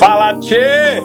Fala, 0.00 0.32
Tchê! 0.40 1.02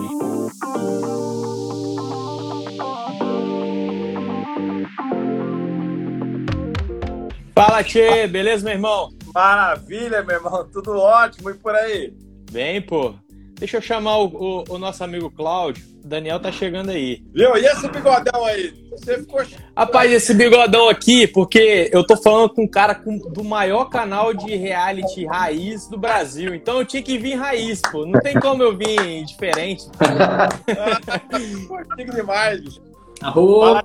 Fala, 7.53 7.83
Tchê! 7.83 8.25
Beleza, 8.25 8.63
meu 8.63 8.73
irmão? 8.73 9.09
Maravilha, 9.33 10.23
meu 10.23 10.37
irmão. 10.37 10.65
Tudo 10.71 10.93
ótimo. 10.93 11.49
E 11.49 11.55
por 11.55 11.75
aí? 11.75 12.13
Bem, 12.49 12.81
pô. 12.81 13.13
Deixa 13.59 13.75
eu 13.75 13.81
chamar 13.81 14.17
o, 14.19 14.27
o, 14.27 14.63
o 14.69 14.77
nosso 14.77 15.03
amigo 15.03 15.29
Cláudio. 15.29 15.85
O 16.01 16.07
Daniel 16.07 16.39
tá 16.39 16.49
chegando 16.49 16.91
aí. 16.91 17.21
Viu? 17.33 17.57
E 17.57 17.65
esse 17.65 17.89
bigodão 17.89 18.45
aí? 18.45 18.73
Você 18.97 19.19
ficou. 19.19 19.41
Rapaz, 19.75 20.11
esse 20.11 20.33
bigodão 20.33 20.89
aqui, 20.89 21.27
porque 21.27 21.89
eu 21.91 22.05
tô 22.05 22.15
falando 22.15 22.49
com 22.49 22.63
um 22.63 22.67
cara 22.67 22.95
com, 22.95 23.17
do 23.17 23.43
maior 23.43 23.85
canal 23.85 24.33
de 24.33 24.55
reality 24.55 25.25
raiz 25.25 25.87
do 25.87 25.97
Brasil. 25.97 26.55
Então 26.55 26.79
eu 26.79 26.85
tinha 26.85 27.03
que 27.03 27.17
vir 27.17 27.35
raiz, 27.35 27.81
pô. 27.91 28.05
Não 28.05 28.19
tem 28.19 28.39
como 28.39 28.63
eu 28.63 28.75
vir 28.75 29.23
diferente. 29.25 29.85
Chique 31.97 32.11
demais, 32.11 32.61
bicho. 32.61 32.81
Arroba. 33.21 33.83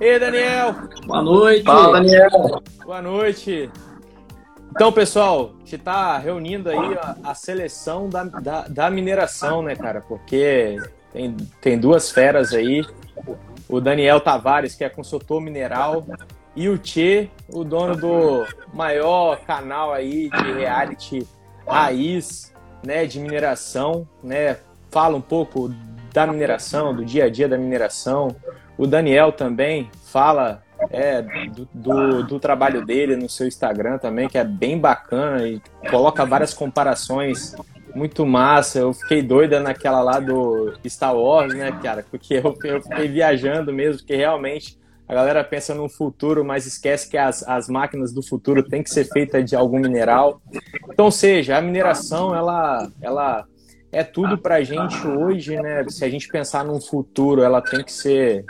Ei, 0.00 0.18
Daniel. 0.18 0.74
Boa 1.06 1.22
noite. 1.22 1.64
Fala, 1.64 2.00
Daniel. 2.00 2.62
Boa 2.84 3.02
noite. 3.02 3.70
Então, 4.70 4.90
pessoal, 4.90 5.52
a 5.54 5.58
gente 5.60 5.78
tá 5.78 6.18
reunindo 6.18 6.68
aí 6.68 6.98
a, 6.98 7.16
a 7.30 7.34
seleção 7.34 8.08
da, 8.08 8.24
da, 8.24 8.62
da, 8.66 8.90
mineração, 8.90 9.62
né, 9.62 9.76
cara? 9.76 10.00
Porque 10.00 10.76
tem, 11.12 11.36
tem 11.60 11.78
duas 11.78 12.10
feras 12.10 12.52
aí. 12.52 12.84
O 13.68 13.80
Daniel 13.80 14.20
Tavares, 14.20 14.74
que 14.74 14.84
é 14.84 14.88
consultor 14.88 15.40
mineral, 15.40 16.04
e 16.56 16.68
o 16.68 16.78
Tchê, 16.78 17.28
o 17.52 17.64
dono 17.64 17.96
do 17.96 18.46
maior 18.72 19.40
canal 19.40 19.92
aí 19.92 20.28
de 20.30 20.52
reality 20.52 21.26
raiz, 21.66 22.52
né, 22.84 23.06
de 23.06 23.18
mineração, 23.18 24.06
né? 24.22 24.58
Fala 24.90 25.16
um 25.16 25.20
pouco 25.20 25.74
da 26.12 26.26
mineração, 26.26 26.94
do 26.94 27.04
dia 27.04 27.24
a 27.24 27.30
dia 27.30 27.48
da 27.48 27.58
mineração. 27.58 28.36
O 28.78 28.86
Daniel 28.86 29.32
também 29.32 29.90
fala 30.04 30.62
é, 30.90 31.22
do, 31.22 31.68
do, 31.72 32.22
do, 32.22 32.38
trabalho 32.38 32.84
dele 32.84 33.16
no 33.16 33.28
seu 33.28 33.46
Instagram 33.46 33.98
também, 33.98 34.28
que 34.28 34.38
é 34.38 34.44
bem 34.44 34.78
bacana 34.78 35.46
e 35.46 35.60
coloca 35.90 36.24
várias 36.24 36.54
comparações 36.54 37.56
muito 37.94 38.26
massa. 38.26 38.78
Eu 38.78 38.92
fiquei 38.92 39.22
doida 39.22 39.60
naquela 39.60 40.02
lá 40.02 40.20
do 40.20 40.74
Star 40.86 41.16
Wars, 41.16 41.54
né, 41.54 41.72
cara? 41.82 42.04
Porque 42.10 42.34
eu, 42.34 42.56
eu 42.64 42.82
fiquei 42.82 43.08
viajando 43.08 43.72
mesmo, 43.72 43.98
porque 43.98 44.16
realmente 44.16 44.78
a 45.06 45.14
galera 45.14 45.44
pensa 45.44 45.74
no 45.74 45.88
futuro, 45.88 46.44
mas 46.44 46.66
esquece 46.66 47.08
que 47.10 47.18
as, 47.18 47.46
as 47.46 47.68
máquinas 47.68 48.12
do 48.12 48.22
futuro 48.22 48.62
têm 48.62 48.82
que 48.82 48.90
ser 48.90 49.04
feitas 49.04 49.44
de 49.44 49.54
algum 49.54 49.78
mineral. 49.78 50.40
Então, 50.90 51.10
seja, 51.10 51.56
a 51.56 51.60
mineração, 51.60 52.34
ela, 52.34 52.90
ela 53.02 53.44
é 53.92 54.02
tudo 54.02 54.38
pra 54.38 54.62
gente 54.62 55.06
hoje, 55.06 55.56
né? 55.56 55.84
Se 55.88 56.04
a 56.04 56.08
gente 56.08 56.28
pensar 56.28 56.64
num 56.64 56.80
futuro, 56.80 57.42
ela 57.42 57.60
tem 57.60 57.84
que 57.84 57.92
ser 57.92 58.44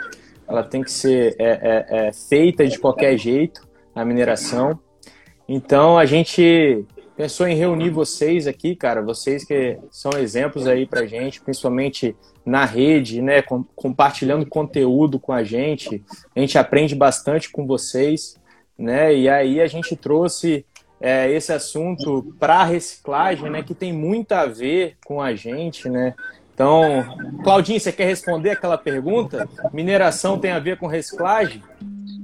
ela 0.47 0.63
tem 0.63 0.83
que 0.83 0.91
ser 0.91 1.35
é, 1.39 1.45
é, 1.49 2.07
é, 2.07 2.13
feita 2.13 2.67
de 2.67 2.77
qualquer 2.77 3.17
jeito, 3.17 3.67
a 3.95 4.05
mineração. 4.05 4.79
Então 5.47 5.97
a 5.97 6.05
gente 6.05 6.85
pensou 7.15 7.47
em 7.47 7.55
reunir 7.55 7.89
vocês 7.89 8.47
aqui, 8.47 8.75
cara, 8.75 9.01
vocês 9.01 9.43
que 9.43 9.77
são 9.89 10.11
exemplos 10.17 10.67
aí 10.67 10.85
pra 10.85 11.05
gente, 11.05 11.41
principalmente 11.41 12.15
na 12.45 12.65
rede, 12.65 13.21
né, 13.21 13.41
com, 13.41 13.63
compartilhando 13.75 14.45
conteúdo 14.45 15.19
com 15.19 15.31
a 15.31 15.43
gente. 15.43 16.03
A 16.35 16.39
gente 16.39 16.57
aprende 16.57 16.93
bastante 16.93 17.49
com 17.49 17.65
vocês, 17.65 18.35
né? 18.77 19.15
E 19.15 19.29
aí 19.29 19.61
a 19.61 19.67
gente 19.67 19.95
trouxe 19.95 20.65
é, 20.99 21.31
esse 21.31 21.51
assunto 21.51 22.35
para 22.39 22.63
reciclagem, 22.63 23.49
né, 23.49 23.63
que 23.63 23.73
tem 23.73 23.93
muito 23.93 24.33
a 24.33 24.45
ver 24.45 24.97
com 25.05 25.21
a 25.21 25.33
gente, 25.33 25.89
né? 25.89 26.13
Então, 26.53 27.17
Claudinho, 27.43 27.79
você 27.79 27.91
quer 27.91 28.05
responder 28.05 28.51
aquela 28.51 28.77
pergunta? 28.77 29.47
Mineração 29.73 30.39
tem 30.39 30.51
a 30.51 30.59
ver 30.59 30.77
com 30.77 30.87
reciclagem? 30.87 31.61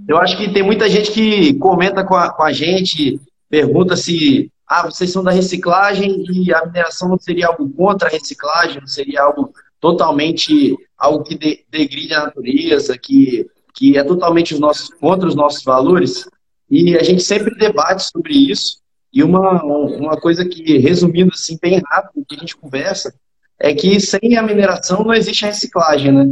Eu 0.08 0.18
acho 0.18 0.38
que 0.38 0.52
tem 0.52 0.64
muita 0.64 0.90
gente 0.90 1.12
que 1.12 1.54
comenta 1.56 2.04
com 2.04 2.16
a, 2.16 2.30
com 2.30 2.44
a 2.44 2.52
gente, 2.54 3.20
pergunta 3.50 3.98
se 3.98 4.50
ah, 4.72 4.84
vocês 4.84 5.12
são 5.12 5.22
da 5.22 5.32
reciclagem 5.32 6.24
e 6.32 6.54
a 6.54 6.66
mineração 6.66 7.18
seria 7.20 7.48
algo 7.48 7.70
contra 7.72 8.08
a 8.08 8.12
reciclagem, 8.12 8.88
seria 8.88 9.22
algo 9.22 9.54
totalmente 9.82 10.78
algo 10.98 11.26
que 11.26 11.38
de, 11.38 11.66
degride 11.70 12.14
a 12.14 12.28
natureza, 12.28 12.98
que, 12.98 13.46
que 13.76 13.98
é 13.98 14.04
totalmente 14.04 14.54
os 14.54 14.62
nossos, 14.62 14.88
contra 14.94 15.28
os 15.28 15.36
nossos 15.36 15.62
valores. 15.62 16.26
E 16.70 16.96
a 16.96 17.04
gente 17.04 17.22
sempre 17.22 17.54
debate 17.54 18.04
sobre 18.04 18.34
isso. 18.34 18.78
E 19.12 19.22
uma, 19.22 19.62
uma 19.62 20.16
coisa 20.16 20.46
que, 20.46 20.78
resumindo 20.78 21.32
assim, 21.34 21.60
bem 21.62 21.82
rápido, 21.86 22.24
que 22.26 22.36
a 22.36 22.40
gente 22.40 22.56
conversa, 22.56 23.14
é 23.60 23.74
que 23.74 24.00
sem 24.00 24.38
a 24.38 24.42
mineração 24.42 25.04
não 25.04 25.14
existe 25.14 25.44
a 25.44 25.50
reciclagem, 25.50 26.14
né? 26.14 26.26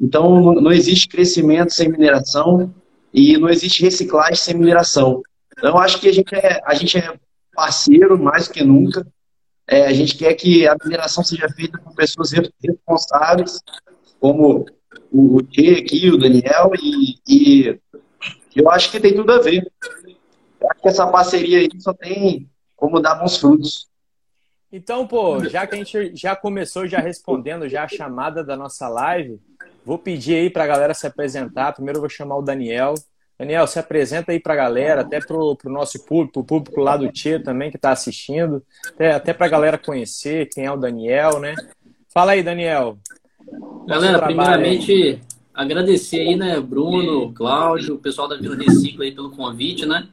Então, 0.00 0.52
não 0.54 0.72
existe 0.72 1.06
crescimento 1.06 1.72
sem 1.72 1.88
mineração 1.88 2.74
e 3.12 3.38
não 3.38 3.48
existe 3.48 3.84
reciclagem 3.84 4.34
sem 4.34 4.56
mineração. 4.56 5.22
Então, 5.56 5.78
acho 5.78 6.00
que 6.00 6.08
a 6.08 6.12
gente 6.12 6.34
é, 6.34 6.60
a 6.66 6.74
gente 6.74 6.98
é 6.98 7.14
parceiro 7.54 8.18
mais 8.18 8.48
que 8.48 8.62
nunca. 8.62 9.06
É, 9.66 9.86
a 9.86 9.92
gente 9.92 10.16
quer 10.16 10.34
que 10.34 10.68
a 10.68 10.76
mineração 10.84 11.24
seja 11.24 11.48
feita 11.48 11.78
por 11.78 11.94
pessoas 11.94 12.32
responsáveis, 12.62 13.60
como 14.20 14.66
o 15.10 15.42
Tê 15.42 15.78
aqui, 15.78 16.10
o 16.10 16.18
Daniel, 16.18 16.70
e, 16.80 17.18
e, 17.26 17.80
eu 18.54 18.70
acho 18.70 18.90
que 18.90 19.00
tem 19.00 19.14
tudo 19.14 19.32
a 19.32 19.40
ver. 19.40 19.66
Eu 20.60 20.70
acho 20.70 20.82
que 20.82 20.88
essa 20.88 21.06
parceria 21.06 21.58
aí 21.58 21.68
só 21.78 21.92
tem 21.92 22.48
como 22.76 23.00
dar 23.00 23.16
bons 23.16 23.38
frutos. 23.38 23.88
Então, 24.70 25.06
pô, 25.06 25.44
já 25.44 25.66
que 25.66 25.74
a 25.76 25.78
gente 25.78 26.16
já 26.16 26.34
começou 26.34 26.86
já 26.86 26.98
respondendo 26.98 27.68
já 27.68 27.84
a 27.84 27.88
chamada 27.88 28.42
da 28.42 28.56
nossa 28.56 28.88
live, 28.88 29.40
vou 29.84 29.98
pedir 29.98 30.34
aí 30.34 30.50
para 30.50 30.64
a 30.64 30.66
galera 30.66 30.94
se 30.94 31.06
apresentar. 31.06 31.72
Primeiro 31.72 31.98
eu 31.98 32.02
vou 32.02 32.10
chamar 32.10 32.36
o 32.36 32.42
Daniel. 32.42 32.94
Daniel, 33.38 33.66
se 33.66 33.78
apresenta 33.78 34.30
aí 34.30 34.38
para 34.38 34.54
a 34.54 34.56
galera, 34.56 35.00
até 35.00 35.18
para 35.18 35.36
o 35.36 35.56
nosso 35.64 36.04
público, 36.04 36.40
o 36.40 36.44
público 36.44 36.80
lá 36.80 36.96
do 36.96 37.10
Tia 37.10 37.42
também 37.42 37.70
que 37.70 37.76
está 37.76 37.90
assistindo, 37.90 38.62
até, 38.88 39.12
até 39.12 39.32
para 39.32 39.46
a 39.46 39.48
galera 39.48 39.78
conhecer 39.78 40.48
quem 40.52 40.66
é 40.66 40.72
o 40.72 40.76
Daniel, 40.76 41.40
né? 41.40 41.54
Fala 42.08 42.32
aí, 42.32 42.42
Daniel. 42.44 42.96
Galera, 43.86 44.22
primeiramente 44.22 44.92
aí. 44.92 45.20
agradecer 45.52 46.20
aí, 46.20 46.36
né, 46.36 46.60
Bruno, 46.60 47.32
Cláudio, 47.32 47.96
o 47.96 47.98
pessoal 47.98 48.28
da 48.28 48.36
Vila 48.36 48.56
Recicla 48.56 49.04
aí 49.04 49.12
pelo 49.12 49.30
convite, 49.30 49.84
né? 49.84 50.06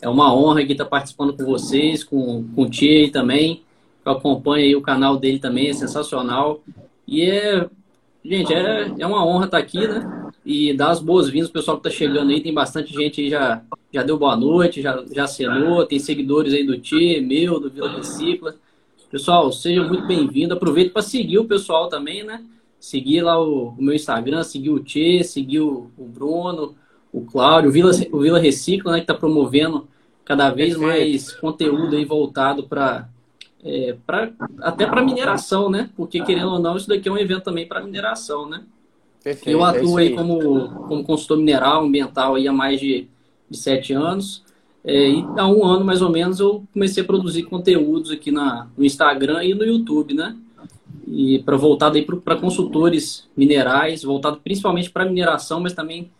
É 0.00 0.08
uma 0.08 0.34
honra 0.34 0.62
aqui 0.62 0.72
estar 0.72 0.86
participando 0.86 1.36
com 1.36 1.44
vocês, 1.44 2.02
com, 2.02 2.42
com 2.54 2.62
o 2.62 2.70
Tia 2.70 3.12
também. 3.12 3.62
Eu 4.04 4.12
acompanho 4.12 4.64
aí 4.64 4.74
o 4.74 4.82
canal 4.82 5.16
dele 5.16 5.38
também, 5.38 5.68
é 5.68 5.74
sensacional. 5.74 6.60
E 7.06 7.22
é, 7.22 7.68
gente, 8.24 8.52
é, 8.52 8.92
é 8.98 9.06
uma 9.06 9.24
honra 9.24 9.44
estar 9.44 9.58
aqui, 9.58 9.86
né? 9.86 10.21
E 10.44 10.74
dar 10.74 10.90
as 10.90 11.00
boas-vindas 11.00 11.48
ao 11.48 11.52
pessoal 11.52 11.80
que 11.80 11.88
está 11.88 11.98
chegando 11.98 12.30
aí. 12.30 12.40
Tem 12.40 12.52
bastante 12.52 12.92
gente 12.92 13.20
aí 13.20 13.30
já, 13.30 13.62
já 13.92 14.02
deu 14.02 14.18
boa 14.18 14.36
noite, 14.36 14.82
já, 14.82 15.04
já 15.12 15.24
assinou, 15.24 15.86
tem 15.86 15.98
seguidores 15.98 16.52
aí 16.52 16.66
do 16.66 16.78
Tê, 16.78 17.20
meu, 17.20 17.60
do 17.60 17.70
Vila 17.70 17.88
Recicla. 17.90 18.56
Pessoal, 19.10 19.52
seja 19.52 19.82
muito 19.84 20.06
bem-vindo. 20.06 20.54
Aproveite 20.54 20.90
para 20.90 21.02
seguir 21.02 21.38
o 21.38 21.44
pessoal 21.44 21.88
também, 21.88 22.24
né? 22.24 22.42
Seguir 22.80 23.20
lá 23.20 23.40
o, 23.40 23.68
o 23.68 23.82
meu 23.82 23.94
Instagram, 23.94 24.42
seguir 24.42 24.70
o 24.70 24.80
Tê, 24.80 25.22
seguir 25.22 25.60
o, 25.60 25.90
o, 25.96 26.04
Bruno, 26.04 26.74
o 27.12 27.20
Cláudio, 27.20 27.70
o 27.70 27.72
Vila, 27.72 27.92
o 28.10 28.20
Vila 28.20 28.38
Recicla, 28.38 28.92
né? 28.92 28.98
Que 28.98 29.04
está 29.04 29.14
promovendo 29.14 29.86
cada 30.24 30.50
vez 30.50 30.76
mais 30.76 31.32
conteúdo 31.32 31.94
aí 31.94 32.04
voltado 32.04 32.64
para 32.64 33.08
é, 33.64 33.96
pra, 34.04 34.32
até 34.60 34.86
para 34.86 35.02
mineração, 35.02 35.70
né? 35.70 35.90
Porque, 35.96 36.20
querendo 36.22 36.50
ou 36.50 36.58
não, 36.58 36.76
isso 36.76 36.88
daqui 36.88 37.08
é 37.08 37.12
um 37.12 37.18
evento 37.18 37.44
também 37.44 37.66
para 37.66 37.82
mineração, 37.82 38.48
né? 38.48 38.64
Perfeito, 39.22 39.50
eu 39.50 39.64
é 39.64 39.68
atuo 39.68 39.98
é 39.98 40.02
aí, 40.02 40.08
aí 40.08 40.14
como, 40.14 40.68
como 40.86 41.04
consultor 41.04 41.38
mineral 41.38 41.84
ambiental 41.84 42.34
aí 42.34 42.48
há 42.48 42.52
mais 42.52 42.80
de, 42.80 43.06
de 43.48 43.56
sete 43.56 43.92
anos. 43.92 44.42
É, 44.84 45.10
e 45.10 45.24
há 45.36 45.46
um 45.46 45.64
ano, 45.64 45.84
mais 45.84 46.02
ou 46.02 46.10
menos, 46.10 46.40
eu 46.40 46.64
comecei 46.72 47.02
a 47.02 47.06
produzir 47.06 47.44
conteúdos 47.44 48.10
aqui 48.10 48.30
na, 48.30 48.68
no 48.76 48.84
Instagram 48.84 49.44
e 49.44 49.54
no 49.54 49.64
YouTube, 49.64 50.14
né? 50.14 50.36
E 51.06 51.38
para 51.40 51.56
voltado 51.56 51.96
aí 51.96 52.04
para 52.04 52.36
consultores 52.36 53.28
minerais, 53.36 54.02
voltado 54.02 54.40
principalmente 54.42 54.90
para 54.90 55.04
mineração, 55.04 55.60
mas 55.60 55.72
também 55.72 56.10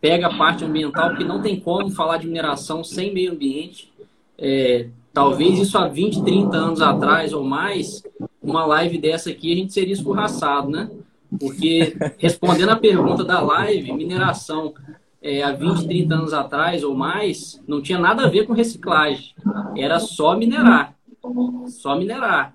pega 0.00 0.28
a 0.28 0.36
parte 0.36 0.64
ambiental, 0.64 1.10
porque 1.10 1.24
não 1.24 1.40
tem 1.40 1.58
como 1.58 1.90
falar 1.90 2.18
de 2.18 2.26
mineração 2.26 2.84
sem 2.84 3.12
meio 3.12 3.32
ambiente. 3.32 3.90
É, 4.38 4.86
Talvez 5.12 5.58
isso 5.58 5.76
há 5.76 5.86
20, 5.86 6.22
30 6.22 6.56
anos 6.56 6.80
atrás 6.80 7.34
ou 7.34 7.44
mais, 7.44 8.02
uma 8.42 8.64
live 8.64 8.96
dessa 8.96 9.28
aqui 9.28 9.52
a 9.52 9.56
gente 9.56 9.72
seria 9.72 9.92
escorraçado, 9.92 10.70
né? 10.70 10.90
Porque 11.38 11.96
respondendo 12.18 12.70
a 12.70 12.76
pergunta 12.76 13.24
da 13.24 13.40
live, 13.40 13.92
mineração 13.92 14.74
é, 15.22 15.42
há 15.42 15.52
20, 15.52 15.86
30 15.86 16.14
anos 16.14 16.32
atrás 16.32 16.82
ou 16.82 16.94
mais, 16.94 17.62
não 17.66 17.80
tinha 17.80 17.98
nada 17.98 18.24
a 18.24 18.28
ver 18.28 18.46
com 18.46 18.52
reciclagem. 18.52 19.34
Era 19.76 20.00
só 20.00 20.36
minerar. 20.36 20.94
Só 21.68 21.96
minerar. 21.96 22.54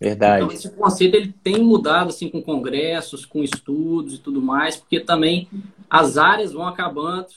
Verdade. 0.00 0.44
Então, 0.44 0.54
esse 0.54 0.70
conceito 0.70 1.14
ele 1.14 1.34
tem 1.42 1.62
mudado 1.62 2.08
assim 2.08 2.28
com 2.28 2.42
congressos, 2.42 3.24
com 3.24 3.42
estudos 3.42 4.14
e 4.14 4.18
tudo 4.18 4.42
mais, 4.42 4.76
porque 4.76 5.00
também 5.00 5.48
as 5.88 6.18
áreas 6.18 6.52
vão 6.52 6.66
acabando, 6.66 7.28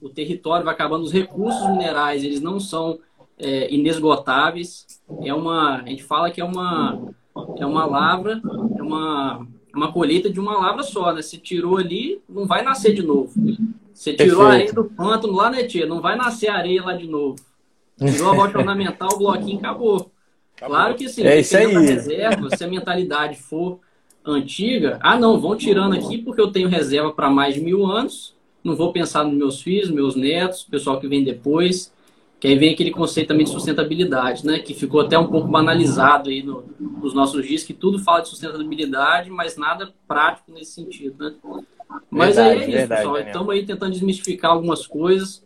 o 0.00 0.08
território 0.08 0.64
vai 0.64 0.74
acabando, 0.74 1.04
os 1.04 1.12
recursos 1.12 1.68
minerais 1.70 2.22
eles 2.22 2.40
não 2.40 2.60
são 2.60 2.98
é, 3.38 3.72
inesgotáveis. 3.72 4.86
É 5.22 5.34
uma, 5.34 5.82
a 5.82 5.88
gente 5.88 6.02
fala 6.02 6.30
que 6.30 6.40
é 6.40 6.44
uma, 6.44 7.14
é 7.58 7.66
uma 7.66 7.84
lavra, 7.84 8.40
é 8.78 8.82
uma, 8.82 9.46
uma 9.74 9.92
colheita 9.92 10.30
de 10.30 10.40
uma 10.40 10.56
lavra 10.56 10.82
só, 10.82 11.12
né? 11.12 11.22
Se 11.22 11.38
tirou 11.38 11.76
ali, 11.76 12.20
não 12.28 12.46
vai 12.46 12.62
nascer 12.62 12.94
de 12.94 13.02
novo. 13.02 13.32
Você 13.92 14.12
tirou 14.14 14.38
Perfeito. 14.38 14.42
a 14.42 14.52
areia 14.52 14.72
do 14.72 14.84
pântano 14.84 15.32
lá, 15.32 15.50
né, 15.50 15.64
tia? 15.64 15.86
Não 15.86 16.00
vai 16.00 16.16
nascer 16.16 16.48
areia 16.48 16.82
lá 16.82 16.92
de 16.94 17.06
novo. 17.06 17.36
Tirou 17.98 18.30
a 18.30 18.34
rocha 18.36 18.58
ornamental, 18.58 19.10
o 19.14 19.18
bloquinho 19.18 19.58
acabou. 19.58 20.10
acabou. 20.56 20.76
Claro 20.76 20.94
que 20.94 21.08
sim, 21.08 21.22
é 21.22 21.40
isso 21.40 21.56
aí. 21.56 21.66
reserva, 21.66 22.56
se 22.56 22.64
a 22.64 22.68
mentalidade 22.68 23.36
for 23.36 23.78
antiga, 24.24 24.98
ah 25.02 25.18
não, 25.18 25.40
vão 25.40 25.54
tirando 25.54 25.94
aqui 25.94 26.18
porque 26.18 26.40
eu 26.40 26.50
tenho 26.50 26.68
reserva 26.68 27.12
para 27.12 27.28
mais 27.28 27.54
de 27.54 27.60
mil 27.60 27.84
anos, 27.86 28.34
não 28.62 28.74
vou 28.74 28.92
pensar 28.92 29.22
nos 29.24 29.34
meus 29.34 29.60
filhos, 29.60 29.90
meus 29.90 30.16
netos, 30.16 30.64
pessoal 30.64 30.98
que 30.98 31.06
vem 31.06 31.22
depois. 31.22 31.92
Que 32.44 32.48
aí 32.48 32.58
vem 32.58 32.74
aquele 32.74 32.90
conceito 32.90 33.28
também 33.28 33.46
de 33.46 33.52
sustentabilidade, 33.52 34.44
né? 34.44 34.58
Que 34.58 34.74
ficou 34.74 35.00
até 35.00 35.18
um 35.18 35.28
pouco 35.28 35.48
banalizado 35.48 36.28
aí 36.28 36.42
no, 36.42 36.62
nos 36.78 37.14
nossos 37.14 37.46
dias, 37.46 37.62
que 37.62 37.72
tudo 37.72 37.98
fala 37.98 38.20
de 38.20 38.28
sustentabilidade, 38.28 39.30
mas 39.30 39.56
nada 39.56 39.94
prático 40.06 40.52
nesse 40.52 40.72
sentido, 40.72 41.24
né? 41.24 41.64
Mas 42.10 42.36
verdade, 42.36 42.50
aí 42.50 42.56
é 42.56 42.60
isso, 42.60 42.70
verdade, 42.70 43.00
pessoal. 43.00 43.18
Estamos 43.18 43.48
aí 43.48 43.64
tentando 43.64 43.92
desmistificar 43.92 44.50
algumas 44.50 44.86
coisas, 44.86 45.42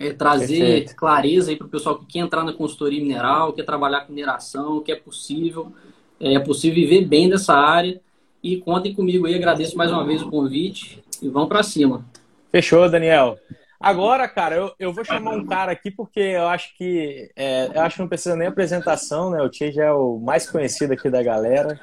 é, 0.00 0.10
trazer 0.10 0.58
Perfeito. 0.58 0.96
clareza 0.96 1.50
aí 1.50 1.56
para 1.58 1.66
o 1.66 1.68
pessoal 1.70 1.98
que 1.98 2.06
quer 2.06 2.20
entrar 2.20 2.44
na 2.44 2.54
consultoria 2.54 3.02
mineral, 3.02 3.52
quer 3.52 3.64
trabalhar 3.64 4.06
com 4.06 4.14
mineração, 4.14 4.80
que 4.80 4.90
é 4.90 4.96
possível, 4.96 5.70
é 6.18 6.38
possível 6.38 6.76
viver 6.76 7.04
bem 7.04 7.28
dessa 7.28 7.52
área. 7.52 8.00
E 8.42 8.56
contem 8.56 8.94
comigo 8.94 9.26
aí, 9.26 9.34
agradeço 9.34 9.76
mais 9.76 9.92
uma 9.92 10.02
vez 10.02 10.22
o 10.22 10.30
convite 10.30 10.98
e 11.20 11.28
vamos 11.28 11.50
para 11.50 11.62
cima. 11.62 12.06
Fechou, 12.50 12.88
Daniel. 12.88 13.38
Agora, 13.78 14.28
cara, 14.28 14.56
eu, 14.56 14.72
eu 14.78 14.92
vou 14.92 15.04
chamar 15.04 15.32
um 15.32 15.46
cara 15.46 15.72
aqui 15.72 15.90
porque 15.90 16.20
eu 16.20 16.48
acho 16.48 16.76
que 16.76 17.30
é, 17.36 17.68
eu 17.74 17.82
acho 17.82 17.96
que 17.96 18.02
não 18.02 18.08
precisa 18.08 18.34
nem 18.34 18.48
apresentação, 18.48 19.30
né? 19.30 19.42
O 19.42 19.48
Tchê 19.48 19.70
já 19.70 19.84
é 19.84 19.92
o 19.92 20.18
mais 20.18 20.48
conhecido 20.48 20.92
aqui 20.92 21.10
da 21.10 21.22
galera. 21.22 21.78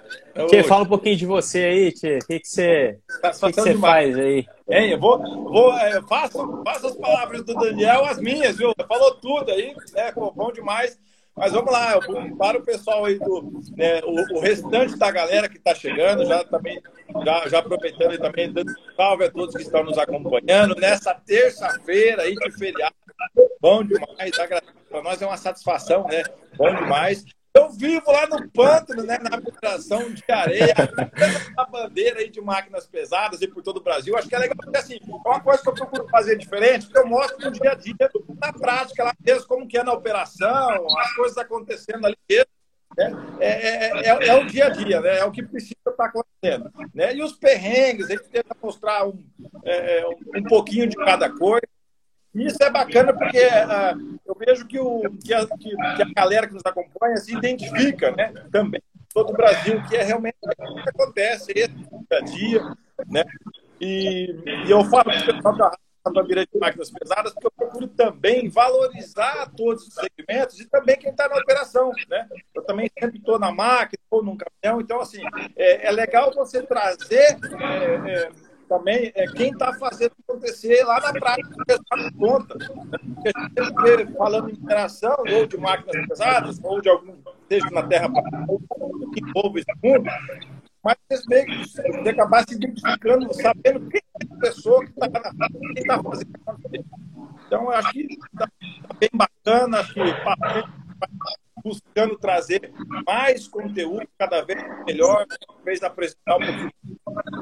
Tchê, 0.47 0.63
fala 0.63 0.83
um 0.83 0.87
pouquinho 0.87 1.15
de 1.15 1.25
você 1.25 1.63
aí, 1.63 1.91
Tchê. 1.91 2.17
O 2.17 2.27
que, 2.27 2.39
que 2.39 2.47
você, 2.47 2.99
que 3.21 3.51
que 3.51 3.61
você 3.61 3.77
faz 3.77 4.17
aí? 4.17 4.45
Hein, 4.69 4.91
eu 4.91 4.99
vou, 4.99 5.19
vou 5.19 5.73
é, 5.77 6.01
faço, 6.03 6.63
faço 6.63 6.87
as 6.87 6.95
palavras 6.97 7.43
do 7.43 7.53
Daniel 7.53 8.05
as 8.05 8.19
minhas, 8.19 8.57
viu? 8.57 8.73
Falou 8.87 9.13
tudo 9.15 9.51
aí, 9.51 9.75
né? 9.93 10.11
Bom 10.13 10.51
demais. 10.51 10.97
Mas 11.35 11.51
vamos 11.51 11.71
lá, 11.71 11.99
para 12.37 12.59
o 12.59 12.63
pessoal 12.63 13.05
aí 13.05 13.17
do 13.17 13.63
né, 13.75 14.01
o, 14.03 14.37
o, 14.37 14.39
restante 14.39 14.95
da 14.97 15.09
galera 15.09 15.49
que 15.49 15.57
está 15.57 15.73
chegando, 15.73 16.25
já 16.25 16.43
também 16.43 16.79
já, 17.25 17.47
já 17.47 17.59
aproveitando 17.59 18.13
e 18.13 18.19
também 18.19 18.51
dando 18.51 18.71
salve 18.95 19.25
a 19.25 19.31
todos 19.31 19.55
que 19.55 19.63
estão 19.63 19.83
nos 19.83 19.97
acompanhando 19.97 20.75
nessa 20.75 21.13
terça-feira 21.15 22.21
aí 22.21 22.35
de 22.35 22.51
feriado. 22.51 22.95
Bom 23.59 23.83
demais, 23.83 24.31
para 24.89 25.01
nós 25.01 25.21
é 25.21 25.25
uma 25.25 25.37
satisfação, 25.37 26.05
né? 26.07 26.23
Bom 26.55 26.73
demais. 26.75 27.25
Eu 27.55 27.69
vivo 27.69 28.11
lá 28.11 28.25
no 28.25 28.49
pântano, 28.49 29.03
né, 29.03 29.19
na 29.19 29.37
mineração 29.37 30.11
de 30.11 30.23
areia, 30.27 30.73
a 31.55 31.65
bandeira 31.65 32.19
aí 32.19 32.29
de 32.29 32.41
máquinas 32.41 32.87
pesadas 32.87 33.41
e 33.41 33.47
por 33.47 33.61
todo 33.61 33.77
o 33.77 33.83
Brasil. 33.83 34.17
Acho 34.17 34.27
que 34.27 34.35
é 34.35 34.39
legal, 34.39 34.55
porque 34.57 34.77
assim, 34.77 34.99
é 35.03 35.29
uma 35.29 35.39
coisa 35.39 35.61
que 35.61 35.69
eu 35.69 35.73
procuro 35.73 36.07
fazer 36.09 36.35
diferente, 36.35 36.85
porque 36.87 36.97
eu 36.97 37.07
mostro 37.07 37.37
no 37.39 37.51
dia 37.51 37.71
a 37.71 37.75
dia, 37.75 37.93
na 38.41 38.51
prática, 38.51 39.03
lá 39.03 39.13
mesmo, 39.23 39.47
como 39.47 39.67
que 39.67 39.77
é 39.77 39.83
na 39.83 39.93
operação, 39.93 40.87
as 40.97 41.13
coisas 41.13 41.37
acontecendo 41.37 42.05
ali 42.05 42.17
mesmo. 42.27 42.51
Né? 42.97 43.11
É, 43.39 43.47
é, 43.47 44.07
é, 44.07 44.27
é, 44.29 44.35
o 44.35 44.45
dia 44.45 44.65
a 44.65 44.69
dia, 44.69 45.01
né? 45.01 45.19
é 45.19 45.25
o 45.25 45.31
que 45.31 45.43
precisa 45.43 45.75
estar 45.87 46.05
acontecendo. 46.05 46.71
Né? 46.93 47.15
E 47.15 47.21
os 47.21 47.33
perrengues, 47.33 48.07
a 48.07 48.13
gente 48.13 48.29
tenta 48.29 48.55
mostrar 48.61 49.07
um, 49.07 49.23
é, 49.63 50.03
um 50.35 50.43
pouquinho 50.43 50.87
de 50.87 50.95
cada 50.95 51.29
coisa. 51.29 51.67
Isso 52.33 52.63
é 52.63 52.69
bacana 52.69 53.13
porque 53.13 53.37
uh, 53.37 54.19
eu 54.25 54.35
vejo 54.35 54.65
que, 54.65 54.79
o, 54.79 55.01
que, 55.23 55.33
a, 55.33 55.45
que, 55.45 55.69
que, 55.69 56.01
a 56.01 56.13
galera 56.15 56.47
que 56.47 56.53
nos 56.53 56.65
acompanha 56.65 57.17
se 57.17 57.35
identifica 57.35 58.11
né, 58.11 58.33
também, 58.51 58.81
todo 59.13 59.29
o 59.29 59.33
Brasil, 59.33 59.81
que 59.87 59.95
é 59.95 60.03
realmente 60.03 60.37
o 60.41 60.83
que 60.83 60.89
acontece 60.89 61.53
dia 61.53 61.69
a 62.11 62.19
dia. 62.21 62.75
Né? 63.07 63.23
E, 63.79 64.35
e 64.65 64.71
eu 64.71 64.83
falo 64.85 65.03
para 65.03 65.21
o 65.21 65.25
pessoal 65.25 65.55
da 65.55 65.71
bandeira 66.11 66.45
de 66.45 66.59
máquinas 66.59 66.91
pesadas, 66.91 67.33
porque 67.33 67.47
eu 67.47 67.51
procuro 67.51 67.87
também 67.87 68.49
valorizar 68.49 69.51
todos 69.55 69.87
os 69.87 69.93
segmentos 69.93 70.59
e 70.59 70.65
também 70.65 70.97
quem 70.97 71.11
está 71.11 71.29
na 71.29 71.37
operação. 71.37 71.91
Né? 72.09 72.27
Eu 72.53 72.63
também 72.63 72.89
sempre 72.99 73.19
estou 73.19 73.37
na 73.37 73.51
máquina, 73.51 73.99
estou 74.03 74.23
num 74.23 74.37
caminhão, 74.37 74.81
então, 74.81 74.99
assim, 74.99 75.21
é, 75.55 75.87
é 75.87 75.91
legal 75.91 76.33
você 76.33 76.61
trazer. 76.63 77.37
É, 77.59 78.11
é, 78.11 78.29
também 78.67 79.11
é 79.15 79.25
quem 79.27 79.51
está 79.51 79.73
fazendo 79.73 80.13
acontecer 80.27 80.83
lá 80.83 80.99
na 80.99 81.13
prática, 81.13 81.63
está 81.67 82.11
conta. 82.17 82.57
Porque 82.57 84.13
falando 84.17 84.49
em 84.49 84.57
mineração, 84.57 85.15
ou 85.31 85.45
de 85.45 85.57
máquinas 85.57 86.07
pesadas, 86.07 86.59
ou 86.63 86.81
de 86.81 86.89
algum, 86.89 87.15
seja 87.47 87.69
na 87.71 87.83
terra, 87.83 88.09
que 89.13 89.21
envolve 89.21 89.59
esse 89.59 89.71
mundo, 89.83 90.09
mas 90.83 90.95
vocês 91.07 91.25
meio 91.27 91.45
que 91.45 92.09
acabar 92.09 92.47
se 92.47 92.55
identificando, 92.55 93.33
sabendo 93.33 93.89
quem 93.89 94.01
é 94.01 94.25
a 94.33 94.39
pessoa 94.39 94.83
que 94.85 94.91
está 94.91 95.07
na 95.07 95.49
quem 95.49 95.73
está 95.77 96.03
fazendo 96.03 96.35
acontecer. 96.45 96.85
Então, 97.47 97.63
eu 97.63 97.71
acho 97.71 97.91
que 97.91 97.99
está 98.01 98.47
tá 98.47 98.93
bem 98.99 99.09
bacana, 99.13 99.79
acho 99.79 99.93
que 99.93 99.99
buscando 101.63 102.17
trazer 102.17 102.71
mais 103.05 103.47
conteúdo 103.47 104.07
cada 104.17 104.41
vez 104.41 104.63
melhor, 104.85 105.25
vez 105.63 105.83
apresentar 105.83 106.37
um. 106.37 106.69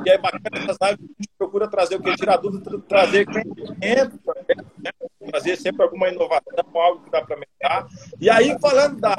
E 0.06 0.10
é 0.10 0.18
bacana 0.18 0.50
essas 0.54 0.78
lives, 0.81 1.10
a 1.10 1.24
gente 1.24 1.30
procura 1.38 1.69
trazer 1.69 1.96
o 1.96 2.02
que? 2.02 2.16
Tirar 2.16 2.38
dúvida, 2.38 2.80
trazer 2.88 3.25
conhecimento 3.25 4.19
né? 4.80 4.92
trazer 5.30 5.56
sempre 5.56 5.84
alguma 5.84 6.10
inovação, 6.10 6.66
algo 6.74 7.04
que 7.04 7.12
dá 7.12 7.22
para 7.22 7.38
melhorar. 7.38 7.88
E 8.19 8.30
aí, 8.30 8.58
falando 8.60 9.00
da, 9.00 9.16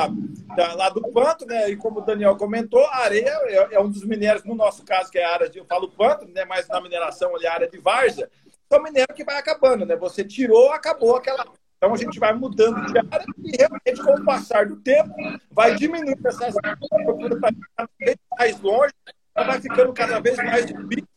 da, 0.56 0.75
lá 0.75 0.89
do 0.91 1.00
panto, 1.12 1.47
né? 1.47 1.71
E 1.71 1.77
como 1.77 2.00
o 2.00 2.05
Daniel 2.05 2.37
comentou, 2.37 2.85
a 2.87 2.99
areia 2.99 3.31
é, 3.45 3.75
é, 3.75 3.81
um 3.81 3.88
dos 3.88 4.05
minérios, 4.05 4.45
no 4.45 4.55
nosso 4.55 4.85
caso, 4.85 5.11
que 5.11 5.19
é 5.19 5.25
a 5.25 5.33
área 5.33 5.49
de, 5.49 5.59
eu 5.59 5.65
falo 5.65 5.88
panto, 5.88 6.27
né? 6.27 6.45
Mas 6.45 6.69
na 6.69 6.81
mineração 6.81 7.35
ali, 7.35 7.47
a 7.47 7.55
área 7.55 7.69
de 7.69 7.79
várzea, 7.79 8.29
é 8.71 8.77
um 8.77 8.83
minério 8.83 9.15
que 9.15 9.25
vai 9.25 9.37
acabando, 9.37 9.87
né? 9.87 9.97
Você 9.97 10.25
tirou, 10.25 10.73
acabou 10.73 11.17
aquela 11.17 11.47
então 11.82 11.94
a 11.94 11.96
gente 11.96 12.20
vai 12.20 12.32
mudando 12.32 12.81
de 12.87 12.96
área 12.96 13.26
e 13.38 13.56
realmente, 13.58 14.00
com 14.05 14.12
o 14.12 14.25
passar 14.25 14.67
do 14.67 14.76
tempo, 14.76 15.12
vai 15.50 15.75
diminuindo 15.75 16.29
essas 16.29 16.56
áreas, 16.58 16.79
procura 16.79 17.34
estar 17.34 17.52
cada 17.76 17.90
vez 17.99 18.17
mais 18.38 18.61
longe, 18.61 18.94
vai 19.34 19.61
ficando 19.61 19.93
cada 19.93 20.20
vez 20.20 20.37
mais 20.37 20.67
difícil. 20.67 21.08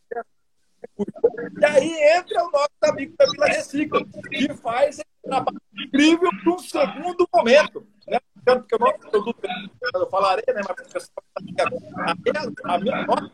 E 1.60 1.64
aí 1.64 2.18
entra 2.18 2.44
o 2.44 2.50
nosso 2.50 2.68
amigo 2.82 3.14
da 3.16 3.26
Vila 3.26 3.46
Recicla, 3.46 4.04
que 4.28 4.54
faz 4.54 4.98
esse 4.98 5.04
trabalho 5.22 5.60
incrível 5.72 6.30
para 6.42 6.52
um 6.52 6.58
segundo 6.58 7.28
momento. 7.32 7.86
Né? 8.08 8.18
Tanto 8.44 8.66
que 8.66 8.74
o 8.74 8.78
nosso 8.80 8.98
produto, 8.98 9.48
eu 9.94 10.10
falarei, 10.10 10.44
né? 10.52 10.62
Mas 10.66 10.88
pessoal 10.88 11.26
a, 11.38 12.74
a 12.74 12.78
minha 12.78 13.06
nota 13.06 13.30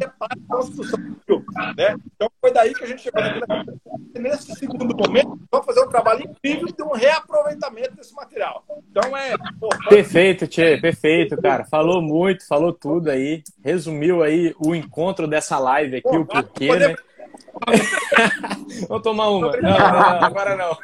é 0.00 0.06
para 0.06 0.28
a 0.30 0.48
construção. 0.48 1.00
Né? 1.76 1.96
Então 2.14 2.30
foi 2.40 2.50
daí 2.50 2.74
que 2.74 2.84
a 2.84 2.86
gente 2.86 3.02
chegou 3.02 3.22
na 3.22 3.64
Nesse 4.14 4.54
segundo 4.54 4.94
momento, 4.96 5.40
vamos 5.50 5.66
fazer 5.66 5.80
um 5.80 5.88
trabalho 5.88 6.31
incrível 6.44 6.74
de 6.76 6.82
um 6.82 6.92
reaproveitamento 6.92 7.94
desse 7.94 8.14
material. 8.14 8.64
Então 8.90 9.16
é. 9.16 9.34
Perfeito, 9.88 10.46
Tchê, 10.46 10.76
perfeito, 10.78 11.40
cara. 11.40 11.64
Falou 11.64 12.02
muito, 12.02 12.46
falou 12.46 12.72
tudo 12.72 13.10
aí. 13.10 13.42
Resumiu 13.64 14.22
aí 14.22 14.54
o 14.58 14.74
encontro 14.74 15.28
dessa 15.28 15.58
live 15.58 15.96
aqui, 15.96 16.02
Pô, 16.02 16.18
o 16.18 16.26
porquê, 16.26 16.66
poder... 16.66 16.88
né? 16.90 16.96
Vamos 18.88 19.02
tomar 19.02 19.28
uma. 19.28 19.56
Não, 19.56 19.70
não, 19.70 20.24
agora 20.24 20.56
não. 20.56 20.76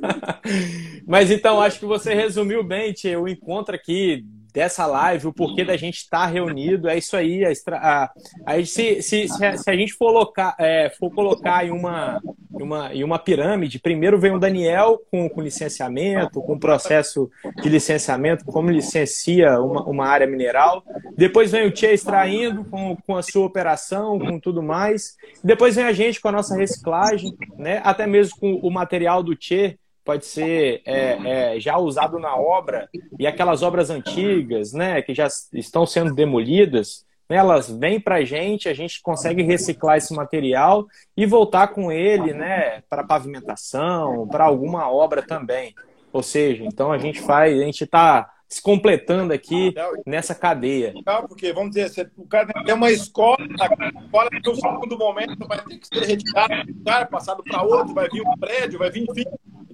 Mas 1.06 1.30
então, 1.30 1.60
acho 1.60 1.78
que 1.78 1.86
você 1.86 2.14
resumiu 2.14 2.64
bem, 2.64 2.92
Tchê, 2.92 3.16
o 3.16 3.28
encontro 3.28 3.74
aqui 3.74 4.24
dessa 4.52 4.86
live, 4.86 5.28
o 5.28 5.32
porquê 5.32 5.64
da 5.64 5.76
gente 5.76 5.96
estar 5.96 6.20
tá 6.20 6.26
reunido, 6.26 6.88
é 6.88 6.96
isso 6.98 7.16
aí. 7.16 7.42
A, 7.44 8.10
a, 8.46 8.64
se, 8.64 9.02
se, 9.02 9.28
se, 9.28 9.44
a, 9.44 9.56
se, 9.56 9.70
a, 9.70 9.76
gente 9.76 9.94
for 9.94 10.12
colocar, 10.12 10.54
é, 10.58 10.90
for 10.90 11.10
colocar 11.10 11.66
em 11.66 11.70
uma, 11.70 12.20
em, 12.62 12.64
uma, 12.64 12.94
em 12.94 13.04
uma 13.04 13.18
pirâmide, 13.18 13.80
primeiro 13.80 14.18
vem 14.18 14.32
o 14.32 14.38
Daniel 14.38 15.02
com, 15.10 15.28
com 15.28 15.42
licenciamento, 15.42 16.40
com 16.40 16.58
processo 16.58 17.28
de 17.60 17.68
licenciamento, 17.68 18.44
como 18.44 18.70
licencia 18.70 19.60
uma, 19.60 19.82
uma 19.82 20.06
área 20.06 20.26
mineral. 20.26 20.84
Depois 21.16 21.50
vem 21.50 21.66
o 21.66 21.70
Tia 21.72 21.92
extraindo 21.92 22.64
com, 22.64 22.96
com 23.04 23.16
a 23.16 23.22
sua 23.22 23.44
operação, 23.44 24.18
com 24.18 24.38
tudo 24.38 24.62
mais. 24.62 25.16
Depois 25.42 25.74
vem 25.74 25.84
a 25.84 25.92
gente 25.92 26.20
com 26.20 26.28
a 26.28 26.32
nossa 26.32 26.56
reciclagem, 26.56 27.36
né? 27.58 27.80
até 27.84 28.06
mesmo 28.06 28.38
com 28.38 28.54
o 28.54 28.70
material 28.70 29.22
do 29.22 29.34
Tia 29.34 29.76
pode 30.04 30.26
ser 30.26 30.82
é, 30.84 31.54
é, 31.54 31.60
já 31.60 31.78
usado 31.78 32.18
na 32.18 32.36
obra 32.36 32.88
e 33.18 33.26
aquelas 33.26 33.62
obras 33.62 33.88
antigas, 33.88 34.72
né, 34.72 35.00
que 35.00 35.14
já 35.14 35.28
estão 35.52 35.86
sendo 35.86 36.12
demolidas, 36.12 37.04
né, 37.32 37.38
elas 37.38 37.70
vêm 37.70 37.98
para 37.98 38.16
a 38.16 38.24
gente, 38.24 38.68
a 38.68 38.74
gente 38.74 39.00
consegue 39.00 39.42
reciclar 39.42 39.96
esse 39.96 40.14
material 40.14 40.86
e 41.16 41.24
voltar 41.24 41.68
com 41.68 41.90
ele, 41.90 42.34
né, 42.34 42.82
para 42.90 43.02
pavimentação, 43.02 44.28
para 44.28 44.44
alguma 44.44 44.92
obra 44.92 45.22
também. 45.22 45.74
Ou 46.12 46.22
seja, 46.22 46.62
então 46.62 46.92
a 46.92 46.98
gente 46.98 47.22
faz, 47.22 47.58
a 47.58 47.64
gente 47.64 47.84
está 47.84 48.30
se 48.46 48.60
completando 48.60 49.32
aqui 49.32 49.74
nessa 50.04 50.34
cadeia. 50.34 50.92
Porque, 51.26 51.54
vamos 51.54 51.74
dizer, 51.74 52.12
o 52.18 52.26
cara 52.26 52.52
tem 52.66 52.74
uma 52.74 52.90
escola, 52.90 53.38
a 53.40 54.02
escola 54.02 54.28
no 54.44 54.54
segundo 54.54 54.98
momento 54.98 55.48
vai 55.48 55.64
ter 55.64 55.78
que 55.78 55.86
ser 55.86 56.04
retirado, 56.04 56.54
passado 57.10 57.42
para 57.42 57.62
outro, 57.62 57.94
vai 57.94 58.10
vir 58.10 58.20
um 58.20 58.38
prédio, 58.38 58.78
vai 58.78 58.90
vir, 58.90 59.06
enfim, 59.08 59.24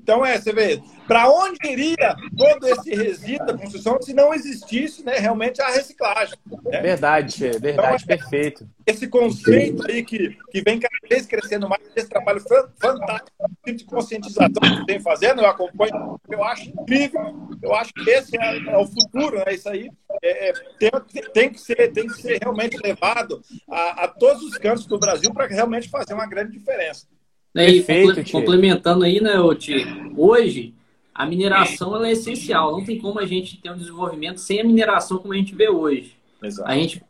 Então, 0.08 0.24
é, 0.24 0.40
você 0.40 0.54
vê, 0.54 0.82
para 1.06 1.30
onde 1.30 1.58
iria 1.70 2.16
todo 2.34 2.66
esse 2.66 2.94
resíduo 2.94 3.46
da 3.46 3.58
construção 3.58 4.00
se 4.00 4.14
não 4.14 4.32
existisse 4.32 5.04
né, 5.04 5.18
realmente 5.18 5.60
a 5.60 5.68
reciclagem? 5.68 6.34
Né? 6.64 6.80
Verdade, 6.80 7.46
é 7.46 7.58
verdade, 7.58 8.04
então, 8.04 8.14
é, 8.14 8.16
perfeito. 8.16 8.66
Esse 8.86 9.06
conceito 9.06 9.86
aí 9.86 10.02
que, 10.02 10.34
que 10.50 10.62
vem 10.62 10.80
cada 10.80 10.96
vez 11.06 11.26
crescendo 11.26 11.68
mais, 11.68 11.82
esse 11.94 12.08
trabalho 12.08 12.40
fantástico 12.80 13.30
de 13.66 13.84
conscientização 13.84 14.62
que 14.62 14.86
tem 14.86 14.98
fazendo, 14.98 15.42
eu 15.42 15.46
acompanho, 15.46 16.18
eu 16.26 16.42
acho 16.42 16.70
incrível, 16.70 17.20
eu 17.62 17.74
acho 17.74 17.92
que 17.92 18.08
esse 18.08 18.34
é, 18.38 18.56
é 18.56 18.78
o 18.78 18.86
futuro, 18.86 19.36
né? 19.44 19.52
Isso 19.52 19.68
aí 19.68 19.90
é, 20.22 20.48
é 20.48 20.52
tem, 20.78 20.90
tem, 21.34 21.50
que 21.50 21.60
ser, 21.60 21.92
tem 21.92 22.06
que 22.06 22.14
ser 22.14 22.38
realmente 22.40 22.78
levado 22.82 23.42
a, 23.70 24.04
a 24.04 24.08
todos 24.08 24.42
os 24.42 24.56
cantos 24.56 24.86
do 24.86 24.98
Brasil 24.98 25.34
para 25.34 25.46
realmente 25.46 25.90
fazer 25.90 26.14
uma 26.14 26.26
grande 26.26 26.52
diferença. 26.52 27.06
Né, 27.54 27.70
e 27.70 27.82
Perfeito, 27.82 28.30
complementando 28.30 29.04
aí, 29.04 29.20
né, 29.20 29.38
Oti, 29.40 29.74
hoje 30.16 30.74
a 31.14 31.26
mineração 31.26 31.96
ela 31.96 32.08
é 32.08 32.12
essencial. 32.12 32.72
Não 32.72 32.84
tem 32.84 32.98
como 32.98 33.18
a 33.18 33.26
gente 33.26 33.60
ter 33.60 33.70
um 33.70 33.76
desenvolvimento 33.76 34.38
sem 34.38 34.60
a 34.60 34.64
mineração 34.64 35.18
como 35.18 35.34
a 35.34 35.36
gente 35.36 35.54
vê 35.54 35.68
hoje. 35.68 36.12
Exato. 36.40 36.70
A 36.70 36.74
gente 36.74 37.02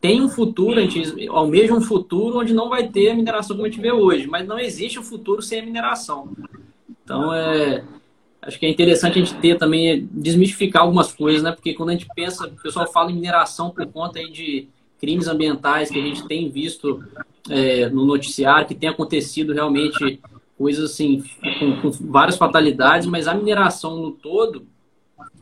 tem 0.00 0.20
um 0.20 0.28
futuro, 0.28 0.78
a 0.78 0.82
gente 0.82 1.26
almeja 1.28 1.72
um 1.72 1.80
futuro 1.80 2.38
onde 2.38 2.52
não 2.52 2.68
vai 2.68 2.88
ter 2.88 3.10
a 3.10 3.14
mineração 3.14 3.56
como 3.56 3.66
a 3.66 3.70
gente 3.70 3.80
vê 3.80 3.90
hoje, 3.90 4.26
mas 4.26 4.46
não 4.46 4.58
existe 4.58 4.98
um 4.98 5.02
futuro 5.02 5.40
sem 5.40 5.60
a 5.60 5.64
mineração. 5.64 6.30
Então, 7.02 7.32
é, 7.32 7.82
acho 8.42 8.58
que 8.58 8.66
é 8.66 8.68
interessante 8.68 9.18
a 9.18 9.24
gente 9.24 9.34
ter 9.36 9.56
também, 9.56 10.06
desmistificar 10.12 10.82
algumas 10.82 11.12
coisas, 11.12 11.42
né? 11.42 11.52
Porque 11.52 11.72
quando 11.72 11.90
a 11.90 11.92
gente 11.92 12.06
pensa, 12.14 12.46
o 12.46 12.62
pessoal 12.62 12.86
fala 12.92 13.10
em 13.10 13.14
mineração 13.14 13.70
por 13.70 13.86
conta 13.86 14.18
aí 14.18 14.30
de 14.30 14.68
crimes 15.00 15.28
ambientais 15.28 15.90
que 15.90 15.98
a 15.98 16.02
gente 16.02 16.26
tem 16.26 16.50
visto 16.50 17.04
é, 17.50 17.88
no 17.88 18.04
noticiário, 18.04 18.66
que 18.66 18.74
tem 18.74 18.88
acontecido 18.88 19.52
realmente 19.52 20.20
coisas 20.58 20.90
assim, 20.90 21.22
com, 21.58 21.80
com, 21.82 21.90
várias 21.90 22.36
fatalidades, 22.36 23.06
mas 23.06 23.28
a 23.28 23.34
mineração 23.34 23.96
no 23.96 24.10
todo, 24.10 24.66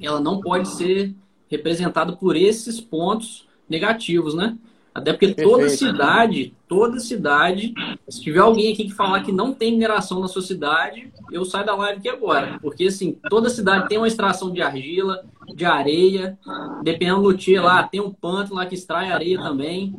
ela 0.00 0.20
não 0.20 0.40
pode 0.40 0.68
ser 0.68 1.14
representada 1.48 2.12
por 2.14 2.36
esses 2.36 2.80
pontos 2.80 3.46
negativos, 3.68 4.34
né? 4.34 4.56
Até 4.94 5.12
porque 5.12 5.26
Perfeito. 5.26 5.50
toda 5.50 5.68
cidade, 5.68 6.54
toda 6.68 7.00
cidade, 7.00 7.74
se 8.08 8.22
tiver 8.22 8.38
alguém 8.38 8.72
aqui 8.72 8.84
que 8.84 8.94
falar 8.94 9.24
que 9.24 9.32
não 9.32 9.52
tem 9.52 9.72
mineração 9.72 10.20
na 10.20 10.28
sua 10.28 10.40
cidade, 10.40 11.10
eu 11.32 11.44
saio 11.44 11.66
da 11.66 11.74
live 11.74 11.98
aqui 11.98 12.08
agora. 12.08 12.60
Porque, 12.62 12.84
assim, 12.84 13.18
toda 13.28 13.50
cidade 13.50 13.88
tem 13.88 13.98
uma 13.98 14.06
extração 14.06 14.52
de 14.52 14.62
argila, 14.62 15.24
de 15.52 15.64
areia, 15.64 16.38
dependendo 16.84 17.22
do 17.22 17.34
dia 17.34 17.60
lá, 17.60 17.82
tem 17.82 18.00
um 18.00 18.12
pântano 18.12 18.54
lá 18.54 18.66
que 18.66 18.76
extrai 18.76 19.10
areia 19.10 19.42
também. 19.42 19.96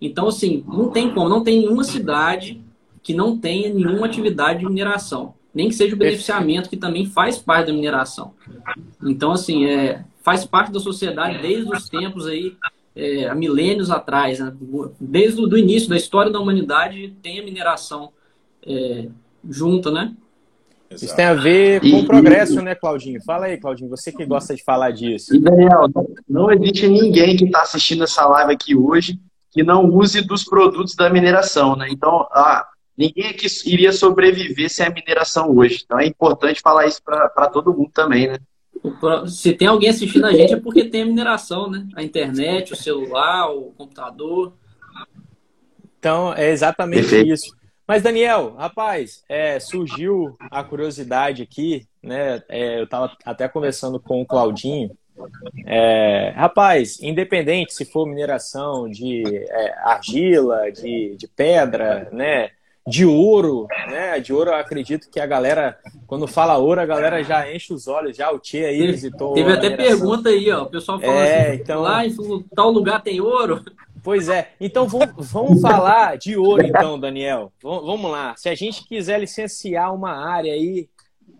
Então, 0.00 0.28
assim, 0.28 0.64
não 0.66 0.88
tem 0.88 1.12
como, 1.12 1.28
não 1.28 1.44
tem 1.44 1.60
nenhuma 1.60 1.84
cidade 1.84 2.58
que 3.02 3.12
não 3.12 3.36
tenha 3.36 3.72
nenhuma 3.72 4.06
atividade 4.06 4.60
de 4.60 4.66
mineração. 4.66 5.34
Nem 5.54 5.68
que 5.68 5.74
seja 5.74 5.94
o 5.94 5.98
beneficiamento, 5.98 6.70
que 6.70 6.76
também 6.76 7.04
faz 7.04 7.36
parte 7.38 7.66
da 7.66 7.72
mineração. 7.74 8.32
Então, 9.02 9.32
assim, 9.32 9.66
é, 9.66 10.04
faz 10.22 10.46
parte 10.46 10.72
da 10.72 10.80
sociedade 10.80 11.42
desde 11.42 11.70
os 11.70 11.88
tempos 11.88 12.26
aí 12.26 12.56
é, 12.98 13.28
há 13.28 13.34
milênios 13.34 13.90
atrás, 13.90 14.40
né? 14.40 14.52
desde 15.00 15.40
o 15.40 15.56
início 15.56 15.88
da 15.88 15.96
história 15.96 16.32
da 16.32 16.40
humanidade, 16.40 17.14
tem 17.22 17.38
a 17.38 17.44
mineração 17.44 18.10
é, 18.66 19.06
junta, 19.48 19.90
né? 19.90 20.12
Isso 20.90 21.14
tem 21.14 21.26
a 21.26 21.34
ver 21.34 21.80
com 21.82 21.98
o 21.98 22.06
progresso, 22.06 22.62
né, 22.62 22.74
Claudinho? 22.74 23.22
Fala 23.22 23.46
aí, 23.46 23.58
Claudinho, 23.58 23.90
você 23.90 24.10
que 24.10 24.24
gosta 24.24 24.54
de 24.54 24.64
falar 24.64 24.90
disso. 24.90 25.36
E, 25.36 25.38
Daniel, 25.38 25.86
não 26.28 26.50
existe 26.50 26.88
ninguém 26.88 27.36
que 27.36 27.44
está 27.44 27.60
assistindo 27.60 28.04
essa 28.04 28.26
live 28.26 28.52
aqui 28.52 28.74
hoje 28.74 29.18
que 29.50 29.62
não 29.62 29.84
use 29.84 30.22
dos 30.22 30.44
produtos 30.44 30.94
da 30.94 31.10
mineração, 31.10 31.76
né? 31.76 31.88
Então, 31.90 32.26
ah, 32.32 32.66
ninguém 32.96 33.26
aqui 33.26 33.46
iria 33.66 33.92
sobreviver 33.92 34.70
sem 34.70 34.86
a 34.86 34.90
mineração 34.90 35.54
hoje. 35.56 35.82
Então, 35.84 35.98
é 36.00 36.06
importante 36.06 36.60
falar 36.60 36.86
isso 36.86 37.02
para 37.02 37.48
todo 37.48 37.72
mundo 37.72 37.90
também, 37.92 38.28
né? 38.28 38.38
Se 39.26 39.52
tem 39.52 39.68
alguém 39.68 39.90
assistindo 39.90 40.26
a 40.26 40.32
gente 40.32 40.54
é 40.54 40.60
porque 40.60 40.84
tem 40.84 41.02
a 41.02 41.06
mineração, 41.06 41.70
né? 41.70 41.86
A 41.94 42.02
internet, 42.02 42.72
o 42.72 42.76
celular, 42.76 43.50
o 43.50 43.72
computador. 43.76 44.52
Então, 45.98 46.32
é 46.34 46.50
exatamente 46.50 47.08
Perfeito. 47.08 47.32
isso. 47.32 47.58
Mas, 47.86 48.02
Daniel, 48.02 48.54
rapaz, 48.54 49.24
é, 49.28 49.58
surgiu 49.58 50.36
a 50.38 50.62
curiosidade 50.62 51.42
aqui, 51.42 51.86
né? 52.02 52.42
É, 52.48 52.80
eu 52.80 52.84
estava 52.84 53.16
até 53.24 53.48
conversando 53.48 53.98
com 53.98 54.20
o 54.20 54.26
Claudinho. 54.26 54.90
É, 55.66 56.32
rapaz, 56.36 57.02
independente 57.02 57.74
se 57.74 57.84
for 57.84 58.06
mineração 58.06 58.88
de 58.88 59.22
é, 59.26 59.74
argila, 59.78 60.70
de, 60.70 61.16
de 61.16 61.26
pedra, 61.28 62.08
né? 62.12 62.50
De 62.88 63.04
ouro, 63.04 63.66
né? 63.88 64.18
De 64.20 64.32
ouro, 64.32 64.50
eu 64.50 64.56
acredito 64.56 65.10
que 65.10 65.20
a 65.20 65.26
galera, 65.26 65.78
quando 66.06 66.26
fala 66.26 66.56
ouro, 66.56 66.80
a 66.80 66.86
galera 66.86 67.22
já 67.22 67.52
enche 67.52 67.72
os 67.72 67.86
olhos, 67.86 68.16
já 68.16 68.30
o 68.30 68.38
Tia 68.38 68.68
aí 68.68 68.86
visitou. 68.86 69.34
Teve 69.34 69.52
até 69.52 69.70
pergunta 69.70 70.28
aí, 70.30 70.50
ó. 70.50 70.62
O 70.62 70.66
pessoal 70.66 70.98
falou 70.98 71.20
é, 71.20 71.48
assim, 71.48 71.62
então... 71.62 71.82
lá 71.82 72.06
em 72.06 72.14
tal 72.54 72.70
lugar 72.70 73.02
tem 73.02 73.20
ouro. 73.20 73.62
Pois 74.02 74.28
é. 74.28 74.52
Então 74.60 74.88
vamos, 74.88 75.30
vamos 75.30 75.60
falar 75.60 76.16
de 76.16 76.36
ouro, 76.36 76.64
então, 76.64 76.98
Daniel. 76.98 77.52
Vamos 77.62 78.10
lá. 78.10 78.34
Se 78.36 78.48
a 78.48 78.54
gente 78.54 78.86
quiser 78.86 79.20
licenciar 79.20 79.94
uma 79.94 80.12
área 80.12 80.52
aí 80.52 80.88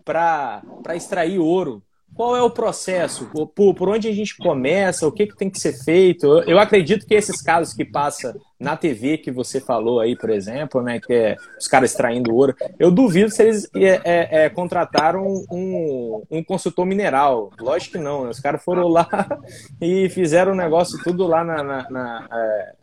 para 0.05 0.61
extrair 0.95 1.39
ouro, 1.39 1.81
qual 2.19 2.35
é 2.35 2.41
o 2.41 2.49
processo? 2.49 3.29
Por, 3.55 3.73
por 3.73 3.87
onde 3.87 4.09
a 4.09 4.11
gente 4.11 4.35
começa? 4.35 5.07
O 5.07 5.11
que, 5.11 5.25
que 5.25 5.37
tem 5.37 5.49
que 5.49 5.57
ser 5.57 5.71
feito? 5.71 6.25
Eu, 6.25 6.41
eu, 6.41 6.59
acredito 6.59 7.07
que 7.07 7.13
esses 7.13 7.41
casos 7.41 7.73
que 7.73 7.85
passa 7.85 8.35
na 8.59 8.75
TV 8.75 9.17
que 9.19 9.31
você 9.31 9.61
falou 9.61 10.01
aí, 10.01 10.17
por 10.17 10.29
exemplo, 10.29 10.81
né, 10.81 10.99
que 10.99 11.13
é 11.13 11.37
os 11.57 11.65
caras 11.65 11.91
extraindo 11.91 12.35
ouro, 12.35 12.53
eu 12.77 12.91
duvido 12.91 13.31
se 13.31 13.43
eles 13.43 13.69
é, 13.73 14.01
é, 14.03 14.43
é, 14.43 14.49
contrataram 14.49 15.25
um, 15.49 16.21
um 16.29 16.43
consultor 16.43 16.85
mineral. 16.85 17.51
Lógico 17.57 17.93
que 17.93 18.03
não, 18.03 18.25
né? 18.25 18.31
Os 18.31 18.41
caras 18.41 18.61
foram 18.65 18.89
lá 18.89 19.07
e 19.79 20.09
fizeram 20.09 20.51
o 20.51 20.55
negócio 20.55 21.01
tudo 21.01 21.25
lá 21.25 21.41
na, 21.41 21.63
na, 21.63 21.89
na 21.89 22.27
é, 22.33 22.73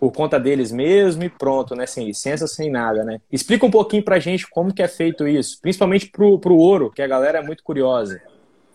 por 0.00 0.10
conta 0.10 0.40
deles 0.40 0.72
mesmo 0.72 1.22
e 1.22 1.28
pronto, 1.28 1.76
né? 1.76 1.86
Sem 1.86 2.04
licença, 2.04 2.48
sem 2.48 2.72
nada, 2.72 3.04
né? 3.04 3.20
Explica 3.30 3.64
um 3.64 3.70
pouquinho 3.70 4.02
pra 4.02 4.18
gente 4.18 4.50
como 4.50 4.74
que 4.74 4.82
é 4.82 4.88
feito 4.88 5.28
isso, 5.28 5.60
principalmente 5.62 6.10
pro, 6.10 6.40
pro 6.40 6.56
ouro, 6.56 6.90
que 6.90 7.02
a 7.02 7.06
galera 7.06 7.38
é 7.38 7.42
muito 7.42 7.62
curiosa. 7.62 8.20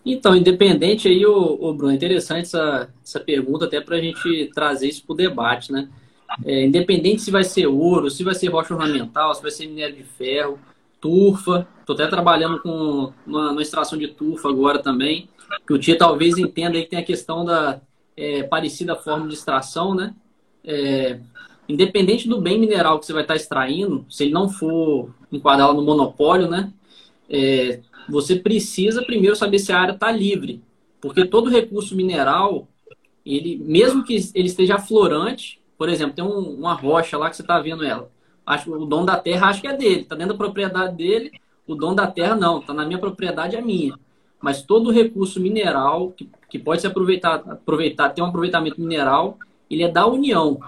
Então, 0.06 0.36
independente 0.36 1.08
aí, 1.08 1.26
o, 1.26 1.58
o 1.62 1.74
Bruno, 1.74 1.94
é 1.94 1.96
interessante 1.96 2.42
essa, 2.42 2.90
essa 3.04 3.20
pergunta 3.20 3.66
até 3.66 3.80
para 3.80 3.96
a 3.96 4.02
gente 4.02 4.52
trazer 4.54 4.88
isso 4.88 5.06
para 5.06 5.14
o 5.14 5.18
debate, 5.18 5.72
né? 5.72 5.90
É, 6.46 6.66
independente 6.66 7.22
se 7.22 7.32
vai 7.32 7.44
ser 7.44 7.68
ouro, 7.68 8.10
se 8.10 8.24
vai 8.24 8.34
ser 8.34 8.48
rocha 8.48 8.74
ornamental, 8.74 9.34
se 9.34 9.42
vai 9.42 9.52
ser 9.52 9.68
minério 9.68 9.96
de 9.96 10.04
ferro, 10.04 10.60
turfa. 11.00 11.68
Estou 11.80 11.94
até 11.94 12.08
trabalhando 12.08 12.60
com 12.60 13.14
uma, 13.26 13.52
uma, 13.52 13.62
extração 13.62 13.98
de 13.98 14.08
turfa 14.08 14.50
agora 14.50 14.80
também, 14.80 15.30
que 15.66 15.74
o 15.74 15.80
Tia 15.80 15.98
talvez 15.98 16.38
entenda 16.38 16.78
aí 16.78 16.84
que 16.84 16.90
tem 16.90 17.00
a 17.00 17.04
questão 17.04 17.46
da 17.46 17.80
é, 18.18 18.44
parecida 18.44 18.96
forma 18.96 19.28
de 19.28 19.36
extração, 19.36 19.94
né? 19.94 20.14
É, 20.66 21.20
independente 21.68 22.28
do 22.28 22.42
bem 22.42 22.60
mineral 22.60 23.00
que 23.00 23.06
você 23.06 23.14
vai 23.14 23.22
estar 23.22 23.36
extraindo, 23.36 24.06
se 24.10 24.24
ele 24.24 24.34
não 24.34 24.50
for 24.50 25.14
enquadrado 25.32 25.74
no 25.74 25.84
monopólio, 25.84 26.50
né? 26.50 26.72
Você 28.10 28.36
precisa 28.36 29.04
primeiro 29.04 29.36
saber 29.36 29.60
se 29.60 29.72
a 29.72 29.80
área 29.80 29.94
está 29.94 30.12
livre. 30.12 30.62
Porque 31.02 31.26
todo 31.26 31.50
recurso 31.50 31.96
mineral, 31.96 32.68
ele, 33.26 33.58
mesmo 33.58 34.04
que 34.04 34.16
ele 34.34 34.48
esteja 34.48 34.76
aflorante, 34.76 35.60
por 35.78 35.90
exemplo, 35.90 36.16
tem 36.16 36.24
um, 36.24 36.56
uma 36.56 36.74
rocha 36.74 37.18
lá 37.18 37.30
que 37.30 37.36
você 37.36 37.42
está 37.42 37.60
vendo 37.60 37.84
ela. 37.84 38.10
Acho, 38.46 38.72
o 38.72 38.86
dono 38.86 39.06
da 39.06 39.18
terra 39.18 39.48
acho 39.48 39.62
que 39.62 39.68
é 39.68 39.76
dele, 39.76 40.02
está 40.02 40.16
dentro 40.16 40.34
da 40.34 40.38
propriedade 40.38 40.96
dele, 40.96 41.32
o 41.68 41.76
dono 41.76 41.96
da 41.96 42.08
terra 42.08 42.36
não, 42.36 42.60
está 42.60 42.74
na 42.74 42.86
minha 42.86 43.00
propriedade, 43.00 43.56
é 43.56 43.62
minha. 43.62 43.98
Mas 44.42 44.62
todo 44.62 44.92
recurso 44.92 45.40
mineral 45.40 46.12
que, 46.12 46.30
que 46.50 46.60
pode 46.60 46.82
ser 46.82 46.88
aproveitado, 46.88 47.50
aproveitar, 47.52 48.10
ter 48.10 48.22
um 48.22 48.26
aproveitamento 48.26 48.80
mineral, 48.80 49.38
ele 49.70 49.84
é 49.84 49.92
da 49.92 50.06
União. 50.06 50.60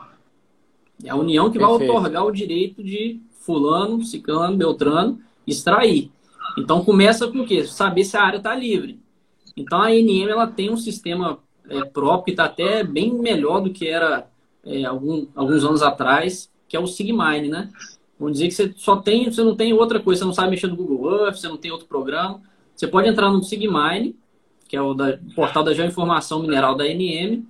É 1.04 1.10
a 1.10 1.16
União 1.16 1.52
que 1.52 1.60
Perfeito. 1.60 1.80
vai 1.80 1.90
otorgar 1.90 2.26
o 2.26 2.32
direito 2.32 2.82
de 2.82 3.20
fulano, 3.42 4.04
ciclano, 4.04 4.56
beltrano, 4.56 5.20
extrair. 5.46 6.10
Então 6.58 6.84
começa 6.84 7.28
com 7.28 7.40
o 7.40 7.46
quê? 7.46 7.66
Saber 7.66 8.04
se 8.04 8.16
a 8.16 8.24
área 8.24 8.38
está 8.38 8.56
livre. 8.56 9.00
Então 9.56 9.82
a 9.82 9.90
NM 9.90 10.30
ela 10.30 10.48
tem 10.48 10.70
um 10.70 10.78
sistema 10.78 11.40
é, 11.70 11.84
próprio 11.86 12.26
que 12.26 12.32
está 12.32 12.46
até 12.46 12.84
bem 12.84 13.14
melhor 13.14 13.62
do 13.62 13.72
que 13.72 13.88
era 13.88 14.28
é, 14.66 14.84
algum, 14.86 15.28
alguns 15.36 15.64
anos 15.64 15.82
atrás, 15.82 16.50
que 16.68 16.76
é 16.76 16.80
o 16.80 16.88
Sigmine, 16.88 17.48
né? 17.48 17.72
Vamos 18.20 18.34
dizer 18.34 18.48
que 18.48 18.54
você 18.54 18.74
só 18.78 18.96
tem, 18.98 19.30
você 19.30 19.44
não 19.44 19.56
tem 19.56 19.74
outra 19.74 20.00
coisa, 20.00 20.20
você 20.20 20.26
não 20.26 20.34
sabe 20.34 20.52
mexer 20.52 20.68
no 20.68 20.76
Google 20.76 21.26
Earth, 21.26 21.38
você 21.38 21.48
não 21.48 21.58
tem 21.58 21.72
outro 21.72 21.88
programa. 21.88 22.42
Você 22.76 22.88
pode 22.88 23.08
entrar 23.08 23.30
no 23.30 23.44
Sigmine, 23.44 24.16
que 24.68 24.76
é 24.76 24.82
o, 24.82 24.94
da, 24.94 25.18
portal 25.36 25.64
da 25.64 25.74
Geoinformação 25.74 26.42
Mineral 26.42 26.76
da 26.76 26.86
NM, 26.86 27.46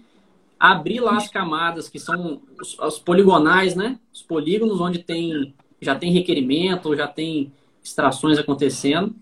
abrir 0.60 1.00
lá 1.00 1.18
as 1.18 1.30
camadas 1.30 1.88
que 1.88 2.00
são 2.00 2.42
os, 2.60 2.78
os 2.80 3.00
poligonais, 3.00 3.76
né? 3.76 4.00
Os 4.14 4.22
polígonos 4.22 4.82
onde 4.82 5.00
tem 5.00 5.54
já 5.82 5.94
tem 5.94 6.12
requerimento, 6.12 6.96
já 6.96 7.08
tem 7.08 7.52
extrações 7.86 8.38
acontecendo. 8.38 9.16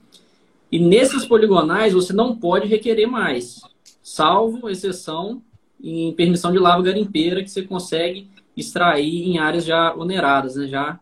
E 0.72 0.79
nesses 0.79 1.25
poligonais 1.25 1.93
você 1.93 2.13
não 2.13 2.36
pode 2.36 2.67
requerer 2.67 3.05
mais, 3.05 3.62
salvo 4.01 4.70
exceção 4.70 5.41
em 5.82 6.13
permissão 6.13 6.51
de 6.51 6.58
lava 6.58 6.82
garimpeira 6.82 7.43
que 7.43 7.50
você 7.51 7.62
consegue 7.62 8.27
extrair 8.55 9.27
em 9.27 9.38
áreas 9.38 9.65
já 9.65 9.93
oneradas, 9.96 10.55
né? 10.55 10.67
já 10.67 11.00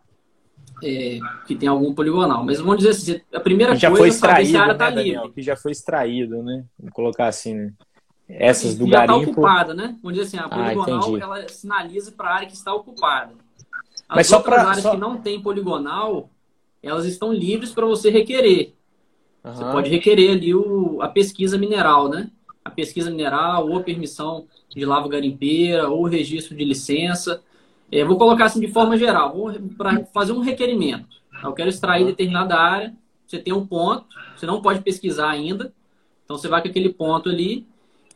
é, 0.84 1.20
que 1.46 1.56
tem 1.56 1.70
algum 1.70 1.94
poligonal. 1.94 2.44
Mas 2.44 2.60
vamos 2.60 2.78
dizer 2.78 2.90
assim, 2.90 3.22
a 3.34 3.40
primeira 3.40 3.76
já 3.76 3.90
coisa 3.90 4.02
foi 4.02 4.10
extraído, 4.10 4.58
é 4.58 4.60
área 4.60 4.92
né, 4.92 5.04
livre. 5.04 5.32
Que 5.32 5.42
já 5.42 5.56
foi 5.56 5.72
extraído, 5.72 6.42
né? 6.42 6.66
Vamos 6.80 6.94
colocar 6.94 7.28
assim, 7.28 7.54
né? 7.54 7.74
Essas 8.28 8.76
do 8.76 8.88
já 8.88 9.02
tá 9.02 9.06
garimpo... 9.08 9.30
está 9.30 9.32
ocupada, 9.42 9.74
né? 9.74 9.96
Vamos 10.02 10.18
dizer 10.18 10.28
assim, 10.28 10.38
a 10.38 10.46
Ah, 10.46 10.50
poligonal 10.74 11.10
entendi. 11.10 11.22
ela 11.22 11.48
sinaliza 11.50 12.12
para 12.14 12.30
a 12.30 12.34
área 12.36 12.48
que 12.48 12.56
está 12.56 12.74
ocupada. 12.74 13.34
As 14.10 14.16
Mas 14.16 14.28
só 14.28 14.38
outras 14.38 14.56
pra- 14.56 14.70
áreas 14.70 14.84
só- 14.84 14.92
que 14.92 14.98
não 14.98 15.18
tem 15.18 15.40
poligonal, 15.42 16.30
elas 16.82 17.06
estão 17.06 17.32
livres 17.32 17.72
para 17.72 17.86
você 17.86 18.10
requerer. 18.10 18.74
Você 19.44 19.64
Aham. 19.64 19.72
pode 19.72 19.90
requerer 19.90 20.32
ali 20.32 20.56
o, 20.56 21.02
a 21.02 21.08
pesquisa 21.08 21.58
mineral, 21.58 22.10
né? 22.10 22.30
A 22.64 22.70
pesquisa 22.70 23.10
mineral, 23.10 23.68
ou 23.68 23.80
a 23.80 23.84
permissão 23.84 24.48
de 24.70 24.86
lava 24.86 25.08
garimpeira, 25.08 25.90
ou 25.90 26.04
o 26.04 26.08
registro 26.08 26.56
de 26.56 26.64
licença. 26.64 27.42
É, 27.92 28.04
vou 28.04 28.18
colocar 28.18 28.46
assim 28.46 28.60
de 28.60 28.68
forma 28.68 28.98
geral, 28.98 29.36
para 29.78 30.06
fazer 30.06 30.32
um 30.32 30.40
requerimento. 30.40 31.22
Eu 31.44 31.54
quero 31.54 31.70
extrair 31.70 32.06
determinada 32.06 32.56
área, 32.56 32.96
você 33.28 33.40
tem 33.40 33.54
um 33.54 33.66
ponto, 33.66 34.06
você 34.36 34.46
não 34.46 34.62
pode 34.62 34.82
pesquisar 34.82 35.30
ainda, 35.30 35.74
então 36.24 36.38
você 36.38 36.48
vai 36.48 36.62
com 36.62 36.70
aquele 36.70 36.94
ponto 36.94 37.30
ali 37.30 37.68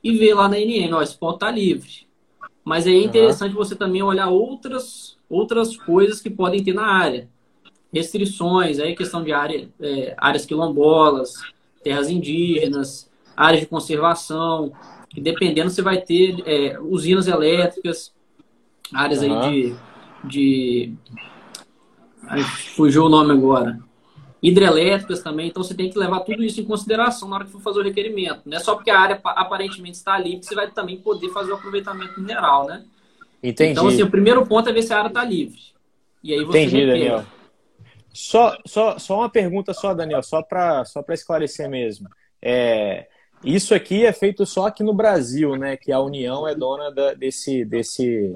e 0.03 0.15
vê 0.17 0.33
lá 0.33 0.47
na 0.47 0.59
NM, 0.59 0.93
ó, 0.93 1.01
esse 1.01 1.17
ponto 1.17 1.35
está 1.35 1.51
livre. 1.51 2.07
Mas 2.63 2.87
aí 2.87 2.95
é 2.95 3.03
interessante 3.03 3.53
você 3.53 3.75
também 3.75 4.01
olhar 4.01 4.29
outras, 4.29 5.17
outras 5.29 5.75
coisas 5.75 6.21
que 6.21 6.29
podem 6.29 6.63
ter 6.63 6.73
na 6.73 6.85
área 6.85 7.29
restrições, 7.95 8.77
aí 8.77 8.93
questão 8.93 9.23
de 9.23 9.31
área, 9.31 9.69
é, 9.79 10.13
áreas 10.17 10.45
quilombolas, 10.45 11.33
terras 11.81 12.09
indígenas, 12.09 13.09
áreas 13.37 13.61
de 13.61 13.67
conservação, 13.67 14.73
que 15.09 15.21
dependendo 15.21 15.69
você 15.69 15.81
vai 15.81 16.01
ter 16.01 16.43
é, 16.45 16.77
usinas 16.77 17.25
elétricas, 17.25 18.13
áreas 18.93 19.23
Aham. 19.23 19.49
aí 19.49 19.73
de, 20.27 20.93
de 20.93 20.93
fugiu 22.75 23.05
o 23.05 23.09
nome 23.09 23.31
agora, 23.31 23.79
hidrelétricas 24.43 25.23
também, 25.23 25.47
então 25.47 25.63
você 25.63 25.73
tem 25.73 25.89
que 25.89 25.97
levar 25.97 26.19
tudo 26.19 26.43
isso 26.43 26.59
em 26.59 26.65
consideração 26.65 27.29
na 27.29 27.37
hora 27.37 27.45
que 27.45 27.51
for 27.51 27.61
fazer 27.61 27.79
o 27.79 27.83
requerimento. 27.83 28.41
Não 28.45 28.57
é 28.57 28.59
só 28.59 28.75
porque 28.75 28.91
a 28.91 28.99
área 28.99 29.15
pa- 29.15 29.31
aparentemente 29.31 29.95
está 29.95 30.15
ali 30.15 30.37
que 30.37 30.45
você 30.45 30.53
vai 30.53 30.69
também 30.69 30.97
poder 30.97 31.29
fazer 31.29 31.51
o 31.51 31.55
aproveitamento 31.55 32.19
mineral, 32.19 32.67
né? 32.67 32.83
Entendi. 33.41 33.71
Então, 33.71 33.87
assim, 33.87 34.03
o 34.03 34.09
primeiro 34.11 34.45
ponto 34.45 34.67
é 34.69 34.73
ver 34.73 34.83
se 34.83 34.93
a 34.93 34.97
área 34.97 35.07
está 35.07 35.23
livre. 35.23 35.61
E 36.21 36.33
aí 36.33 36.43
você 36.43 36.59
Entendi, 36.59 36.71
requer. 36.71 36.87
Daniel. 36.87 37.25
Só, 38.15 38.57
só, 38.65 38.97
só 38.97 39.17
uma 39.19 39.29
pergunta 39.29 39.73
só, 39.73 39.93
Daniel, 39.93 40.23
só 40.23 40.41
para 40.41 40.85
só 40.85 41.03
esclarecer 41.09 41.69
mesmo. 41.69 42.07
É, 42.41 43.07
isso 43.43 43.75
aqui 43.75 44.05
é 44.05 44.13
feito 44.13 44.45
só 44.45 44.67
aqui 44.67 44.83
no 44.83 44.93
Brasil, 44.93 45.57
né? 45.57 45.75
Que 45.75 45.91
a 45.91 45.99
União 45.99 46.47
é 46.47 46.55
dona 46.55 46.89
da- 46.91 47.13
desse, 47.13 47.65
desse, 47.65 48.33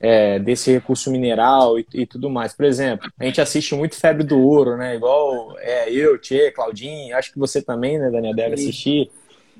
é, 0.00 0.38
desse 0.38 0.72
recurso 0.72 1.10
mineral 1.10 1.78
e, 1.78 1.86
e 1.92 2.06
tudo 2.06 2.30
mais. 2.30 2.54
Por 2.54 2.64
exemplo, 2.64 3.10
a 3.18 3.24
gente 3.26 3.40
assiste 3.42 3.74
muito 3.74 3.94
Febre 3.94 4.24
do 4.24 4.40
Ouro, 4.40 4.76
né? 4.78 4.96
Igual 4.96 5.54
é, 5.58 5.92
eu, 5.92 6.18
Tchê, 6.18 6.50
Claudinho, 6.50 7.14
acho 7.14 7.30
que 7.32 7.38
você 7.38 7.60
também, 7.60 7.98
né, 7.98 8.10
Daniel, 8.10 8.34
deve 8.34 8.54
assistir. 8.54 9.10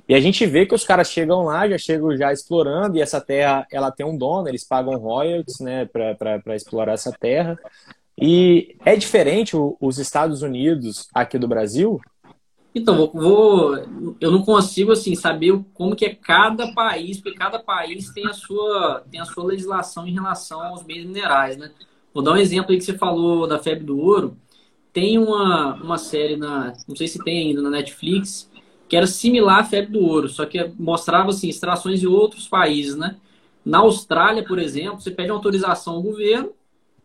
E 0.08 0.14
a 0.14 0.20
gente 0.20 0.44
vê 0.46 0.66
que 0.66 0.74
os 0.74 0.84
caras 0.84 1.08
chegam 1.10 1.42
lá, 1.42 1.68
já 1.68 1.78
chegam 1.78 2.16
já 2.16 2.32
explorando, 2.32 2.96
e 2.96 3.02
essa 3.02 3.20
terra 3.20 3.66
ela 3.70 3.92
tem 3.92 4.04
um 4.04 4.16
dono, 4.16 4.48
eles 4.48 4.64
pagam 4.64 4.96
royalties 4.98 5.60
né, 5.60 5.86
para 5.86 6.56
explorar 6.56 6.94
essa 6.94 7.12
terra. 7.12 7.58
E 8.20 8.76
é 8.84 8.96
diferente 8.96 9.56
os 9.80 9.98
Estados 9.98 10.42
Unidos 10.42 11.08
aqui 11.14 11.38
do 11.38 11.48
Brasil? 11.48 12.00
Então, 12.74 13.10
vou, 13.12 13.76
eu 14.20 14.30
não 14.30 14.42
consigo 14.42 14.92
assim 14.92 15.16
saber 15.16 15.58
como 15.74 15.96
que 15.96 16.04
é 16.04 16.14
cada 16.14 16.72
país, 16.72 17.18
porque 17.18 17.36
cada 17.36 17.58
país 17.58 18.10
tem 18.10 18.26
a 18.26 18.32
sua 18.32 19.02
tem 19.10 19.20
a 19.20 19.24
sua 19.24 19.44
legislação 19.44 20.06
em 20.06 20.12
relação 20.12 20.62
aos 20.62 20.82
bens 20.82 21.04
minerais, 21.04 21.56
né? 21.56 21.72
Vou 22.14 22.22
dar 22.22 22.32
um 22.32 22.36
exemplo 22.36 22.70
aí 22.70 22.78
que 22.78 22.84
você 22.84 22.96
falou 22.96 23.46
da 23.46 23.58
febre 23.58 23.84
do 23.84 23.98
ouro. 23.98 24.36
Tem 24.92 25.18
uma, 25.18 25.74
uma 25.74 25.98
série 25.98 26.36
na, 26.36 26.72
não 26.86 26.94
sei 26.94 27.08
se 27.08 27.22
tem 27.24 27.48
ainda 27.48 27.62
na 27.62 27.70
Netflix, 27.70 28.50
que 28.88 28.96
era 28.96 29.06
similar 29.06 29.60
à 29.60 29.64
febre 29.64 29.92
do 29.92 30.04
ouro, 30.04 30.28
só 30.28 30.44
que 30.46 30.72
mostrava 30.78 31.30
assim 31.30 31.48
extrações 31.48 32.00
de 32.00 32.06
outros 32.06 32.46
países, 32.46 32.96
né? 32.96 33.16
Na 33.64 33.78
Austrália, 33.78 34.44
por 34.44 34.58
exemplo, 34.58 35.00
você 35.00 35.10
pede 35.10 35.30
autorização 35.30 35.94
ao 35.94 36.02
governo, 36.02 36.52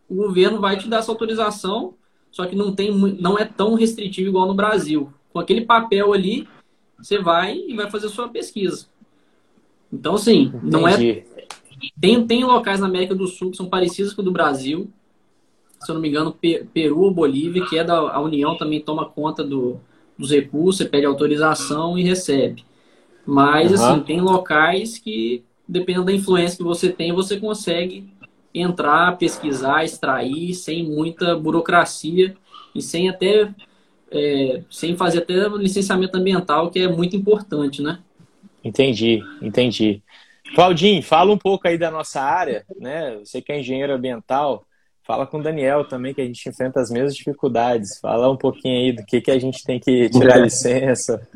o 0.10 0.16
governo 0.16 0.60
vai 0.60 0.78
te 0.78 0.88
dar 0.88 1.00
essa 1.00 1.12
autorização, 1.12 1.96
só 2.32 2.46
que 2.46 2.56
não 2.56 2.74
tem 2.76 2.92
não 2.92 3.38
é 3.38 3.46
tão 3.46 3.76
restritivo 3.76 4.30
igual 4.30 4.48
no 4.48 4.54
Brasil. 4.54 5.12
Com 5.32 5.40
aquele 5.40 5.62
papel 5.66 6.14
ali, 6.14 6.48
você 6.98 7.20
vai 7.20 7.58
e 7.58 7.76
vai 7.76 7.90
fazer 7.90 8.08
a 8.08 8.10
sua 8.10 8.30
pesquisa. 8.30 8.88
Então, 9.92 10.16
assim, 10.16 10.52
não 10.62 10.88
é 10.88 10.98
tem, 12.00 12.26
tem 12.26 12.44
locais 12.44 12.80
na 12.80 12.88
América 12.88 13.16
do 13.16 13.28
Sul 13.28 13.52
que 13.52 13.58
são 13.58 13.70
parecidos 13.70 14.14
com 14.14 14.22
o 14.22 14.26
do 14.26 14.32
Brasil. 14.32 14.90
Se 15.80 15.92
eu 15.92 15.96
não 15.96 16.02
me 16.02 16.10
engano, 16.10 16.34
Pe- 16.34 16.66
Peru 16.74 17.02
ou 17.02 17.12
Bolívia, 17.14 17.66
que 17.66 17.78
é 17.78 17.84
da 17.84 17.96
a 17.98 18.20
União, 18.22 18.58
também 18.58 18.82
toma 18.82 19.06
conta 19.06 19.44
do, 19.44 19.80
dos 20.18 20.32
recursos, 20.32 20.78
você 20.78 20.86
pede 20.86 21.06
autorização 21.06 21.98
e 21.98 22.04
recebe. 22.04 22.64
Mas, 23.26 23.74
Aham. 23.74 23.74
assim, 23.74 24.04
tem 24.04 24.22
locais 24.22 24.98
que, 24.98 25.44
dependendo 25.68 26.08
da 26.08 26.14
influência 26.14 26.58
que 26.58 26.64
você 26.64 26.92
tem, 26.92 27.14
você 27.14 27.40
consegue 27.40 28.10
entrar, 28.62 29.18
pesquisar, 29.18 29.84
extrair, 29.84 30.54
sem 30.54 30.84
muita 30.84 31.36
burocracia 31.36 32.36
e 32.74 32.82
sem 32.82 33.10
até 33.10 33.50
é, 34.12 34.62
sem 34.70 34.96
fazer 34.96 35.20
até 35.20 35.48
licenciamento 35.50 36.18
ambiental, 36.18 36.72
que 36.72 36.80
é 36.80 36.88
muito 36.88 37.16
importante, 37.16 37.82
né? 37.82 38.00
Entendi, 38.64 39.22
entendi. 39.42 40.02
Claudinho, 40.54 41.02
fala 41.04 41.34
um 41.34 41.38
pouco 41.38 41.68
aí 41.68 41.78
da 41.78 41.92
nossa 41.92 42.22
área, 42.22 42.66
né? 42.80 43.18
Você 43.18 43.42
que 43.42 43.52
é 43.52 43.60
engenheiro 43.60 43.94
ambiental, 43.94 44.66
fala 45.04 45.28
com 45.28 45.40
o 45.40 45.44
Daniel 45.44 45.86
também, 45.86 46.14
que 46.14 46.22
a 46.22 46.26
gente 46.26 46.48
enfrenta 46.48 46.80
as 46.80 46.90
mesmas 46.90 47.16
dificuldades. 47.16 48.00
Fala 48.00 48.32
um 48.32 48.38
pouquinho 48.38 48.78
aí 48.78 48.94
do 48.94 49.06
que, 49.06 49.22
que 49.22 49.32
a 49.32 49.40
gente 49.40 49.64
tem 49.64 49.80
que 49.80 50.10
tirar 50.10 50.38
licença. 50.42 51.28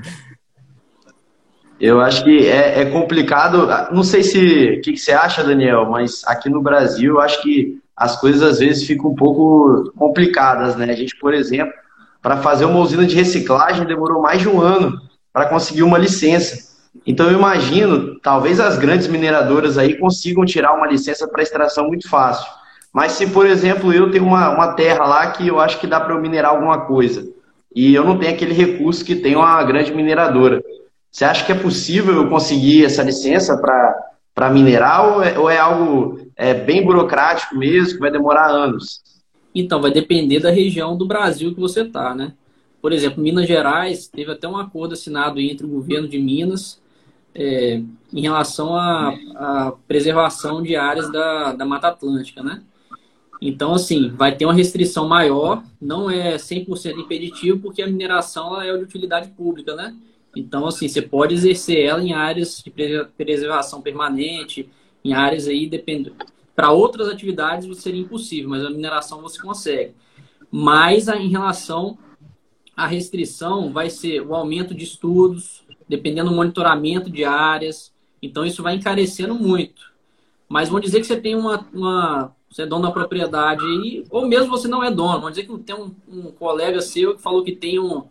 Eu 1.80 2.02
acho 2.02 2.24
que 2.24 2.48
é, 2.48 2.82
é 2.82 2.86
complicado. 2.86 3.68
Não 3.94 4.04
sei 4.04 4.22
se 4.22 4.78
o 4.78 4.82
que, 4.82 4.94
que 4.94 4.98
você 4.98 5.14
acha, 5.14 5.44
Daniel, 5.44 5.90
mas 5.90 6.24
aqui 6.26 6.50
no 6.50 6.62
Brasil 6.62 7.16
eu 7.16 7.22
acho 7.22 7.42
que 7.42 7.80
as 7.96 8.20
coisas 8.20 8.42
às 8.42 8.60
vezes 8.60 8.86
ficam 8.86 9.12
um 9.12 9.16
pouco 9.16 9.92
complicadas, 9.98 10.76
né? 10.76 10.90
A 10.90 10.96
gente, 10.96 11.16
por 11.18 11.34
exemplo, 11.34 11.74
para 12.22 12.38
fazer 12.38 12.66
uma 12.66 12.80
usina 12.80 13.06
de 13.06 13.16
reciclagem 13.16 13.86
demorou 13.86 14.22
mais 14.22 14.42
de 14.42 14.50
um 14.50 14.60
ano 14.60 15.00
para 15.32 15.46
conseguir 15.46 15.84
uma 15.84 15.98
licença. 15.98 16.70
Então 17.06 17.30
eu 17.30 17.38
imagino, 17.38 18.20
talvez 18.20 18.60
as 18.60 18.78
grandes 18.78 19.08
mineradoras 19.08 19.78
aí 19.78 19.98
consigam 19.98 20.46
tirar 20.46 20.74
uma 20.74 20.88
licença 20.88 21.28
para 21.28 21.44
extração 21.44 21.88
muito 21.88 22.10
fácil. 22.10 22.50
Mas 22.92 23.14
se, 23.14 23.28
por 23.28 23.46
exemplo, 23.46 23.94
eu 23.94 24.12
tenho 24.12 24.26
uma, 24.26 24.50
uma 24.50 24.74
terra 24.74 25.06
lá 25.06 25.32
que 25.32 25.48
eu 25.48 25.60
acho 25.60 25.80
que 25.80 25.88
dá 25.88 26.00
para 26.00 26.14
eu 26.14 26.22
minerar 26.22 26.52
alguma 26.52 26.82
coisa 26.82 27.28
e 27.74 27.94
eu 27.94 28.04
não 28.04 28.18
tenho 28.18 28.34
aquele 28.34 28.54
recurso 28.54 29.06
que 29.06 29.16
tem 29.16 29.36
uma 29.36 29.64
grande 29.64 29.94
mineradora, 29.94 30.62
você 31.12 31.26
acha 31.26 31.46
que 31.46 31.52
é 31.52 31.56
possível 31.56 32.16
eu 32.16 32.30
conseguir 32.30 32.86
essa 32.86 33.04
licença 33.04 33.58
para 33.58 34.50
minerar 34.50 35.16
ou 35.16 35.24
é, 35.24 35.40
ou 35.40 35.50
é 35.50 35.58
algo 35.58 36.20
é, 36.36 36.54
bem 36.54 36.86
burocrático 36.86 37.58
mesmo, 37.58 37.94
que 37.94 38.00
vai 38.00 38.12
demorar 38.12 38.48
anos? 38.48 39.02
Então, 39.54 39.82
vai 39.82 39.92
depender 39.92 40.40
da 40.40 40.52
região 40.52 40.96
do 40.96 41.06
Brasil 41.06 41.54
que 41.54 41.60
você 41.60 41.82
está, 41.82 42.14
né? 42.14 42.34
Por 42.82 42.94
exemplo, 42.94 43.22
Minas 43.22 43.48
Gerais 43.48 44.08
teve 44.08 44.32
até 44.32 44.48
um 44.48 44.58
acordo 44.58 44.94
assinado 44.94 45.40
entre 45.40 45.66
o 45.66 45.70
governo 45.70 46.08
de 46.08 46.18
Minas 46.18 46.80
é, 47.36 47.82
em 48.14 48.22
relação 48.22 48.76
à, 48.76 49.74
preservação 49.88 50.62
de 50.62 50.76
áreas 50.76 51.12
da, 51.12 51.54
da 51.54 51.66
Mata 51.66 51.88
Atlântica, 51.88 52.42
né? 52.42 52.62
Então, 53.42 53.74
assim, 53.74 54.10
vai 54.10 54.36
ter 54.36 54.46
uma 54.46 54.54
restrição 54.54 55.08
maior, 55.08 55.64
não 55.82 56.10
é 56.10 56.36
100% 56.36 56.98
impeditivo, 57.00 57.60
porque 57.60 57.82
a 57.82 57.88
mineração 57.88 58.62
é 58.62 58.76
de 58.78 58.84
utilidade 58.84 59.30
pública, 59.30 59.76
né? 59.76 59.96
Então, 60.36 60.68
assim, 60.68 60.88
você 60.88 61.02
pode 61.02 61.34
exercer 61.34 61.86
ela 61.86 62.04
em 62.04 62.14
áreas 62.14 62.64
de 62.64 62.72
preservação 63.18 63.82
permanente, 63.82 64.70
em 65.04 65.14
áreas 65.14 65.48
aí, 65.48 65.68
dependendo. 65.68 66.16
Para 66.56 66.72
outras 66.72 67.08
atividades 67.08 67.78
seria 67.80 68.02
impossível, 68.02 68.50
mas 68.50 68.64
a 68.64 68.70
mineração 68.70 69.22
você 69.22 69.42
consegue. 69.42 69.94
Mas 70.52 71.08
em 71.08 71.30
relação 71.30 71.98
à 72.76 72.86
restrição, 72.86 73.72
vai 73.72 73.90
ser 73.90 74.22
o 74.22 74.36
aumento 74.36 74.74
de 74.74 74.84
estudos, 74.84 75.64
dependendo 75.88 76.30
do 76.30 76.36
monitoramento 76.36 77.10
de 77.10 77.24
áreas. 77.24 77.94
Então, 78.22 78.46
isso 78.46 78.62
vai 78.62 78.76
encarecendo 78.76 79.34
muito. 79.34 79.90
Mas 80.48 80.70
vamos 80.70 80.84
dizer 80.84 81.00
que 81.00 81.08
você 81.08 81.20
tem 81.20 81.36
uma, 81.36 81.68
uma 81.74 82.36
você 82.50 82.64
é 82.64 82.66
dono 82.66 82.84
da 82.84 82.92
propriedade 82.92 83.64
aí, 83.64 84.04
ou 84.10 84.28
mesmo 84.28 84.50
você 84.50 84.68
não 84.68 84.84
é 84.84 84.90
dono. 84.90 85.20
Vamos 85.20 85.32
dizer 85.32 85.48
que 85.48 85.58
tem 85.60 85.76
um, 85.76 85.94
um 86.08 86.32
colega 86.32 86.82
seu 86.82 87.16
que 87.16 87.22
falou 87.22 87.44
que 87.44 87.56
tem 87.56 87.80
um 87.80 88.06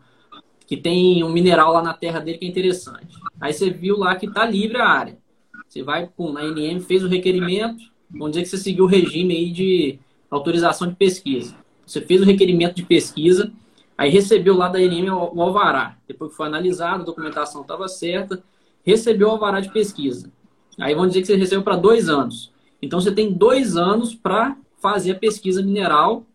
que 0.68 0.76
tem 0.76 1.24
um 1.24 1.30
mineral 1.30 1.72
lá 1.72 1.82
na 1.82 1.94
terra 1.94 2.20
dele 2.20 2.36
que 2.36 2.44
é 2.44 2.48
interessante. 2.48 3.16
Aí 3.40 3.54
você 3.54 3.70
viu 3.70 3.96
lá 3.96 4.14
que 4.14 4.26
está 4.26 4.44
livre 4.44 4.76
a 4.76 4.86
área. 4.86 5.18
Você 5.66 5.82
vai 5.82 6.06
pum, 6.06 6.30
na 6.30 6.44
NM, 6.44 6.78
fez 6.80 7.02
o 7.02 7.08
requerimento, 7.08 7.82
vamos 8.10 8.32
dizer 8.32 8.42
que 8.42 8.50
você 8.50 8.58
seguiu 8.58 8.84
o 8.84 8.86
regime 8.86 9.34
aí 9.34 9.50
de 9.50 9.98
autorização 10.30 10.86
de 10.86 10.94
pesquisa. 10.94 11.56
Você 11.86 12.02
fez 12.02 12.20
o 12.20 12.24
requerimento 12.24 12.74
de 12.74 12.82
pesquisa, 12.82 13.50
aí 13.96 14.10
recebeu 14.10 14.54
lá 14.54 14.68
da 14.68 14.78
NM 14.78 15.08
o 15.10 15.40
alvará. 15.40 15.96
Depois 16.06 16.32
que 16.32 16.36
foi 16.36 16.46
analisado, 16.46 17.00
a 17.02 17.06
documentação 17.06 17.62
estava 17.62 17.88
certa, 17.88 18.42
recebeu 18.84 19.28
o 19.28 19.30
alvará 19.30 19.60
de 19.60 19.72
pesquisa. 19.72 20.30
Aí 20.78 20.94
vamos 20.94 21.08
dizer 21.08 21.22
que 21.22 21.28
você 21.28 21.36
recebeu 21.36 21.62
para 21.62 21.76
dois 21.76 22.10
anos. 22.10 22.52
Então 22.82 23.00
você 23.00 23.10
tem 23.10 23.32
dois 23.32 23.74
anos 23.74 24.14
para 24.14 24.54
fazer 24.82 25.12
a 25.12 25.18
pesquisa 25.18 25.62
mineral 25.62 26.26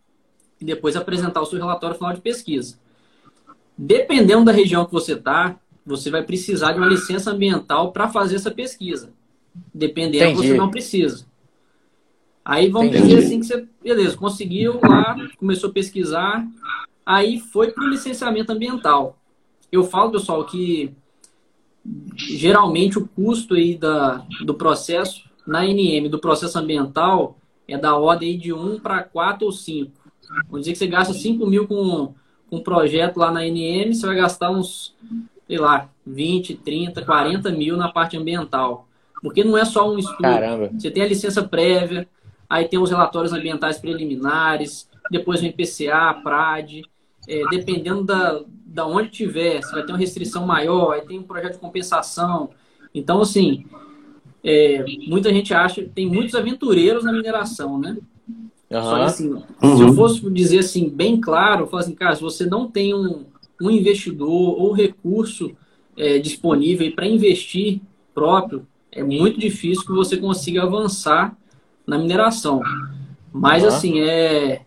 e 0.60 0.65
depois 0.65 0.96
apresentar 0.96 1.39
o 1.39 1.46
seu 1.46 1.60
relatório 1.60 1.96
final 1.96 2.13
de 2.13 2.22
pesquisa. 2.22 2.82
Dependendo 3.77 4.45
da 4.45 4.51
região 4.51 4.86
que 4.86 4.91
você 4.91 5.13
está, 5.13 5.59
você 5.86 6.09
vai 6.09 6.23
precisar 6.23 6.73
de 6.73 6.79
uma 6.79 6.88
licença 6.88 7.31
ambiental 7.31 7.91
para 7.91 8.07
fazer 8.07 8.36
essa 8.36 8.51
pesquisa. 8.51 9.12
Dependendo, 9.73 10.31
Entendi. 10.31 10.47
você 10.47 10.53
não 10.53 10.71
precisa. 10.71 11.25
Aí 12.43 12.69
vamos 12.69 12.89
Entendi. 12.89 13.07
dizer 13.07 13.25
assim 13.25 13.39
que 13.39 13.45
você, 13.45 13.67
beleza, 13.81 14.17
conseguiu 14.17 14.79
lá, 14.81 15.15
começou 15.38 15.69
a 15.69 15.73
pesquisar, 15.73 16.45
aí 17.05 17.39
foi 17.39 17.71
para 17.71 17.83
o 17.83 17.89
licenciamento 17.89 18.51
ambiental. 18.51 19.17
Eu 19.71 19.83
falo, 19.83 20.12
pessoal, 20.12 20.45
que 20.45 20.93
geralmente 22.15 22.97
o 22.97 23.07
custo 23.07 23.55
aí 23.55 23.77
da, 23.77 24.25
do 24.45 24.53
processo 24.53 25.29
na 25.45 25.65
NM, 25.65 26.09
do 26.09 26.19
processo 26.19 26.57
ambiental, 26.59 27.38
é 27.67 27.77
da 27.77 27.95
ordem 27.95 28.38
de 28.38 28.53
1 28.53 28.79
para 28.79 29.03
4 29.03 29.45
ou 29.45 29.51
5. 29.51 29.91
Vamos 30.47 30.62
dizer 30.62 30.73
que 30.73 30.77
você 30.77 30.88
gasta 30.88 31.13
5 31.13 31.45
mil 31.45 31.67
com, 31.67 31.75
com 32.07 32.13
um 32.55 32.61
projeto 32.61 33.17
lá 33.17 33.31
na 33.31 33.45
NM, 33.45 33.93
você 33.93 34.05
vai 34.05 34.15
gastar 34.15 34.51
uns, 34.51 34.95
sei 35.47 35.57
lá, 35.57 35.89
20, 36.05 36.55
30, 36.55 37.03
40 37.03 37.51
mil 37.51 37.75
na 37.75 37.91
parte 37.91 38.17
ambiental. 38.17 38.87
Porque 39.21 39.43
não 39.43 39.57
é 39.57 39.65
só 39.65 39.91
um 39.91 39.97
estudo. 39.97 40.21
Caramba. 40.21 40.69
Você 40.77 40.91
tem 40.91 41.03
a 41.03 41.07
licença 41.07 41.43
prévia, 41.43 42.07
aí 42.49 42.67
tem 42.67 42.79
os 42.79 42.89
relatórios 42.89 43.33
ambientais 43.33 43.77
preliminares, 43.79 44.89
depois 45.09 45.41
vem 45.41 45.51
PCA, 45.51 46.13
PRAD. 46.13 46.83
É, 47.27 47.41
dependendo 47.49 48.03
da, 48.03 48.41
da 48.65 48.85
onde 48.85 49.09
tiver, 49.09 49.61
você 49.61 49.71
vai 49.71 49.85
ter 49.85 49.93
uma 49.93 49.97
restrição 49.97 50.45
maior, 50.45 50.91
aí 50.91 51.01
tem 51.01 51.17
um 51.17 51.23
projeto 51.23 51.53
de 51.53 51.59
compensação. 51.59 52.49
Então, 52.93 53.21
assim, 53.21 53.65
é, 54.43 54.83
muita 55.07 55.33
gente 55.33 55.53
acha, 55.53 55.81
tem 55.83 56.05
muitos 56.05 56.35
aventureiros 56.35 57.05
na 57.05 57.13
mineração, 57.13 57.79
né? 57.79 57.97
Uhum. 58.79 58.83
Só 58.83 58.95
que, 58.95 59.03
assim, 59.03 59.33
uhum. 59.33 59.77
se 59.77 59.81
eu 59.83 59.93
fosse 59.93 60.29
dizer 60.29 60.59
assim, 60.59 60.89
bem 60.89 61.19
claro, 61.19 61.63
eu 61.63 61.67
falo 61.67 61.83
assim, 61.83 61.95
cara, 61.95 62.15
se 62.15 62.21
você 62.21 62.45
não 62.45 62.69
tem 62.69 62.93
um, 62.93 63.25
um 63.62 63.69
investidor 63.69 64.59
ou 64.59 64.71
recurso 64.71 65.51
é, 65.97 66.17
disponível 66.19 66.91
para 66.93 67.07
investir 67.07 67.81
próprio, 68.13 68.65
é 68.91 69.03
muito 69.03 69.39
difícil 69.39 69.86
que 69.86 69.91
você 69.91 70.17
consiga 70.17 70.63
avançar 70.63 71.38
na 71.86 71.97
mineração. 71.97 72.62
Mas, 73.31 73.63
uhum. 73.63 73.69
assim, 73.69 73.99
é 73.99 74.62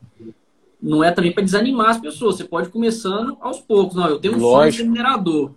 não 0.80 1.02
é 1.02 1.10
também 1.10 1.32
para 1.32 1.42
desanimar 1.42 1.90
as 1.90 2.00
pessoas. 2.00 2.36
Você 2.36 2.44
pode 2.44 2.68
ir 2.68 2.70
começando 2.70 3.36
aos 3.40 3.60
poucos. 3.60 3.96
Não, 3.96 4.06
eu 4.06 4.18
tenho 4.18 4.34
um 4.34 4.38
Lógico. 4.38 4.56
sonho 4.56 4.70
de 4.70 4.76
ser 4.76 4.84
minerador. 4.84 5.50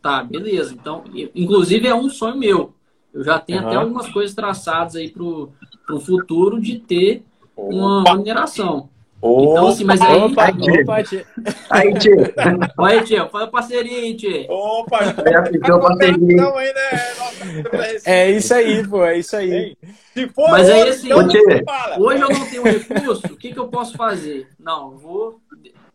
Tá, 0.00 0.24
beleza. 0.24 0.72
Então, 0.72 1.04
inclusive 1.34 1.86
é 1.86 1.94
um 1.94 2.08
sonho 2.08 2.36
meu. 2.36 2.72
Eu 3.12 3.22
já 3.22 3.38
tenho 3.38 3.60
uhum. 3.60 3.66
até 3.66 3.76
algumas 3.76 4.08
coisas 4.08 4.34
traçadas 4.34 4.96
aí 4.96 5.10
para 5.10 5.22
o 5.22 6.00
futuro 6.00 6.60
de 6.60 6.78
ter 6.78 7.22
uma, 7.56 8.16
mineração. 8.16 8.88
Opa, 9.20 9.50
então, 9.52 9.68
assim, 9.68 9.84
mas 9.84 10.00
aí. 10.00 10.20
Opa, 10.20 10.48
opa, 10.48 11.02
tia. 11.04 11.26
Aí, 11.70 13.06
fala 13.30 13.46
parceirinho, 13.46 14.16
tia. 14.16 14.46
Opa, 14.50 14.98
aí, 16.58 16.72
né? 16.74 18.00
É 18.04 18.30
isso 18.32 18.52
aí, 18.52 18.86
pô, 18.86 19.04
é 19.04 19.18
isso 19.18 19.36
aí. 19.36 19.76
Se 20.12 20.28
for 20.28 20.50
mas 20.50 20.68
aí, 20.68 20.88
assim, 20.88 21.06
então, 21.06 22.04
hoje 22.04 22.20
eu 22.20 22.30
não 22.30 22.50
tenho 22.50 22.64
recurso, 22.64 23.26
o 23.26 23.36
que, 23.36 23.52
que 23.52 23.58
eu 23.58 23.68
posso 23.68 23.96
fazer? 23.96 24.48
Não, 24.58 24.98
vou 24.98 25.40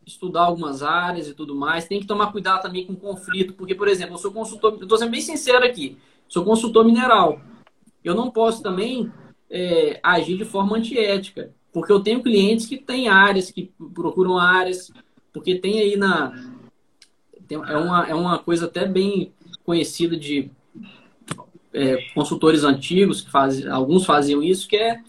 estudar 0.06 0.44
algumas 0.44 0.82
áreas 0.82 1.28
e 1.28 1.34
tudo 1.34 1.54
mais. 1.54 1.86
Tem 1.86 2.00
que 2.00 2.08
tomar 2.08 2.32
cuidado 2.32 2.62
também 2.62 2.86
com 2.86 2.96
conflito, 2.96 3.54
porque, 3.54 3.76
por 3.76 3.90
exemplo, 3.90 4.16
eu 4.16 4.20
sou 4.20 4.32
consultor, 4.32 4.78
eu 4.80 4.88
tô 4.88 4.98
sendo 4.98 5.12
bem 5.12 5.22
sincero 5.22 5.66
aqui, 5.66 5.98
sou 6.30 6.46
consultor 6.46 6.86
mineral. 6.86 7.42
Eu 8.04 8.16
não 8.16 8.32
posso 8.32 8.64
também 8.64 9.12
é, 9.50 10.00
agir 10.04 10.38
de 10.38 10.46
forma 10.46 10.78
antiética. 10.78 11.52
Porque 11.72 11.92
eu 11.92 12.00
tenho 12.00 12.24
clientes 12.24 12.66
que 12.66 12.78
têm 12.78 13.08
áreas, 13.08 13.52
que 13.52 13.72
procuram 13.94 14.38
áreas, 14.38 14.92
porque 15.32 15.56
tem 15.56 15.80
aí 15.80 15.96
na. 15.96 16.34
Tem, 17.48 17.58
é, 17.58 17.78
uma, 17.78 18.08
é 18.08 18.16
uma 18.16 18.40
coisa 18.40 18.66
até 18.66 18.86
bem 18.86 19.32
conhecida 19.64 20.18
de 20.18 20.50
é, 21.74 21.98
consultores 22.14 22.64
antigos, 22.64 23.22
que 23.22 23.30
faz, 23.30 23.66
alguns 23.68 24.06
faziam 24.06 24.42
isso, 24.42 24.68
que 24.68 24.76
é 24.76 25.00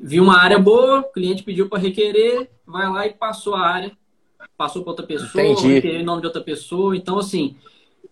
viu 0.00 0.22
uma 0.22 0.38
área 0.38 0.58
boa, 0.58 1.00
o 1.00 1.12
cliente 1.12 1.42
pediu 1.42 1.68
para 1.68 1.78
requerer, 1.78 2.50
vai 2.66 2.88
lá 2.88 3.06
e 3.06 3.14
passou 3.14 3.54
a 3.54 3.66
área, 3.66 3.92
passou 4.56 4.82
para 4.82 4.90
outra 4.90 5.06
pessoa, 5.06 5.42
requereu 5.42 6.00
em 6.00 6.04
nome 6.04 6.20
de 6.20 6.26
outra 6.26 6.42
pessoa. 6.42 6.96
Então, 6.96 7.18
assim, 7.18 7.56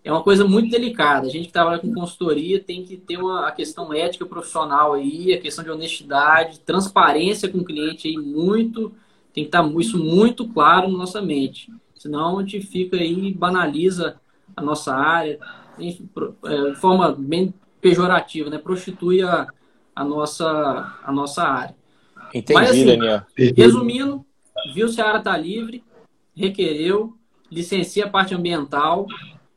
é 0.07 0.13
uma 0.13 0.23
coisa 0.23 0.47
muito 0.47 0.71
delicada. 0.71 1.27
A 1.27 1.31
gente 1.31 1.49
que 1.49 1.53
trabalha 1.53 1.81
com 1.81 1.93
consultoria 1.93 2.61
tem 2.61 2.85
que 2.85 2.97
ter 2.97 3.17
uma, 3.17 3.49
a 3.49 3.51
questão 3.51 3.93
ética 3.93 4.25
profissional 4.25 4.93
aí, 4.93 5.35
a 5.35 5.41
questão 5.41 5.65
de 5.65 5.71
honestidade, 5.71 6.61
transparência 6.61 7.49
com 7.49 7.59
o 7.59 7.65
cliente 7.65 8.07
aí 8.07 8.17
muito, 8.17 8.93
tem 9.35 9.43
que 9.43 9.49
estar 9.49 9.67
isso 9.81 9.99
muito 9.99 10.47
claro 10.47 10.87
na 10.87 10.97
nossa 10.97 11.21
mente. 11.21 11.73
Senão 11.97 12.39
a 12.39 12.43
gente 12.43 12.61
fica 12.61 12.97
aí 12.97 13.31
e 13.31 13.35
banaliza 13.35 14.21
a 14.57 14.63
nossa 14.63 14.95
área 14.95 15.41
é, 15.77 16.71
de 16.71 16.77
forma 16.77 17.11
bem 17.11 17.53
pejorativa, 17.81 18.49
né? 18.49 18.59
Prostitui 18.59 19.23
a, 19.23 19.49
a, 19.95 20.05
nossa, 20.05 21.01
a 21.03 21.11
nossa 21.11 21.43
área. 21.43 21.75
Entendi, 22.33 22.61
Mas, 22.61 22.71
assim, 22.71 22.87
Daniel. 22.87 23.23
Resumindo, 23.57 24.25
viu 24.73 24.89
se 24.89 25.01
a 25.01 25.09
área 25.09 25.19
está 25.19 25.37
livre, 25.37 25.83
requereu, 26.33 27.17
licencia 27.51 28.05
a 28.05 28.09
parte 28.09 28.37
ambiental, 28.37 29.09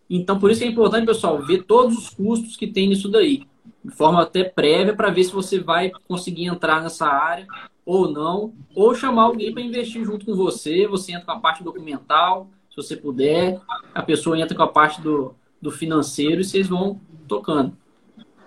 então, 0.09 0.39
por 0.39 0.49
isso 0.49 0.63
é 0.63 0.67
importante, 0.67 1.05
pessoal, 1.05 1.39
ver 1.39 1.63
todos 1.63 1.95
os 1.95 2.09
custos 2.09 2.55
que 2.55 2.65
tem 2.65 2.89
nisso 2.89 3.07
daí, 3.07 3.43
de 3.83 3.91
forma 3.95 4.23
até 4.23 4.43
prévia, 4.43 4.95
para 4.95 5.11
ver 5.11 5.23
se 5.23 5.31
você 5.31 5.59
vai 5.59 5.91
conseguir 6.07 6.45
entrar 6.45 6.81
nessa 6.81 7.05
área 7.05 7.45
ou 7.85 8.09
não, 8.11 8.53
ou 8.75 8.95
chamar 8.95 9.23
alguém 9.23 9.53
para 9.53 9.61
investir 9.61 10.03
junto 10.03 10.25
com 10.25 10.35
você. 10.35 10.87
Você 10.87 11.11
entra 11.11 11.25
com 11.25 11.31
a 11.31 11.39
parte 11.39 11.63
documental, 11.63 12.47
se 12.69 12.75
você 12.75 12.95
puder, 12.95 13.59
a 13.93 14.01
pessoa 14.01 14.39
entra 14.39 14.55
com 14.55 14.63
a 14.63 14.67
parte 14.67 14.99
do, 15.01 15.35
do 15.61 15.71
financeiro 15.71 16.41
e 16.41 16.43
vocês 16.43 16.67
vão 16.67 16.99
tocando. 17.27 17.73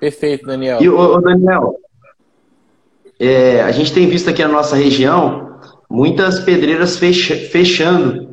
Perfeito, 0.01 0.47
Daniel. 0.47 0.83
E, 0.83 0.89
o 0.89 1.21
Daniel, 1.21 1.77
é, 3.21 3.63
a 3.63 3.71
gente 3.71 3.93
tem 3.93 4.09
visto 4.09 4.29
aqui 4.29 4.43
na 4.43 4.49
nossa 4.49 4.75
região 4.75 5.61
muitas 5.89 6.41
pedreiras 6.41 6.97
fecha, 6.97 7.37
fechando 7.37 8.32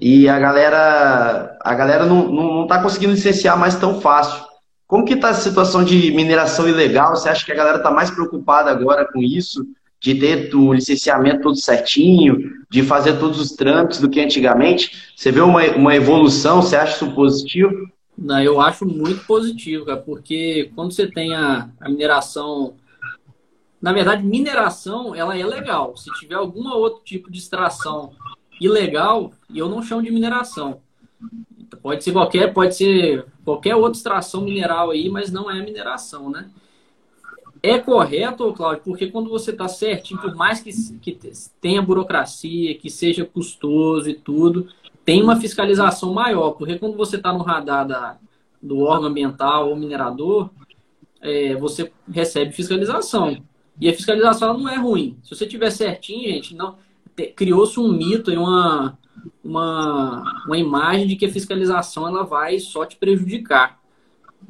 e 0.00 0.28
a 0.28 0.38
galera 0.38 1.58
a 1.60 1.74
galera 1.74 2.06
não, 2.06 2.30
não, 2.30 2.54
não 2.54 2.66
tá 2.66 2.82
conseguindo 2.82 3.12
licenciar 3.12 3.58
mais 3.58 3.76
tão 3.76 4.00
fácil. 4.00 4.46
Como 4.86 5.04
que 5.04 5.14
está 5.14 5.30
a 5.30 5.34
situação 5.34 5.84
de 5.84 6.10
mineração 6.12 6.68
ilegal? 6.68 7.14
Você 7.14 7.28
acha 7.28 7.44
que 7.44 7.52
a 7.52 7.56
galera 7.56 7.76
está 7.78 7.90
mais 7.90 8.10
preocupada 8.10 8.70
agora 8.70 9.04
com 9.04 9.22
isso, 9.22 9.66
de 10.00 10.14
ter 10.14 10.54
o 10.54 10.72
licenciamento 10.72 11.42
todo 11.42 11.56
certinho, 11.56 12.38
de 12.70 12.82
fazer 12.82 13.18
todos 13.18 13.38
os 13.38 13.50
trâmites 13.50 14.00
do 14.00 14.08
que 14.08 14.20
antigamente? 14.20 15.12
Você 15.14 15.30
vê 15.30 15.40
uma, 15.40 15.62
uma 15.72 15.94
evolução? 15.94 16.62
Você 16.62 16.76
acha 16.76 16.96
isso 16.96 17.14
positivo? 17.14 17.90
Não, 18.16 18.42
eu 18.42 18.60
acho 18.60 18.86
muito 18.86 19.24
positivo, 19.26 19.84
cara, 19.84 19.98
porque 19.98 20.70
quando 20.74 20.92
você 20.92 21.06
tem 21.06 21.34
a, 21.34 21.68
a 21.80 21.88
mineração 21.88 22.74
na 23.80 23.92
verdade, 23.92 24.24
mineração 24.24 25.14
ela 25.14 25.38
é 25.38 25.46
legal. 25.46 25.96
Se 25.96 26.10
tiver 26.18 26.34
algum 26.34 26.68
outro 26.68 27.00
tipo 27.04 27.30
de 27.30 27.38
extração 27.38 28.12
ilegal 28.60 29.32
e 29.50 29.58
eu 29.58 29.68
não 29.68 29.82
chamo 29.82 30.02
de 30.02 30.10
mineração. 30.10 30.80
Pode 31.82 32.02
ser 32.02 32.12
qualquer, 32.12 32.52
pode 32.52 32.76
ser 32.76 33.26
qualquer 33.44 33.76
outra 33.76 33.98
extração 33.98 34.42
mineral 34.42 34.90
aí, 34.90 35.08
mas 35.08 35.30
não 35.30 35.50
é 35.50 35.62
mineração, 35.62 36.30
né? 36.30 36.50
É 37.62 37.78
correto, 37.78 38.52
Cláudio, 38.52 38.82
porque 38.84 39.08
quando 39.08 39.28
você 39.28 39.50
está 39.50 39.66
certinho, 39.66 40.20
por 40.20 40.34
mais 40.34 40.60
que, 40.60 40.70
que 40.98 41.18
tenha 41.60 41.82
burocracia, 41.82 42.74
que 42.76 42.88
seja 42.88 43.24
custoso 43.24 44.08
e 44.08 44.14
tudo, 44.14 44.68
tem 45.04 45.22
uma 45.22 45.40
fiscalização 45.40 46.12
maior, 46.12 46.52
porque 46.52 46.78
quando 46.78 46.96
você 46.96 47.16
está 47.16 47.32
no 47.32 47.42
radar 47.42 47.86
da, 47.86 48.18
do 48.62 48.80
órgão 48.80 49.08
ambiental 49.08 49.70
ou 49.70 49.76
minerador, 49.76 50.50
é, 51.20 51.56
você 51.56 51.90
recebe 52.08 52.52
fiscalização. 52.52 53.42
E 53.80 53.88
a 53.88 53.94
fiscalização 53.94 54.56
não 54.56 54.68
é 54.68 54.76
ruim. 54.76 55.16
Se 55.22 55.34
você 55.34 55.46
tiver 55.46 55.70
certinho, 55.70 56.28
gente, 56.28 56.54
não 56.54 56.76
criou-se 57.26 57.78
um 57.78 57.92
mito 57.92 58.30
e 58.30 58.36
uma, 58.36 58.98
uma, 59.42 60.42
uma 60.46 60.58
imagem 60.58 61.06
de 61.06 61.16
que 61.16 61.26
a 61.26 61.32
fiscalização 61.32 62.06
ela 62.06 62.24
vai 62.24 62.58
só 62.58 62.84
te 62.84 62.96
prejudicar. 62.96 63.78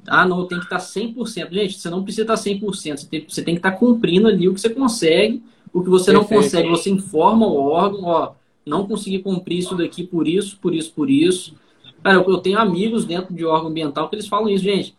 Ah, 0.07 0.27
não, 0.27 0.47
tem 0.47 0.59
que 0.59 0.65
estar 0.65 0.79
100%. 0.79 1.53
Gente, 1.53 1.79
você 1.79 1.91
não 1.91 2.03
precisa 2.03 2.23
estar 2.23 2.35
100%. 2.35 2.97
Você 2.97 3.07
tem, 3.07 3.25
você 3.29 3.43
tem 3.43 3.55
que 3.55 3.59
estar 3.59 3.73
cumprindo 3.73 4.29
ali 4.29 4.49
o 4.49 4.55
que 4.55 4.61
você 4.61 4.71
consegue. 4.71 5.43
O 5.73 5.83
que 5.83 5.91
você 5.91 6.13
Perfeito. 6.13 6.31
não 6.33 6.43
consegue, 6.43 6.69
você 6.69 6.91
informa 6.91 7.47
o 7.47 7.57
órgão, 7.57 8.05
ó, 8.05 8.33
não 8.65 8.87
consegui 8.87 9.19
cumprir 9.19 9.59
isso 9.59 9.77
daqui 9.77 10.03
por 10.03 10.27
isso, 10.27 10.59
por 10.61 10.75
isso, 10.75 10.93
por 10.93 11.11
isso. 11.11 11.55
Cara, 12.03 12.17
eu 12.19 12.39
tenho 12.39 12.59
amigos 12.59 13.05
dentro 13.05 13.35
de 13.35 13.45
órgão 13.45 13.71
ambiental 13.71 14.09
que 14.09 14.15
eles 14.15 14.27
falam 14.27 14.49
isso, 14.49 14.65
gente. 14.65 14.97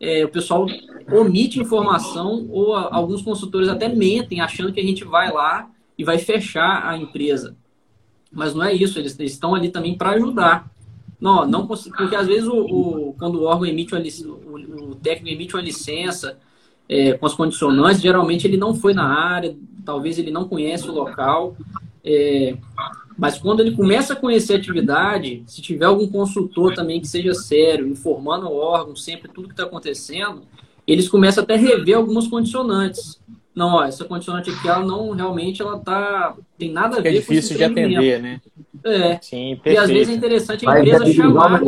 É, 0.00 0.24
o 0.24 0.28
pessoal 0.28 0.66
omite 1.12 1.60
informação 1.60 2.48
ou 2.50 2.74
a, 2.74 2.88
alguns 2.94 3.22
consultores 3.22 3.68
até 3.68 3.88
mentem, 3.88 4.40
achando 4.40 4.72
que 4.72 4.80
a 4.80 4.84
gente 4.84 5.04
vai 5.04 5.30
lá 5.30 5.70
e 6.00 6.04
vai 6.04 6.16
fechar 6.16 6.88
a 6.88 6.96
empresa. 6.96 7.54
Mas 8.32 8.54
não 8.54 8.64
é 8.64 8.72
isso, 8.72 8.98
eles, 8.98 9.14
estão 9.20 9.54
ali 9.54 9.68
também 9.68 9.98
para 9.98 10.12
ajudar. 10.12 10.70
Não, 11.20 11.46
não 11.46 11.66
porque 11.66 12.16
às 12.16 12.26
vezes 12.26 12.48
o, 12.48 12.56
o, 12.56 13.14
quando 13.18 13.34
o 13.34 13.44
órgão 13.44 13.66
emite 13.66 13.94
uma 13.94 14.00
o, 14.00 14.92
o 14.92 14.94
técnico 14.94 15.28
emite 15.28 15.54
uma 15.54 15.62
licença 15.62 16.38
é, 16.88 17.12
com 17.12 17.26
as 17.26 17.34
condicionantes, 17.34 18.00
geralmente 18.00 18.46
ele 18.46 18.56
não 18.56 18.74
foi 18.74 18.94
na 18.94 19.04
área, 19.04 19.54
talvez 19.84 20.18
ele 20.18 20.30
não 20.30 20.48
conhece 20.48 20.88
o 20.88 20.92
local. 20.92 21.54
É, 22.02 22.56
mas 23.18 23.36
quando 23.36 23.60
ele 23.60 23.72
começa 23.72 24.14
a 24.14 24.16
conhecer 24.16 24.54
a 24.54 24.56
atividade, 24.56 25.42
se 25.46 25.60
tiver 25.60 25.84
algum 25.84 26.08
consultor 26.08 26.72
também 26.72 26.98
que 26.98 27.08
seja 27.08 27.34
sério, 27.34 27.86
informando 27.86 28.46
o 28.46 28.56
órgão 28.56 28.96
sempre 28.96 29.30
tudo 29.30 29.48
que 29.48 29.52
está 29.52 29.64
acontecendo, 29.64 30.44
eles 30.86 31.10
começam 31.10 31.44
até 31.44 31.56
a 31.56 31.58
rever 31.58 31.98
algumas 31.98 32.26
condicionantes. 32.26 33.20
Não, 33.60 33.74
ó, 33.74 33.84
essa 33.84 34.06
condicionante 34.06 34.48
aqui, 34.48 34.66
ela 34.66 34.82
não 34.82 35.10
realmente 35.10 35.60
ela 35.60 35.78
tá 35.78 36.34
tem 36.56 36.72
nada 36.72 36.96
a 36.96 37.00
ver 37.02 37.10
é 37.10 37.12
difícil 37.20 37.58
de 37.58 37.64
atender, 37.64 38.18
né? 38.18 38.40
É. 38.82 39.18
Sim, 39.20 39.60
perfeito. 39.62 39.74
E 39.74 39.76
às 39.76 39.90
vezes 39.90 40.08
é 40.08 40.16
interessante 40.16 40.66
a 40.66 40.78
empresa 40.78 41.12
chamar 41.12 41.62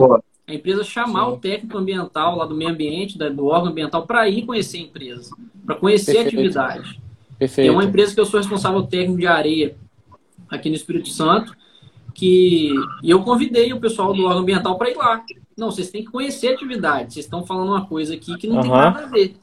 a 0.47 0.55
empresa 0.55 0.85
chamar 0.85 1.27
Sim. 1.27 1.33
o 1.33 1.37
técnico 1.37 1.77
ambiental 1.77 2.37
lá 2.39 2.47
do 2.47 2.55
meio 2.55 2.71
ambiente, 2.71 3.19
do 3.19 3.45
órgão 3.45 3.71
ambiental, 3.71 4.07
para 4.07 4.27
ir 4.27 4.47
conhecer 4.47 4.79
a 4.79 4.81
empresa, 4.81 5.37
para 5.67 5.75
conhecer 5.75 6.15
perfeito. 6.15 6.35
a 6.35 6.41
atividade. 6.41 7.01
Perfeito. 7.39 7.69
é 7.69 7.71
uma 7.71 7.85
empresa 7.85 8.15
que 8.15 8.21
eu 8.21 8.27
sou 8.27 8.41
responsável 8.41 8.83
técnico 8.85 9.21
de 9.21 9.27
areia 9.27 9.77
aqui 10.49 10.71
no 10.71 10.77
Espírito 10.77 11.11
Santo, 11.11 11.55
que 12.15 12.73
e 13.03 13.11
eu 13.11 13.23
convidei 13.23 13.71
o 13.75 13.81
pessoal 13.81 14.15
do 14.15 14.25
órgão 14.25 14.41
ambiental 14.41 14.79
para 14.79 14.91
ir 14.91 14.97
lá. 14.97 15.23
Não, 15.55 15.71
vocês 15.71 15.91
têm 15.91 16.03
que 16.03 16.11
conhecer 16.11 16.49
a 16.49 16.53
atividade. 16.53 17.13
Vocês 17.13 17.27
estão 17.27 17.45
falando 17.45 17.69
uma 17.69 17.85
coisa 17.85 18.15
aqui 18.15 18.35
que 18.39 18.47
não 18.47 18.57
uhum. 18.57 18.63
tem 18.63 18.71
nada 18.71 19.01
a 19.01 19.07
ver. 19.09 19.37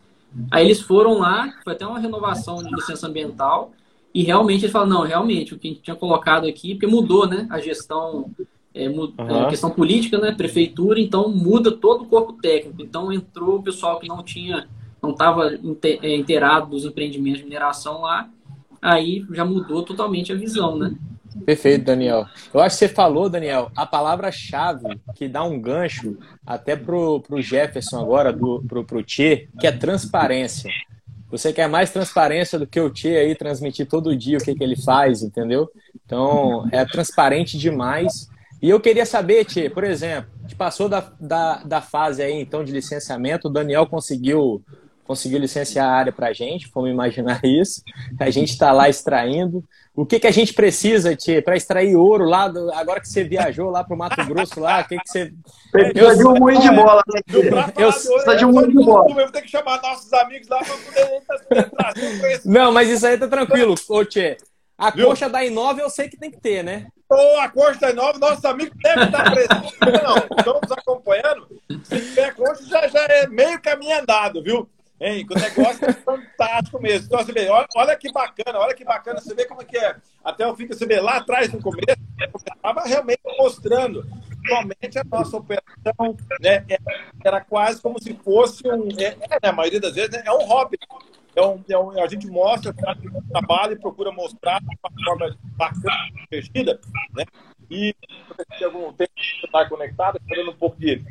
Aí 0.52 0.66
eles 0.66 0.82
foram 0.82 1.20
lá, 1.20 1.54
foi 1.64 1.74
até 1.74 1.86
uma 1.86 2.00
renovação 2.00 2.58
de 2.58 2.70
licença 2.74 3.08
ambiental, 3.08 3.72
e 4.14 4.24
realmente 4.24 4.64
eles 4.64 4.72
falaram, 4.72 4.92
não, 4.92 5.02
realmente, 5.02 5.54
o 5.54 5.60
que 5.60 5.68
a 5.68 5.72
gente 5.72 5.82
tinha 5.84 5.96
colocado 5.96 6.48
aqui, 6.48 6.74
porque 6.74 6.88
mudou, 6.88 7.28
né? 7.28 7.48
A 7.50 7.60
gestão, 7.60 8.32
é, 8.74 8.90
uhum. 8.90 9.14
é, 9.18 9.50
questão 9.50 9.70
política, 9.70 10.18
né? 10.18 10.32
Prefeitura, 10.32 11.00
então 11.00 11.30
muda 11.30 11.72
todo 11.72 12.04
o 12.04 12.08
corpo 12.08 12.34
técnico. 12.34 12.82
Então 12.82 13.12
entrou 13.12 13.58
o 13.58 13.64
pessoal 13.64 14.00
que 14.00 14.08
não 14.08 14.24
tinha, 14.24 14.68
não 15.02 15.12
estava 15.12 15.54
é, 15.84 16.16
inteirado 16.16 16.72
dos 16.72 16.86
empreendimentos 16.86 17.40
de 17.40 17.46
mineração 17.46 18.02
lá, 18.02 18.30
aí 18.82 19.26
já 19.32 19.46
mudou 19.46 19.84
totalmente 19.84 20.32
a 20.32 20.36
visão, 20.36 20.78
né? 20.78 20.96
Perfeito, 21.46 21.86
Daniel. 21.86 22.26
Eu 22.54 22.60
acho 22.60 22.78
que 22.78 22.86
você 22.86 22.90
falou, 22.90 23.30
Daniel, 23.30 23.72
a 23.76 23.86
palavra-chave 23.86 25.00
que 25.16 25.28
dá 25.28 25.44
um 25.44 25.60
gancho 25.60 26.18
até 26.46 26.76
pro, 26.76 27.22
pro 27.22 27.42
Jefferson 27.42 28.00
agora, 28.00 28.34
do, 28.34 28.64
pro, 28.68 28.84
pro 28.84 29.04
Tchê, 29.04 29.48
que 29.60 29.68
é 29.68 29.72
transparência. 29.72 30.72
Você 31.30 31.54
quer 31.54 31.70
mais 31.70 31.92
transparência 31.92 32.58
do 32.58 32.66
que 32.66 32.80
o 32.80 32.90
Tchê 32.90 33.18
aí 33.18 33.36
transmitir 33.36 33.88
todo 33.88 34.16
dia 34.16 34.40
o 34.40 34.44
que, 34.44 34.56
que 34.56 34.64
ele 34.64 34.76
faz, 34.76 35.22
entendeu? 35.22 35.70
Então, 36.04 36.68
é 36.72 36.84
transparente 36.86 37.58
demais. 37.58 38.28
E 38.62 38.70
eu 38.70 38.80
queria 38.80 39.06
saber, 39.06 39.46
Tchê, 39.46 39.70
por 39.70 39.84
exemplo, 39.84 40.32
passou 40.58 40.90
da, 40.90 41.12
da, 41.20 41.64
da 41.64 41.82
fase 41.82 42.22
aí, 42.22 42.34
então, 42.34 42.64
de 42.64 42.72
licenciamento, 42.72 43.48
o 43.48 43.52
Daniel 43.52 43.86
conseguiu 43.86 44.64
conseguiu 45.10 45.40
licenciar 45.40 45.88
a 45.88 45.92
área 45.92 46.12
para 46.12 46.28
a 46.28 46.34
gente, 46.34 46.70
vamos 46.72 46.92
imaginar 46.92 47.42
isso. 47.44 47.82
A 48.20 48.30
gente 48.30 48.52
está 48.52 48.72
lá 48.72 48.88
extraindo. 48.88 49.64
O 49.96 50.06
que, 50.06 50.20
que 50.20 50.28
a 50.28 50.32
gente 50.32 50.54
precisa, 50.54 51.16
Tia, 51.16 51.42
para 51.42 51.58
extrair 51.58 51.96
ouro 51.96 52.26
lá, 52.26 52.48
do, 52.48 52.72
agora 52.76 53.02
que 53.02 53.10
você 53.10 53.24
viajou 53.24 53.72
lá 53.72 53.84
para 53.84 53.96
o 53.96 53.98
Mato 53.98 54.24
Grosso, 54.24 54.60
lá, 54.60 54.82
o 54.82 54.88
que, 54.88 54.98
que 54.98 55.10
você... 55.10 55.34
Precisa 55.72 56.16
de 56.16 56.28
um 56.28 56.36
moinho 56.36 56.62
de 56.62 56.70
bola. 56.70 57.04
Né? 57.08 57.22
Eu, 57.76 57.92
precisa 57.92 58.36
de 58.36 58.46
um 58.46 58.52
moinho 58.52 58.68
de 58.70 58.86
bola. 58.86 59.10
Eu 59.10 59.16
vou 59.16 59.32
ter 59.32 59.42
que 59.42 59.50
chamar 59.50 59.82
nossos 59.82 60.14
amigos 60.14 60.48
lá 60.48 60.60
para 60.60 60.78
poder 60.78 61.72
trazer 61.72 62.42
Não, 62.46 62.72
mas 62.72 62.88
isso 62.88 63.08
aí 63.08 63.18
tá 63.18 63.28
tranquilo, 63.28 63.74
ô 63.90 64.06
Tchê. 64.06 64.38
A 64.78 64.92
Viu? 64.92 65.08
coxa 65.08 65.28
da 65.28 65.44
Inova 65.44 65.82
eu 65.82 65.90
sei 65.90 66.08
que 66.08 66.18
tem 66.18 66.32
que 66.32 66.40
ter, 66.40 66.64
né? 66.64 66.86
Ou 67.10 67.40
a 67.42 67.50
coxa 67.50 67.80
da 67.80 67.90
Inova, 67.90 68.20
nossos 68.20 68.46
amigos 68.46 68.78
devem 68.82 69.06
estar 69.06 69.24
presentes. 69.32 69.74
Não, 70.04 70.38
estão 70.38 70.60
nos 70.62 70.72
acompanhando. 70.72 71.48
Se 71.84 72.00
tiver 72.00 72.34
coxa, 72.36 72.64
já, 72.66 72.88
já 72.88 73.06
é 73.06 73.28
meio 73.28 73.60
caminho 73.60 74.00
andado, 74.00 74.42
viu? 74.44 74.70
Hein? 75.00 75.26
O 75.30 75.40
negócio 75.40 75.86
é 75.86 75.94
fantástico 75.94 76.82
mesmo. 76.82 77.08
Então, 77.08 77.20
você 77.20 77.32
vê, 77.32 77.48
olha, 77.48 77.68
olha, 77.76 77.96
que 77.96 78.12
bacana, 78.12 78.60
olha 78.60 78.76
que 78.76 78.84
bacana. 78.84 79.22
Você 79.22 79.34
vê 79.34 79.46
como 79.46 79.62
é 79.62 79.66
que 79.66 79.78
é. 79.78 79.96
Até 80.24 80.46
o 80.46 80.56
fim 80.56 80.68
você 80.68 80.86
vê 80.86 81.00
lá 81.00 81.18
atrás, 81.18 81.52
no 81.52 81.62
começo, 81.62 81.98
estava 82.20 82.82
realmente 82.84 83.22
mostrando 83.38 84.06
somente 84.48 85.00
a 85.00 85.04
nossa 85.04 85.38
operação, 85.38 86.18
né? 86.42 86.66
Era 87.24 87.42
quase 87.42 87.82
como 87.82 88.02
se 88.02 88.14
fosse 88.16 88.68
um. 88.68 88.90
É, 89.00 89.16
é 89.42 89.48
a 89.48 89.54
maioria 89.54 89.80
das 89.80 89.96
vezes, 89.96 90.12
né? 90.12 90.24
é 90.26 90.32
um 90.32 90.46
hobby. 90.46 90.78
É 91.36 91.42
um, 91.42 91.64
é 91.70 91.78
um, 91.78 92.04
a 92.04 92.08
gente 92.08 92.28
mostra, 92.28 92.72
o 92.72 93.30
trabalho 93.30 93.74
e 93.74 93.80
procura 93.80 94.12
mostrar 94.12 94.60
de 94.60 94.68
uma 94.68 95.06
forma 95.06 95.38
bacana, 95.56 96.10
divertida, 96.30 96.82
né? 97.16 97.24
E 97.70 97.96
se 98.58 98.64
algum 98.64 98.92
tempo 98.92 99.12
que 99.16 99.46
está 99.46 99.70
conectado, 99.70 100.18
está 100.18 100.36
dando 100.36 100.52
um 100.52 100.56
pouco 100.56 100.78
de 100.78 101.02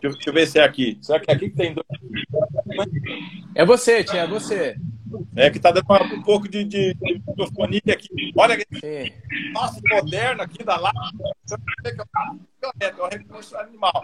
deixa 0.00 0.30
eu, 0.30 0.32
ver 0.32 0.46
se 0.46 0.58
é 0.58 0.64
aqui. 0.64 0.98
Será 1.02 1.20
que 1.20 1.30
é 1.30 1.34
aqui 1.34 1.50
que 1.50 1.56
tem 1.56 1.74
dois? 1.74 1.86
É 3.54 3.64
você, 3.64 4.04
tia, 4.04 4.20
é 4.20 4.26
você. 4.26 4.76
É 5.36 5.50
que 5.50 5.58
tá 5.58 5.70
dando 5.70 6.14
um 6.14 6.22
pouco 6.22 6.48
de, 6.48 6.64
de, 6.64 6.94
de 6.94 7.14
microfonia 7.14 7.80
aqui. 7.92 8.32
Olha 8.36 8.56
que 8.56 9.12
nossa 9.52 9.80
moderno 9.88 10.42
aqui 10.42 10.64
da 10.64 10.76
lá. 10.76 10.92
É 12.80 12.92
um 13.02 13.08
recurso 13.08 13.56
animal. 13.56 14.02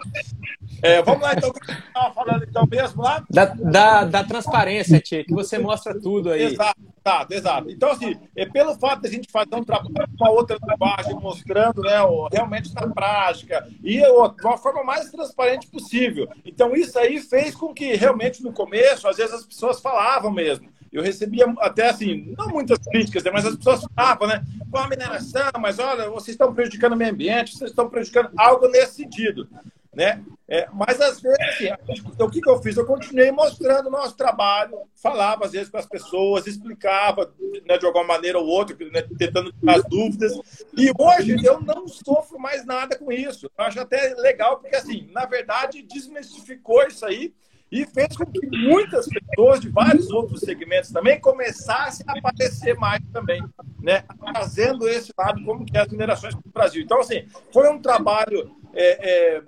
É, 0.81 1.01
vamos 1.01 1.21
lá, 1.21 1.33
então, 1.33 1.49
o 1.49 1.53
que 1.53 1.65
você 1.65 1.73
estava 1.73 2.13
falando 2.13 2.45
então 2.45 2.65
mesmo 2.69 3.03
lá? 3.03 3.23
Da, 3.29 3.45
da, 3.45 4.03
da 4.05 4.23
transparência, 4.23 4.99
Tia, 4.99 5.25
que 5.25 5.33
você 5.33 5.57
mostra 5.57 5.99
tudo 5.99 6.31
aí. 6.31 6.43
Exato, 6.43 6.79
exato, 7.05 7.33
exato. 7.33 7.69
Então, 7.69 7.91
assim, 7.91 8.17
é, 8.35 8.45
pelo 8.45 8.75
fato 8.75 9.01
de 9.01 9.07
a 9.07 9.11
gente 9.11 9.29
fazer 9.29 9.55
um 9.55 9.63
trabalho 9.63 10.07
com 10.17 10.23
uma 10.23 10.31
outra 10.31 10.57
linguagem, 10.61 11.15
mostrando 11.15 11.81
né, 11.81 11.97
realmente 12.31 12.73
na 12.73 12.87
prática, 12.87 13.67
e 13.83 13.99
de 13.99 14.07
uma 14.07 14.57
forma 14.57 14.83
mais 14.83 15.11
transparente 15.11 15.67
possível. 15.67 16.27
Então, 16.45 16.75
isso 16.75 16.97
aí 16.97 17.19
fez 17.19 17.55
com 17.55 17.73
que 17.73 17.93
realmente 17.95 18.41
no 18.41 18.53
começo, 18.53 19.07
às 19.07 19.17
vezes 19.17 19.33
as 19.33 19.45
pessoas 19.45 19.81
falavam 19.81 20.31
mesmo 20.31 20.74
eu 20.97 21.03
recebia 21.03 21.45
até 21.59 21.89
assim, 21.89 22.33
não 22.37 22.47
muitas 22.47 22.79
críticas, 22.79 23.23
né, 23.23 23.31
mas 23.31 23.45
as 23.45 23.55
pessoas 23.55 23.85
falavam, 23.95 24.27
né? 24.27 24.43
Com 24.71 24.77
a 24.77 24.87
mineração, 24.87 25.51
mas 25.59 25.77
olha, 25.77 26.09
vocês 26.09 26.35
estão 26.35 26.53
prejudicando 26.53 26.93
o 26.93 26.95
meio 26.95 27.11
ambiente, 27.11 27.57
vocês 27.57 27.69
estão 27.69 27.89
prejudicando 27.89 28.29
algo 28.37 28.67
nesse 28.67 28.95
sentido. 28.95 29.47
Né? 29.93 30.21
É, 30.47 30.67
mas 30.73 30.99
às 30.99 31.21
vezes, 31.21 31.39
assim, 31.39 31.69
então, 32.13 32.27
o 32.27 32.29
que, 32.29 32.41
que 32.41 32.49
eu 32.49 32.61
fiz? 32.61 32.75
Eu 32.75 32.85
continuei 32.85 33.31
mostrando 33.31 33.87
o 33.87 33.91
nosso 33.91 34.15
trabalho, 34.17 34.77
falava 34.93 35.45
às 35.45 35.53
vezes 35.53 35.69
com 35.69 35.77
as 35.77 35.85
pessoas, 35.85 36.45
explicava 36.47 37.33
né, 37.65 37.77
de 37.77 37.85
alguma 37.85 38.03
maneira 38.03 38.37
ou 38.37 38.45
outra, 38.45 38.75
né, 38.91 39.01
tentando 39.17 39.53
tirar 39.53 39.77
as 39.77 39.85
dúvidas. 39.85 40.33
E 40.77 40.91
hoje 40.99 41.37
eu 41.45 41.61
não 41.61 41.87
sofro 41.87 42.37
mais 42.37 42.65
nada 42.65 42.97
com 42.97 43.09
isso. 43.09 43.49
Eu 43.57 43.65
acho 43.65 43.79
até 43.79 44.13
legal, 44.15 44.59
porque 44.59 44.75
assim, 44.75 45.09
na 45.13 45.25
verdade, 45.25 45.81
desmistificou 45.81 46.85
isso 46.85 47.05
aí 47.05 47.33
e 47.75 47.85
fez 47.85 48.15
com 48.15 48.25
que 48.25 48.47
muitas 48.47 49.05
pessoas 49.07 49.59
de 49.59 49.67
vários 49.67 50.09
outros 50.09 50.39
segmentos 50.39 50.91
também 50.91 51.19
começassem 51.19 52.05
a 52.07 52.17
aparecer 52.17 52.73
mais 52.75 53.01
também, 53.11 53.43
né? 53.81 54.03
Trazendo 54.33 54.87
esse 54.87 55.11
lado 55.17 55.43
como 55.43 55.65
que 55.65 55.77
é 55.77 55.81
as 55.81 55.89
minerações 55.89 56.33
para 56.33 56.47
o 56.47 56.53
Brasil. 56.53 56.81
Então, 56.81 57.01
assim, 57.01 57.25
foi 57.51 57.69
um 57.69 57.81
trabalho 57.81 58.55
é, 58.73 59.35
é, 59.35 59.43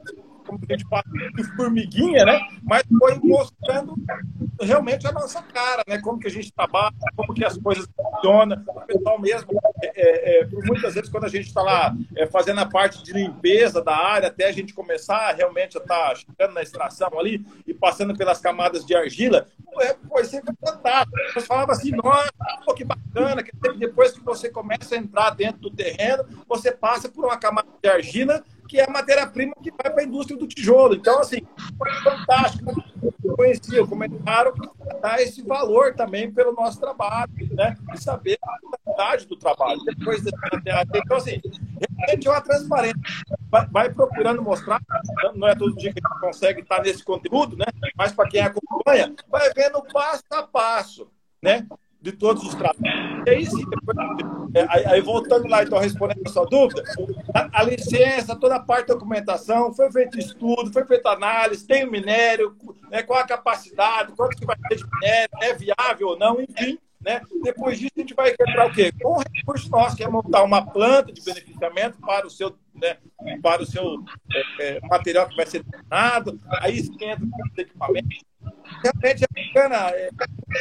como 0.48 0.60
a 0.68 0.74
gente 0.74 0.88
fala, 0.88 1.04
de 1.36 1.44
formiguinha, 1.56 2.26
né? 2.26 2.40
Mas 2.64 2.84
foi 2.98 3.20
mostrando 3.22 3.94
realmente 4.60 5.06
a 5.06 5.12
nossa 5.12 5.42
cara, 5.42 5.84
né? 5.88 6.00
Como 6.00 6.20
que 6.20 6.28
a 6.28 6.32
gente 6.32 6.52
trabalha, 6.52 6.96
como 7.16 7.34
que 7.34 7.46
as 7.46 7.58
coisas 7.58 7.88
funcionam. 7.96 8.64
O 8.68 8.82
pessoal 8.82 9.20
mesmo, 9.20 9.48
é, 9.84 9.88
é, 9.96 10.42
é 10.42 10.48
muitas 10.66 10.96
vezes, 10.96 11.10
quando 11.10 11.26
a 11.26 11.30
gente 11.30 11.48
está 11.48 11.62
lá 11.62 11.96
é, 12.16 12.26
fazendo 12.26 12.60
a 12.60 12.66
parte 12.66 13.04
de 13.04 13.12
limpeza 13.14 13.84
da 13.84 13.96
área, 13.96 14.30
até 14.30 14.48
a 14.48 14.52
gente 14.52 14.74
começar 14.74 15.36
realmente 15.36 15.78
a 15.78 15.82
estar 15.82 16.10
tá 16.10 16.16
chegando 16.16 16.54
na 16.54 16.62
extração 16.62 17.20
ali 17.20 17.46
e 17.68 17.74
passando 17.74 18.16
pelas 18.16 18.40
camadas 18.40 18.86
de 18.86 18.96
argila, 18.96 19.46
é, 19.82 19.96
foi 20.10 20.24
sempre 20.26 20.56
fantástico. 20.60 21.18
Você 21.34 21.42
falava 21.42 21.74
assim, 21.74 21.92
nossa, 21.92 22.32
que 22.76 22.84
bacana, 22.84 23.44
que 23.44 23.52
depois 23.78 24.12
que 24.12 24.24
você 24.24 24.50
começa 24.50 24.96
a 24.96 24.98
entrar 24.98 25.32
dentro 25.32 25.62
do 25.62 25.72
terreno, 25.72 26.26
você 26.48 26.72
passa 26.72 27.10
por 27.10 27.26
uma 27.26 27.38
camada 27.38 27.68
de 27.82 27.90
argila 27.90 28.44
que 28.68 28.80
é 28.80 28.86
a 28.86 28.92
matéria-prima 28.92 29.54
que 29.62 29.72
vai 29.72 29.92
para 29.92 30.02
a 30.02 30.06
indústria 30.06 30.38
do 30.38 30.48
tijolo. 30.48 30.96
Então, 30.96 31.20
assim, 31.20 31.42
foi 31.78 31.92
fantástico. 32.04 32.84
Eu 33.24 33.36
conhecia 33.36 33.84
o 33.84 33.88
comentário 33.88 34.54
que 34.54 34.68
dá 35.02 35.22
esse 35.22 35.42
valor 35.42 35.96
também 35.96 36.32
pelo 36.32 36.54
nosso 36.54 36.80
trabalho, 36.80 37.32
né? 37.52 37.78
E 37.94 37.98
saber 38.02 38.38
a 38.42 38.60
qualidade 38.60 39.26
do 39.28 39.36
trabalho. 39.36 39.80
Depois 39.86 40.24
Então, 40.26 41.18
assim, 41.18 41.42
realmente 41.98 42.28
é 42.28 42.32
uma 42.32 42.42
transparência. 42.42 43.00
Vai, 43.50 43.68
vai, 43.68 43.90
procurando 43.94 44.42
mostrar, 44.42 44.82
não 45.36 45.48
é 45.48 45.56
todo 45.56 45.76
dia 45.76 45.94
que 45.94 46.00
a 46.04 46.10
gente 46.10 46.20
consegue 46.20 46.62
estar 46.62 46.82
nesse 46.82 47.04
conteúdo, 47.04 47.56
né? 47.56 47.66
Mas 47.96 48.12
para 48.12 48.30
quem 48.30 48.42
acompanha, 48.42 49.14
vai 49.30 49.52
vendo 49.54 49.82
passo 49.94 50.24
a 50.32 50.44
passo, 50.44 51.10
né? 51.42 51.66
De 52.08 52.14
todos 52.14 52.44
os 52.44 52.56
trabalhos. 52.56 52.80
E 53.26 53.30
aí, 53.30 53.46
sim, 53.46 53.64
depois, 53.70 53.98
é, 54.56 54.66
aí, 54.70 54.86
aí, 54.86 55.02
voltando 55.02 55.48
lá, 55.48 55.64
então, 55.64 55.78
respondendo 55.78 56.22
a 56.26 56.30
sua 56.30 56.46
dúvida, 56.46 56.82
a, 57.34 57.60
a, 57.60 57.64
licença, 57.64 58.36
toda 58.36 58.56
a 58.56 58.60
parte 58.62 58.88
da 58.88 58.94
documentação, 58.94 59.74
foi 59.74 59.92
feito 59.92 60.18
estudo, 60.18 60.72
foi 60.72 60.86
feita 60.86 61.10
análise, 61.10 61.68
tem 61.68 61.86
o 61.86 61.92
minério, 61.92 62.56
né, 62.90 63.04
qual 63.04 63.20
a 63.20 63.28
capacidade, 63.28 64.14
quanto 64.14 64.38
que 64.38 64.46
vai 64.46 64.56
ter 64.70 64.78
de 64.78 64.86
minério, 64.90 65.30
é 65.42 65.54
viável 65.54 66.08
ou 66.08 66.18
não, 66.18 66.40
enfim. 66.42 66.80
Né? 67.00 67.22
Depois 67.44 67.78
disso, 67.78 67.92
a 67.96 68.00
gente 68.00 68.14
vai 68.14 68.32
entrar 68.32 68.68
o 68.68 68.74
quê? 68.74 68.92
Com 69.02 69.20
o 69.20 69.24
recurso 69.36 69.70
nosso, 69.70 69.96
que 69.96 70.04
é 70.04 70.08
montar 70.08 70.44
uma 70.44 70.66
planta 70.66 71.12
de 71.12 71.22
beneficiamento 71.22 72.00
para 72.00 72.26
o 72.26 72.30
seu, 72.30 72.58
né, 72.74 72.98
para 73.42 73.62
o 73.62 73.66
seu 73.66 74.04
é, 74.34 74.78
é, 74.78 74.80
material 74.88 75.28
que 75.28 75.36
vai 75.36 75.46
ser 75.46 75.64
treinado, 75.64 76.40
aí 76.62 76.80
entra 76.80 77.26
os 77.26 77.58
equipamentos, 77.58 78.20
realmente 78.82 79.26
é 79.26 79.54
bacana, 79.54 79.90
é 79.92 80.10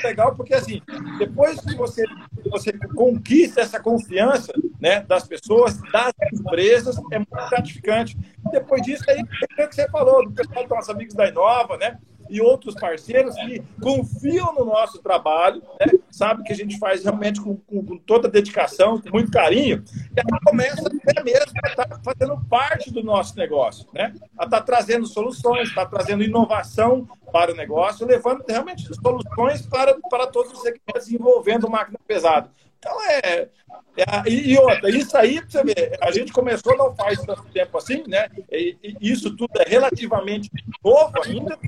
legal, 0.03 0.35
porque 0.35 0.55
assim, 0.55 0.83
depois 1.18 1.61
que 1.61 1.75
você, 1.75 2.05
você 2.51 2.72
conquista 2.72 3.61
essa 3.61 3.81
confiança, 3.81 4.53
né, 4.81 5.01
das 5.01 5.27
pessoas, 5.27 5.79
das 5.92 6.12
empresas, 6.33 6.96
é 7.12 7.18
muito 7.18 7.31
gratificante. 7.31 8.16
Depois 8.51 8.83
disso, 8.83 9.05
aí, 9.09 9.22
é 9.59 9.64
o 9.64 9.68
que 9.68 9.75
você 9.75 9.88
falou, 9.88 10.25
do 10.25 10.33
pessoal 10.33 10.66
dos 10.66 10.88
amigos 10.88 11.14
da 11.14 11.29
Inova, 11.29 11.77
né? 11.77 11.99
E 12.28 12.40
outros 12.40 12.74
parceiros 12.74 13.34
que 13.34 13.62
confiam 13.80 14.52
no 14.54 14.64
nosso 14.64 14.98
trabalho, 14.98 15.62
né? 15.80 15.92
sabe 16.10 16.42
que 16.42 16.52
a 16.52 16.56
gente 16.56 16.78
faz 16.78 17.04
realmente 17.04 17.40
com, 17.40 17.56
com, 17.56 17.84
com, 17.84 17.98
toda 17.98 18.28
dedicação, 18.28 19.00
com 19.00 19.10
muito 19.10 19.30
carinho, 19.30 19.84
e 20.14 20.20
aí 20.20 20.40
começa 20.44 20.86
até 20.86 21.22
mesmo 21.22 21.52
a 21.64 21.68
estar 21.68 21.86
tá 21.86 22.00
fazendo 22.02 22.40
parte 22.48 22.92
do 22.92 23.02
nosso 23.02 23.36
negócio, 23.36 23.86
né? 23.92 24.14
a 24.38 24.44
estar 24.44 24.58
tá 24.58 24.62
trazendo 24.62 25.06
soluções, 25.06 25.68
está 25.68 25.84
trazendo 25.86 26.22
inovação 26.22 27.08
para 27.32 27.52
o 27.52 27.56
negócio, 27.56 28.06
levando 28.06 28.44
realmente 28.48 28.88
soluções 29.02 29.62
para, 29.66 29.96
para 30.08 30.26
todos 30.26 30.52
os 30.52 30.62
segmentos 30.62 31.10
envolvendo 31.10 31.68
máquina 31.68 31.98
pesada. 32.06 32.50
Então 32.78 33.02
é, 33.10 33.48
é, 33.96 34.30
e 34.30 34.56
outra, 34.58 34.90
isso 34.90 35.16
aí, 35.16 35.40
você 35.40 35.64
ver, 35.64 35.96
a 36.00 36.10
gente 36.10 36.32
começou 36.32 36.76
não 36.76 36.94
faz 36.94 37.18
tanto 37.22 37.44
tempo 37.44 37.78
assim, 37.78 38.04
né? 38.06 38.28
E, 38.52 38.76
e 38.82 38.96
isso 39.00 39.34
tudo 39.34 39.50
é 39.58 39.68
relativamente 39.68 40.50
novo 40.84 41.12
ainda, 41.24 41.58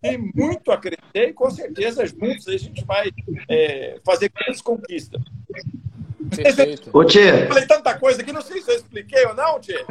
tem 0.00 0.18
muito 0.34 0.72
a 0.72 0.78
crescer 0.78 1.28
e 1.28 1.32
com 1.32 1.50
certeza 1.50 2.06
juntos 2.06 2.48
a 2.48 2.56
gente 2.56 2.84
vai 2.84 3.10
é, 3.48 3.98
fazer 4.04 4.30
grandes 4.30 4.62
conquistas. 4.62 5.20
Perfeito. 6.34 6.90
Ô, 6.92 7.04
Tchê. 7.04 7.46
Falei 7.46 7.66
tanta 7.66 7.98
coisa 7.98 8.22
que 8.22 8.32
não 8.32 8.42
sei 8.42 8.60
se 8.62 8.70
eu 8.70 8.76
expliquei 8.76 9.24
ou 9.26 9.34
não, 9.34 9.60
Tchê. 9.60 9.84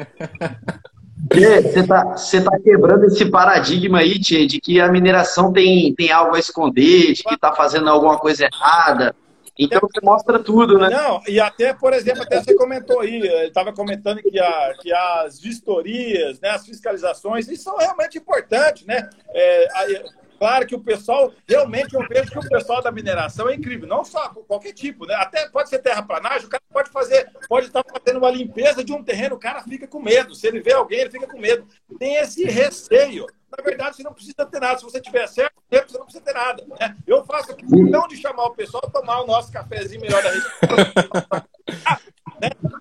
Você 1.29 1.79
está 1.79 2.51
tá 2.51 2.59
quebrando 2.59 3.05
esse 3.05 3.25
paradigma 3.29 3.99
aí, 3.99 4.19
Tchê, 4.19 4.45
de 4.45 4.59
que 4.59 4.79
a 4.79 4.91
mineração 4.91 5.51
tem, 5.51 5.93
tem 5.93 6.11
algo 6.11 6.35
a 6.35 6.39
esconder, 6.39 7.13
de 7.13 7.23
que 7.23 7.33
está 7.33 7.53
fazendo 7.53 7.89
alguma 7.89 8.17
coisa 8.17 8.45
errada. 8.45 9.15
Então 9.59 9.79
você 9.81 9.99
mostra 10.03 10.39
tudo, 10.39 10.77
né? 10.77 10.89
Não, 10.89 11.21
e 11.27 11.39
até, 11.39 11.73
por 11.73 11.93
exemplo, 11.93 12.23
até 12.23 12.41
você 12.41 12.55
comentou 12.55 12.99
aí, 12.99 13.15
ele 13.15 13.47
estava 13.47 13.73
comentando 13.73 14.21
que, 14.21 14.39
a, 14.39 14.73
que 14.79 14.93
as 14.93 15.39
vistorias, 15.39 16.39
né, 16.39 16.49
as 16.51 16.65
fiscalizações, 16.65 17.47
isso 17.47 17.63
são 17.63 17.77
realmente 17.77 18.17
importantes, 18.17 18.85
né? 18.85 19.09
É, 19.33 20.05
claro 20.37 20.67
que 20.67 20.75
o 20.75 20.79
pessoal, 20.79 21.33
realmente 21.47 21.95
eu 21.95 22.07
vejo 22.07 22.29
que 22.31 22.37
o 22.37 22.49
pessoal 22.49 22.83
da 22.83 22.91
mineração 22.91 23.49
é 23.49 23.55
incrível, 23.55 23.87
não 23.87 24.05
só 24.05 24.29
qualquer 24.47 24.73
tipo, 24.73 25.05
né? 25.07 25.15
Até 25.15 25.49
pode 25.49 25.69
ser 25.69 25.79
terraplanagem, 25.79 26.45
o 26.45 26.49
cara 26.49 26.63
pode 26.71 26.89
fazer, 26.91 27.27
pode 27.49 27.67
estar 27.67 27.83
fazendo 27.83 28.17
uma 28.17 28.29
limpeza 28.29 28.83
de 28.83 28.93
um 28.93 29.03
terreno, 29.03 29.35
o 29.35 29.39
cara 29.39 29.63
fica 29.63 29.87
com 29.87 29.99
medo. 29.99 30.35
Se 30.35 30.47
ele 30.47 30.61
vê 30.61 30.73
alguém, 30.73 30.99
ele 30.99 31.09
fica 31.09 31.27
com 31.27 31.39
medo. 31.39 31.65
Tem 31.97 32.17
esse 32.17 32.45
receio 32.45 33.25
na 33.55 33.63
verdade, 33.63 33.95
você 33.95 34.03
não 34.03 34.13
precisa 34.13 34.45
ter 34.45 34.59
nada. 34.59 34.77
Se 34.77 34.83
você 34.83 34.99
tiver 34.99 35.27
certo, 35.27 35.53
você 35.69 35.97
não 35.97 36.05
precisa 36.05 36.23
ter 36.23 36.33
nada. 36.33 36.63
Né? 36.65 36.97
Eu 37.05 37.23
faço 37.25 37.55
questão 37.55 38.07
de 38.07 38.17
chamar 38.17 38.45
o 38.45 38.55
pessoal 38.55 38.83
a 38.85 38.89
tomar 38.89 39.21
o 39.21 39.27
nosso 39.27 39.51
cafezinho 39.51 40.01
melhor 40.01 40.21
da 40.21 40.29
região. 40.29 40.51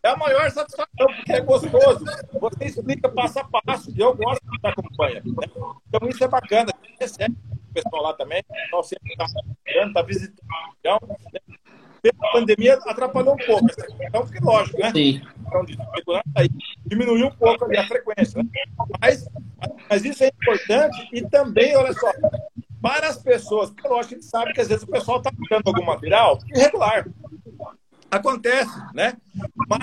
É 0.02 0.08
a 0.08 0.16
maior 0.16 0.50
satisfação, 0.50 1.06
porque 1.16 1.32
é 1.32 1.40
gostoso. 1.40 2.04
Você 2.40 2.64
explica 2.64 3.08
passo 3.08 3.38
a 3.38 3.44
passo, 3.44 3.90
e 3.90 4.00
eu 4.00 4.14
gosto 4.14 4.44
de 4.44 4.56
estar 4.56 4.70
acompanha. 4.70 5.22
Né? 5.24 5.32
Então, 5.88 6.08
isso 6.08 6.22
é 6.22 6.28
bacana. 6.28 6.72
Recebe 7.00 7.34
o 7.70 7.72
pessoal 7.72 8.02
lá 8.02 8.12
também, 8.14 8.40
o 8.40 8.52
pessoal 8.52 8.82
sempre 8.84 9.12
está 9.12 9.24
está 9.68 10.02
visitando 10.02 10.46
Então, 10.80 10.98
né? 11.32 11.40
A 12.08 12.32
pandemia 12.32 12.74
atrapalhou 12.74 13.34
um 13.34 13.46
pouco 13.46 13.66
essa 13.70 13.86
questão, 13.86 14.26
porque 14.26 14.38
lógico, 14.42 14.78
né? 14.78 14.92
Sim. 14.92 15.22
Então, 15.96 16.20
aí, 16.34 16.48
diminuiu 16.86 17.26
um 17.26 17.30
pouco 17.30 17.64
ali 17.64 17.76
a 17.76 17.86
frequência. 17.86 18.42
Né? 18.42 18.48
Mas, 19.00 19.28
mas 19.88 20.04
isso 20.04 20.24
é 20.24 20.28
importante 20.28 21.08
e 21.12 21.22
também, 21.28 21.76
olha 21.76 21.92
só, 21.92 22.12
para 22.80 23.08
as 23.08 23.18
pessoas, 23.18 23.70
porque 23.70 23.88
lógico 23.88 24.08
que 24.08 24.14
a 24.14 24.18
gente 24.18 24.30
sabe 24.30 24.52
que 24.52 24.60
às 24.60 24.68
vezes 24.68 24.82
o 24.82 24.88
pessoal 24.88 25.18
está 25.18 25.30
dando 25.50 25.68
algum 25.68 25.84
material 25.84 26.38
irregular. 26.54 27.06
Acontece, 28.10 28.70
né? 28.94 29.14
Mas 29.68 29.80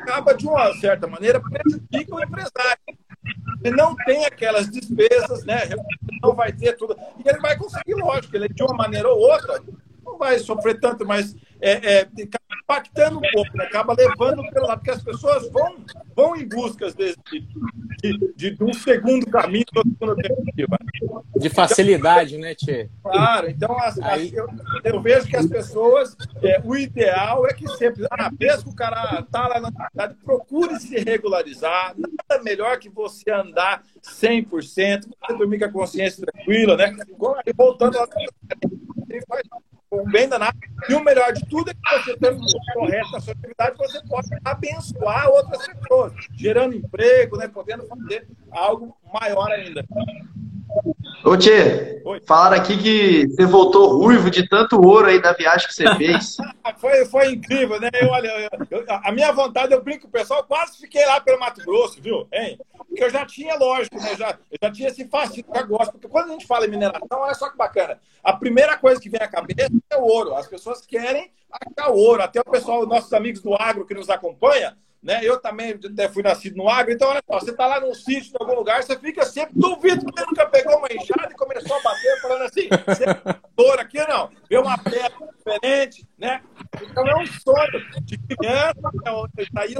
acaba, 0.00 0.34
de 0.34 0.46
uma 0.46 0.72
certa 0.74 1.06
maneira, 1.06 1.40
prejudica 1.40 2.14
o 2.14 2.22
empresário. 2.22 2.78
Ele 3.62 3.76
não 3.76 3.94
tem 3.94 4.26
aquelas 4.26 4.68
despesas, 4.68 5.44
né? 5.44 5.60
Não 6.20 6.34
vai 6.34 6.52
ter 6.52 6.76
tudo. 6.76 6.96
E 7.24 7.28
ele 7.28 7.38
vai 7.38 7.56
conseguir, 7.56 7.94
lógico, 7.94 8.36
ele 8.36 8.48
de 8.48 8.62
uma 8.62 8.74
maneira 8.74 9.08
ou 9.08 9.18
outra 9.18 9.62
não 10.14 10.18
vai 10.18 10.38
sofrer 10.38 10.78
tanto, 10.80 11.04
mas 11.04 11.34
é, 11.60 12.00
é, 12.00 12.08
impactando 12.62 13.18
um 13.18 13.32
pouco, 13.32 13.56
né? 13.56 13.64
acaba 13.64 13.94
levando 13.94 14.42
pelo 14.50 14.66
lado, 14.66 14.78
porque 14.78 14.90
as 14.90 15.02
pessoas 15.02 15.50
vão, 15.50 15.76
vão 16.14 16.36
em 16.36 16.46
busca 16.46 16.90
desse, 16.92 17.18
de, 18.02 18.32
de, 18.36 18.50
de 18.50 18.64
um 18.64 18.72
segundo 18.72 19.26
caminho. 19.26 19.64
De 21.36 21.48
facilidade, 21.48 22.36
então, 22.36 22.48
né, 22.48 22.54
Tchê? 22.54 22.88
Claro, 23.02 23.50
então 23.50 23.78
as, 23.78 23.98
Aí... 23.98 24.28
as, 24.28 24.32
eu, 24.32 24.48
eu, 24.84 25.02
vejo 25.02 25.26
que 25.26 25.36
as 25.36 25.46
pessoas, 25.46 26.16
é, 26.42 26.60
o 26.64 26.76
ideal 26.76 27.46
é 27.46 27.52
que 27.52 27.66
sempre, 27.76 28.06
ah, 28.10 28.30
mesmo 28.38 28.64
que 28.64 28.70
o 28.70 28.74
cara 28.74 29.20
está 29.20 29.48
lá 29.48 29.60
na 29.60 29.88
cidade, 29.88 30.14
procure 30.24 30.78
se 30.78 30.98
regularizar, 30.98 31.94
nada 31.96 32.42
melhor 32.42 32.78
que 32.78 32.88
você 32.88 33.30
andar 33.30 33.82
100%, 34.02 34.50
você 34.50 35.00
dormir 35.36 35.58
com 35.58 35.64
a 35.64 35.72
consciência 35.72 36.24
tranquila, 36.24 36.76
né? 36.76 36.94
Voltando 37.56 37.98
lá, 37.98 38.06
faz 39.28 39.42
bem 40.10 40.28
danado. 40.28 40.58
E 40.88 40.94
o 40.94 41.04
melhor 41.04 41.32
de 41.32 41.44
tudo 41.46 41.70
é 41.70 41.74
que 41.74 42.04
você, 42.04 42.16
tendo 42.16 42.40
correto 42.74 43.12
na 43.12 43.20
sua 43.20 43.32
atividade, 43.32 43.76
você 43.78 44.00
pode 44.08 44.28
abençoar 44.44 45.28
outras 45.28 45.66
pessoas, 45.66 46.12
gerando 46.34 46.74
emprego, 46.74 47.36
né, 47.36 47.48
podendo 47.48 47.86
fazer 47.86 48.26
algo 48.50 48.96
maior 49.12 49.50
ainda. 49.50 49.84
Ô 51.22 51.36
Tchê, 51.36 52.02
falaram 52.26 52.56
aqui 52.56 52.76
que 52.76 53.26
você 53.28 53.46
voltou 53.46 53.98
ruivo 53.98 54.30
de 54.30 54.48
tanto 54.48 54.80
ouro 54.80 55.06
aí 55.06 55.20
da 55.20 55.32
viagem 55.32 55.66
que 55.66 55.74
você 55.74 55.94
fez. 55.96 56.36
foi, 56.78 57.04
foi 57.06 57.32
incrível, 57.32 57.80
né? 57.80 57.90
Eu, 57.92 58.08
olha, 58.08 58.28
eu, 58.28 58.78
eu, 58.78 58.84
a 58.88 59.12
minha 59.12 59.32
vontade, 59.32 59.72
eu 59.72 59.82
brinco 59.82 60.02
com 60.02 60.08
o 60.08 60.10
pessoal, 60.10 60.44
quase 60.44 60.78
fiquei 60.78 61.04
lá 61.06 61.20
pelo 61.20 61.38
Mato 61.38 61.62
Grosso, 61.64 62.00
viu? 62.00 62.26
Hein? 62.32 62.58
Porque 62.76 63.04
eu 63.04 63.10
já 63.10 63.24
tinha, 63.26 63.56
lógico, 63.56 63.96
né? 63.96 64.16
Já, 64.16 64.38
eu 64.50 64.58
já 64.62 64.72
tinha 64.72 64.88
esse 64.88 65.08
fascínio 65.08 65.44
com 65.44 65.58
a 65.58 65.62
gosto. 65.62 65.92
Porque 65.92 66.08
quando 66.08 66.28
a 66.28 66.32
gente 66.32 66.46
fala 66.46 66.66
em 66.66 66.70
mineração, 66.70 67.18
olha 67.18 67.34
só 67.34 67.50
que 67.50 67.56
bacana. 67.56 67.98
A 68.22 68.32
primeira 68.32 68.76
coisa 68.76 69.00
que 69.00 69.08
vem 69.08 69.20
à 69.20 69.28
cabeça 69.28 69.72
é 69.90 69.96
o 69.96 70.02
ouro. 70.02 70.34
As 70.34 70.46
pessoas 70.46 70.84
querem 70.86 71.32
achar 71.50 71.90
ouro. 71.90 72.22
Até 72.22 72.40
o 72.40 72.44
pessoal, 72.44 72.86
nossos 72.86 73.12
amigos 73.12 73.40
do 73.40 73.54
agro 73.54 73.86
que 73.86 73.94
nos 73.94 74.10
acompanha, 74.10 74.76
né? 75.04 75.20
Eu 75.22 75.38
também 75.38 75.78
fui 76.12 76.22
nascido 76.22 76.56
no 76.56 76.68
agro, 76.68 76.92
então 76.92 77.10
olha 77.10 77.22
só, 77.30 77.38
você 77.38 77.50
está 77.50 77.66
lá 77.66 77.78
num 77.78 77.92
sítio, 77.94 78.32
em 78.32 78.42
algum 78.42 78.54
lugar, 78.54 78.82
você 78.82 78.98
fica 78.98 79.24
sempre, 79.26 79.52
duvido 79.54 80.06
que 80.06 80.18
você 80.18 80.26
nunca 80.26 80.46
pegou 80.46 80.78
uma 80.78 80.88
enxada 80.90 81.28
e 81.30 81.34
começou 81.34 81.76
a 81.76 81.82
bater, 81.82 82.20
falando 82.22 82.42
assim, 82.42 82.68
você 82.86 83.04
é 83.04 83.80
aqui 83.80 83.98
não, 84.08 84.30
vê 84.48 84.56
uma 84.56 84.78
pedra 84.78 85.12
diferente, 85.36 86.08
né? 86.18 86.40
Então 86.82 87.06
é 87.06 87.16
um 87.16 87.26
sonho 87.26 87.84
de 88.02 88.16
criança, 88.16 88.80
é, 89.04 89.44
aí 89.56 89.74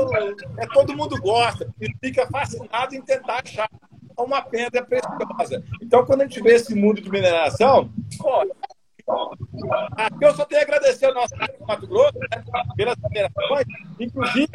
é, 0.58 0.66
todo 0.66 0.96
mundo 0.96 1.18
gosta 1.20 1.72
e 1.80 1.90
fica 2.04 2.26
fascinado 2.26 2.94
em 2.94 3.00
tentar 3.00 3.42
achar 3.42 3.68
uma 4.16 4.42
pedra 4.42 4.84
preciosa. 4.84 5.64
Então, 5.82 6.04
quando 6.04 6.20
a 6.20 6.24
gente 6.26 6.40
vê 6.40 6.54
esse 6.54 6.74
mundo 6.74 7.00
de 7.00 7.10
mineração, 7.10 7.90
pô, 8.18 8.46
Aqui 9.96 10.24
eu 10.24 10.34
só 10.34 10.44
tenho 10.44 10.62
a 10.62 10.64
agradecer 10.64 11.06
ao 11.06 11.14
nosso 11.14 11.34
Mato 11.66 11.86
Grosso 11.86 12.18
né, 12.18 12.42
pelas 12.76 12.96
operações. 13.02 13.66
Inclusive, 14.00 14.48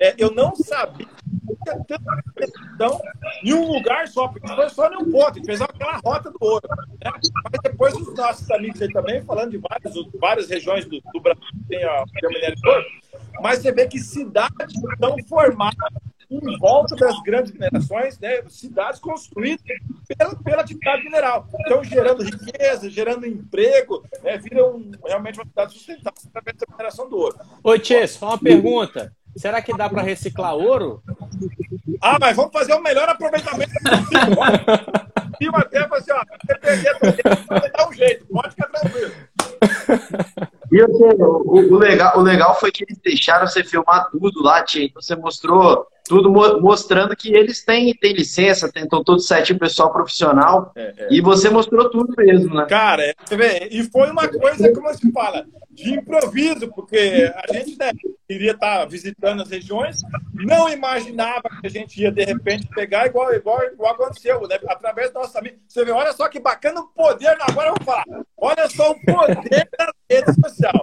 é, 0.00 0.14
eu 0.18 0.30
não 0.32 0.54
sabia 0.54 1.06
que 1.06 1.56
tinha 1.64 1.84
tanta 1.84 2.22
questão 2.36 3.00
em 3.42 3.54
um 3.54 3.72
lugar 3.72 4.06
só, 4.08 4.28
porque 4.28 4.46
foi 4.48 4.68
só 4.68 4.92
em 4.92 4.96
um 4.96 5.10
ponto, 5.10 5.44
fez 5.44 5.60
aquela 5.60 5.98
rota 6.04 6.30
do 6.30 6.38
ouro. 6.40 6.68
Né? 7.02 7.10
Mas 7.12 7.60
depois 7.62 7.94
os 7.94 8.14
nossos 8.14 8.50
amigos 8.50 8.82
aí 8.82 8.92
também, 8.92 9.22
falando 9.24 9.52
de 9.52 9.58
várias, 9.58 9.94
várias 10.20 10.48
regiões 10.48 10.84
do, 10.84 11.00
do 11.12 11.20
Brasil 11.20 11.42
que 11.42 11.68
tem 11.68 11.84
a, 11.84 12.02
a 12.02 12.28
minério 12.28 12.56
de 12.56 12.68
ouro, 12.68 12.84
mas 13.40 13.60
você 13.60 13.72
vê 13.72 13.86
que 13.86 13.98
cidades 13.98 14.74
estão 14.92 15.16
formadas 15.26 15.92
em 16.30 16.58
volta 16.58 16.96
das 16.96 17.20
grandes 17.22 17.52
minerações, 17.52 18.18
né, 18.18 18.42
cidades 18.48 19.00
construídas 19.00 19.64
pela, 20.08 20.34
pela 20.36 20.62
atividade 20.62 21.04
mineral. 21.04 21.48
Então, 21.60 21.84
gerando 21.84 22.24
riqueza, 22.24 22.90
gerando 22.90 23.26
emprego, 23.26 24.04
né, 24.22 24.36
viram 24.38 24.90
realmente 25.04 25.38
uma 25.38 25.46
cidade 25.46 25.72
sustentável 25.72 26.22
através 26.28 26.56
da 26.56 26.66
mineração 26.70 27.08
do 27.08 27.16
ouro. 27.16 27.36
Oi, 27.62 27.78
Tchê, 27.78 28.06
só 28.08 28.28
uma 28.28 28.38
pergunta. 28.38 29.12
Será 29.36 29.60
que 29.60 29.76
dá 29.76 29.88
para 29.88 30.02
reciclar 30.02 30.54
ouro? 30.54 31.02
Ah, 32.00 32.18
mas 32.18 32.36
vamos 32.36 32.52
fazer 32.52 32.74
o 32.74 32.82
melhor 32.82 33.08
aproveitamento 33.08 33.72
possível. 33.72 35.06
E 35.38 35.48
até 35.48 35.80
assim, 35.80 36.12
ó, 36.12 36.22
você 36.46 36.58
perder 36.58 37.86
um 37.86 37.92
jeito, 37.92 38.26
pode 38.26 38.50
ficar 38.50 38.68
tranquilo. 38.68 39.12
E 40.72 40.82
o, 40.82 41.74
o, 41.74 41.78
legal, 41.78 42.18
o 42.18 42.22
legal 42.22 42.58
foi 42.58 42.72
que 42.72 42.84
eles 42.84 42.98
deixaram 42.98 43.46
você 43.46 43.62
filmar 43.62 44.08
tudo 44.10 44.42
lá, 44.42 44.62
Tia. 44.62 44.84
Então 44.84 45.00
você 45.00 45.14
mostrou 45.14 45.86
tudo 46.06 46.30
mostrando 46.30 47.16
que 47.16 47.34
eles 47.34 47.64
têm, 47.64 47.94
têm 47.94 48.12
licença, 48.12 48.70
tentam 48.70 49.02
todo 49.02 49.20
certinho, 49.20 49.58
pessoal 49.58 49.92
profissional. 49.92 50.72
É, 50.76 50.94
é. 50.96 51.08
E 51.10 51.20
você 51.20 51.50
mostrou 51.50 51.90
tudo 51.90 52.14
mesmo, 52.16 52.54
né? 52.54 52.66
Cara, 52.68 53.02
é, 53.04 53.68
e 53.70 53.82
foi 53.84 54.10
uma 54.10 54.28
coisa, 54.28 54.72
como 54.72 54.92
se 54.94 55.10
fala, 55.12 55.46
de 55.70 55.94
improviso, 55.94 56.68
porque 56.68 57.30
a 57.34 57.52
gente 57.52 57.78
né, 57.78 57.92
iria 58.28 58.52
estar 58.52 58.84
visitando 58.86 59.42
as 59.42 59.50
regiões, 59.50 60.00
não 60.32 60.68
imaginava 60.68 61.42
que 61.60 61.66
a 61.66 61.70
gente 61.70 62.00
ia, 62.00 62.10
de 62.10 62.24
repente, 62.24 62.66
pegar 62.68 63.06
igual, 63.06 63.32
igual, 63.34 63.62
igual 63.64 63.94
aconteceu, 63.94 64.40
né? 64.48 64.58
através 64.68 65.10
do 65.10 65.20
nosso 65.20 65.36
amigo. 65.38 65.56
Você 65.68 65.84
vê, 65.84 65.90
olha 65.90 66.12
só 66.12 66.28
que 66.28 66.40
bacana 66.40 66.80
o 66.80 66.88
poder, 66.88 67.36
agora 67.40 67.68
eu 67.68 67.74
vou 67.74 67.84
falar, 67.84 68.04
olha 68.36 68.68
só 68.70 68.90
o 68.90 69.00
poder 69.00 69.68
da 69.78 69.92
rede 70.10 70.32
social. 70.34 70.82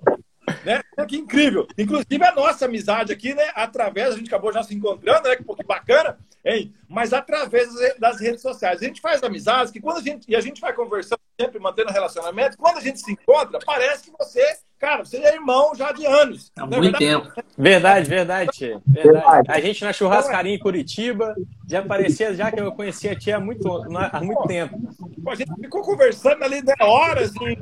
Né? 0.66 0.82
Que 1.08 1.18
incrível. 1.18 1.68
Inclusive 1.78 2.24
a 2.24 2.36
nossa 2.36 2.66
amizade 2.66 3.12
aqui, 3.12 3.34
né? 3.34 3.52
Através, 3.56 4.14
a 4.14 4.18
gente 4.18 4.28
acabou 4.28 4.52
já 4.52 4.64
se 4.64 4.76
encontrando, 4.76 5.28
né? 5.28 5.36
Que 5.36 5.64
bacana, 5.66 6.18
hein? 6.44 6.74
Mas 6.88 7.14
através 7.14 7.70
das 8.00 8.20
redes 8.20 8.42
sociais. 8.42 8.82
A 8.82 8.86
gente 8.86 9.02
faz 9.02 9.22
amizades 9.24 9.72
que 9.72 9.80
quando 9.80 9.98
a 9.98 10.02
gente. 10.02 10.30
E 10.30 10.36
a 10.36 10.42
gente 10.42 10.62
vai 10.62 10.74
conversando 10.74 11.20
sempre, 11.40 11.60
mantendo 11.60 11.92
relacionamento, 11.92 12.58
quando 12.58 12.78
a 12.78 12.82
gente 12.82 13.00
se 13.00 13.12
encontra, 13.12 13.60
parece 13.66 14.04
que 14.04 14.12
você, 14.18 14.42
cara, 14.78 15.04
você 15.04 15.18
é 15.18 15.34
irmão 15.34 15.74
já 15.76 15.92
de 15.92 16.06
anos. 16.06 16.52
Há 16.56 16.66
muito 16.66 16.82
verdade? 16.82 17.06
tempo. 17.06 17.44
Verdade, 17.58 18.10
verdade, 18.10 18.82
verdade. 18.86 19.52
A 19.52 19.60
gente 19.60 19.84
na 19.84 19.94
churrascaria 19.94 20.54
em 20.54 20.60
Curitiba 20.60 21.36
já 21.68 21.82
parecia 21.82 22.34
já 22.36 22.52
que 22.52 22.60
eu 22.60 22.72
conhecia 22.72 23.14
a 23.14 23.16
tia 23.16 23.38
há 23.38 23.40
muito, 23.40 23.68
há 23.98 24.22
muito 24.22 24.44
tempo. 24.44 24.80
A 25.28 25.36
gente 25.36 25.54
ficou 25.56 25.82
conversando 25.82 26.44
ali 26.44 26.62
né, 26.62 26.76
horas 26.82 27.32
e 27.36 27.58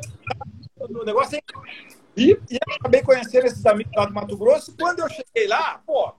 o 0.79 1.05
negócio 1.05 1.37
é 1.37 1.41
e, 2.15 2.39
e 2.49 2.57
acabei 2.77 3.01
conhecendo 3.01 3.45
esses 3.45 3.65
amigos 3.65 3.93
lá 3.95 4.05
do 4.05 4.13
Mato 4.13 4.37
Grosso. 4.37 4.75
Quando 4.77 4.99
eu 4.99 5.09
cheguei 5.09 5.47
lá, 5.47 5.81
pô, 5.85 6.13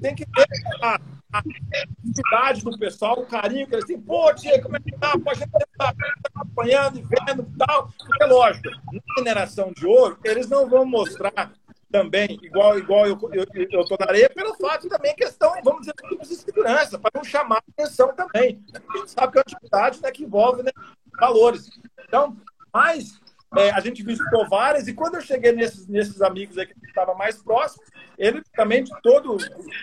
tem 0.00 0.14
que 0.14 0.24
ter 0.26 0.46
a, 0.82 1.00
a 1.32 2.52
do 2.52 2.78
pessoal, 2.78 3.20
o 3.20 3.26
carinho 3.26 3.66
que 3.66 3.74
eles 3.74 3.84
têm. 3.84 4.00
Pô, 4.00 4.32
tia, 4.34 4.62
como 4.62 4.76
é 4.76 4.80
que 4.80 4.92
tá? 4.92 5.12
Pô, 5.18 5.30
a 5.30 5.34
gente 5.34 5.50
tá, 5.50 5.94
acompanhando 6.34 6.98
e 6.98 7.02
vendo 7.02 7.42
e 7.42 7.58
tal. 7.58 7.90
É 8.20 8.26
lógico, 8.26 8.70
na 8.70 9.00
mineração 9.16 9.72
de 9.72 9.86
ouro, 9.86 10.18
eles 10.24 10.48
não 10.48 10.68
vão 10.68 10.84
mostrar 10.84 11.52
também, 11.90 12.40
igual, 12.42 12.76
igual 12.76 13.06
eu, 13.06 13.16
eu, 13.32 13.46
eu 13.54 13.84
tô 13.84 13.96
na 14.00 14.06
areia, 14.08 14.28
pelo 14.28 14.56
fato 14.56 14.88
também 14.88 15.14
questão, 15.14 15.54
vamos 15.62 15.82
dizer, 15.82 15.94
de 16.20 16.34
segurança, 16.34 16.98
para 16.98 17.12
não 17.14 17.22
chamar 17.22 17.62
atenção 17.68 18.12
também. 18.16 18.60
A 18.74 18.98
gente 18.98 19.12
sabe 19.12 19.32
que 19.32 19.38
é 19.38 19.40
uma 19.40 19.44
atividade 19.46 20.02
né, 20.02 20.10
que 20.10 20.24
envolve 20.24 20.64
né, 20.64 20.72
valores. 21.20 21.70
Então, 22.04 22.36
mas 22.72 23.20
é, 23.56 23.70
a 23.70 23.80
gente 23.80 24.02
visitou 24.02 24.48
várias, 24.48 24.88
e 24.88 24.94
quando 24.94 25.16
eu 25.16 25.20
cheguei 25.20 25.52
nesses, 25.52 25.86
nesses 25.86 26.20
amigos 26.22 26.58
aqui 26.58 26.74
que 26.74 26.86
estavam 26.86 27.16
mais 27.16 27.42
próximos, 27.42 27.88
ele 28.18 28.42
também, 28.54 28.84
de 28.84 28.90
todo, 29.02 29.36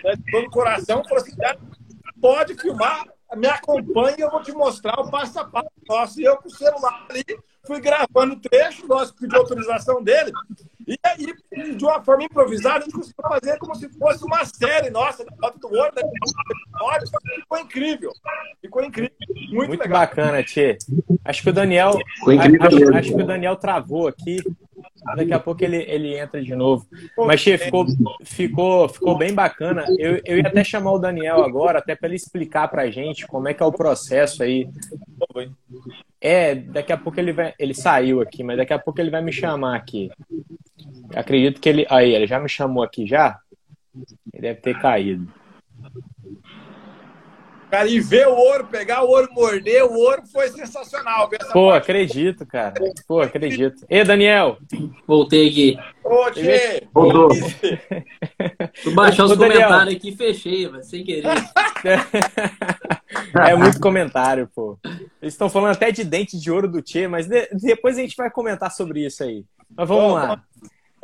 né, 0.04 0.16
de 0.16 0.30
todo 0.30 0.46
o 0.46 0.50
coração, 0.50 1.02
falou 1.04 1.22
assim: 1.22 1.36
pode 2.20 2.54
filmar, 2.54 3.04
me 3.36 3.46
acompanhe, 3.46 4.16
eu 4.20 4.30
vou 4.30 4.42
te 4.42 4.52
mostrar 4.52 4.98
o 5.00 5.10
passo 5.10 5.38
a 5.40 5.44
passo 5.44 5.70
nosso. 5.88 6.20
E 6.20 6.24
eu, 6.24 6.36
com 6.36 6.48
o 6.48 6.52
celular 6.52 7.06
ali, 7.08 7.24
fui 7.66 7.80
gravando 7.80 8.34
o 8.34 8.40
trecho, 8.40 8.86
nós 8.86 9.10
pedimos 9.10 9.34
autorização 9.34 10.02
dele, 10.02 10.32
e 10.92 10.98
aí, 11.04 11.74
de 11.74 11.84
uma 11.84 12.02
forma 12.02 12.24
improvisada, 12.24 12.78
a 12.78 12.80
gente 12.82 12.92
conseguiu 12.92 13.24
fazer 13.28 13.58
como 13.58 13.74
se 13.74 13.88
fosse 13.88 14.24
uma 14.24 14.44
série 14.44 14.90
nossa, 14.90 15.24
da 15.24 15.32
Foto 15.36 15.58
do 15.58 15.68
Ouro, 15.68 15.92
da 15.94 16.02
Ficou 17.40 17.58
incrível. 17.58 18.12
Ficou 18.60 18.84
incrível. 18.84 19.16
Muito, 19.50 19.68
Muito 19.68 19.82
legal. 19.82 20.00
bacana, 20.00 20.42
Tchê. 20.42 20.76
Acho 21.24 21.42
que 21.42 21.50
o 21.50 21.52
Daniel. 21.52 21.90
Acho, 21.90 22.94
acho, 22.94 23.14
que 23.14 23.22
o 23.22 23.26
Daniel 23.26 23.56
travou 23.56 24.08
aqui. 24.08 24.38
Daqui 25.16 25.32
a 25.32 25.40
pouco 25.40 25.64
ele, 25.64 25.78
ele 25.88 26.16
entra 26.16 26.42
de 26.42 26.54
novo. 26.54 26.86
Mas, 27.16 27.40
Tchê, 27.40 27.58
ficou, 27.58 27.86
ficou, 28.24 28.88
ficou 28.88 29.16
bem 29.16 29.32
bacana. 29.32 29.84
Eu, 29.98 30.20
eu 30.24 30.38
ia 30.38 30.46
até 30.46 30.62
chamar 30.62 30.92
o 30.92 30.98
Daniel 30.98 31.42
agora, 31.42 31.78
até 31.78 31.94
para 31.94 32.08
ele 32.08 32.16
explicar 32.16 32.68
pra 32.68 32.90
gente 32.90 33.26
como 33.26 33.48
é 33.48 33.54
que 33.54 33.62
é 33.62 33.66
o 33.66 33.72
processo 33.72 34.42
aí. 34.42 34.68
É, 36.20 36.54
daqui 36.54 36.92
a 36.92 36.96
pouco 36.96 37.18
ele 37.18 37.32
vai. 37.32 37.52
Ele 37.58 37.74
saiu 37.74 38.20
aqui, 38.20 38.44
mas 38.44 38.56
daqui 38.56 38.72
a 38.72 38.78
pouco 38.78 39.00
ele 39.00 39.10
vai 39.10 39.22
me 39.22 39.32
chamar 39.32 39.76
aqui. 39.76 40.08
Acredito 41.14 41.60
que 41.60 41.68
ele. 41.68 41.86
Aí, 41.88 42.14
ele 42.14 42.26
já 42.26 42.38
me 42.38 42.48
chamou 42.48 42.82
aqui 42.82 43.06
já? 43.06 43.38
Ele 44.32 44.42
deve 44.42 44.60
ter 44.60 44.78
caído. 44.80 45.28
Cara, 47.72 47.88
e 47.88 48.00
ver 48.00 48.28
o 48.28 48.34
ouro, 48.34 48.66
pegar 48.66 49.02
o 49.02 49.08
ouro, 49.08 49.32
morder 49.32 49.82
o 49.82 49.94
ouro 49.94 50.22
foi 50.30 50.48
sensacional. 50.48 51.30
Pô, 51.54 51.70
parte. 51.70 51.82
acredito, 51.82 52.44
cara. 52.44 52.74
Pô, 53.08 53.22
acredito. 53.22 53.86
E 53.88 54.04
Daniel? 54.04 54.58
Voltei 55.06 55.48
aqui. 55.48 55.78
Ô, 56.04 56.30
Tchê! 56.30 56.82
Voltou. 56.92 57.30
Tu 58.82 58.94
baixou 58.94 59.24
os 59.24 59.38
comentários 59.38 59.96
aqui 59.96 60.10
e 60.10 60.16
fechei, 60.16 60.68
mas 60.68 60.86
sem 60.86 61.02
querer. 61.02 61.24
é 63.42 63.56
muito 63.56 63.80
comentário, 63.80 64.50
pô. 64.54 64.78
Eles 65.22 65.32
estão 65.32 65.48
falando 65.48 65.72
até 65.72 65.90
de 65.90 66.04
dente 66.04 66.38
de 66.38 66.50
ouro 66.50 66.68
do 66.68 66.82
Tchê, 66.82 67.08
mas 67.08 67.26
de... 67.26 67.48
depois 67.54 67.96
a 67.96 68.02
gente 68.02 68.18
vai 68.18 68.30
comentar 68.30 68.70
sobre 68.70 69.06
isso 69.06 69.24
aí. 69.24 69.46
Mas 69.74 69.88
vamos 69.88 70.12
lá. 70.12 70.42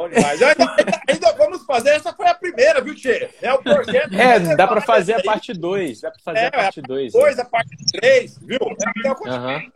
Demais. 0.07 0.41
Ainda, 0.41 0.77
ainda, 1.09 1.33
vamos 1.33 1.65
fazer, 1.65 1.91
essa 1.91 2.13
foi 2.13 2.29
a 2.29 2.35
primeira, 2.35 2.81
viu, 2.81 2.95
Tchê? 2.95 3.31
É 3.43 3.53
o 3.53 3.59
projeto. 3.59 4.15
É, 4.15 4.55
dá 4.55 4.67
para 4.69 4.81
fazer 4.81 5.15
a 5.15 5.23
parte 5.23 5.53
2. 5.53 6.01
Dá 6.01 6.11
para 6.11 6.21
fazer 6.23 6.39
é, 6.39 6.47
a 6.47 6.51
parte 6.53 6.81
2. 6.83 7.13
Depois 7.13 7.39
a 7.39 7.45
parte 7.45 7.77
3, 7.93 8.39
viu? 8.39 8.61
Uhum. 8.63 9.71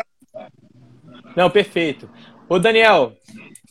Não, 1.35 1.51
perfeito. 1.51 2.09
Ô, 2.49 2.59
Daniel, 2.59 3.17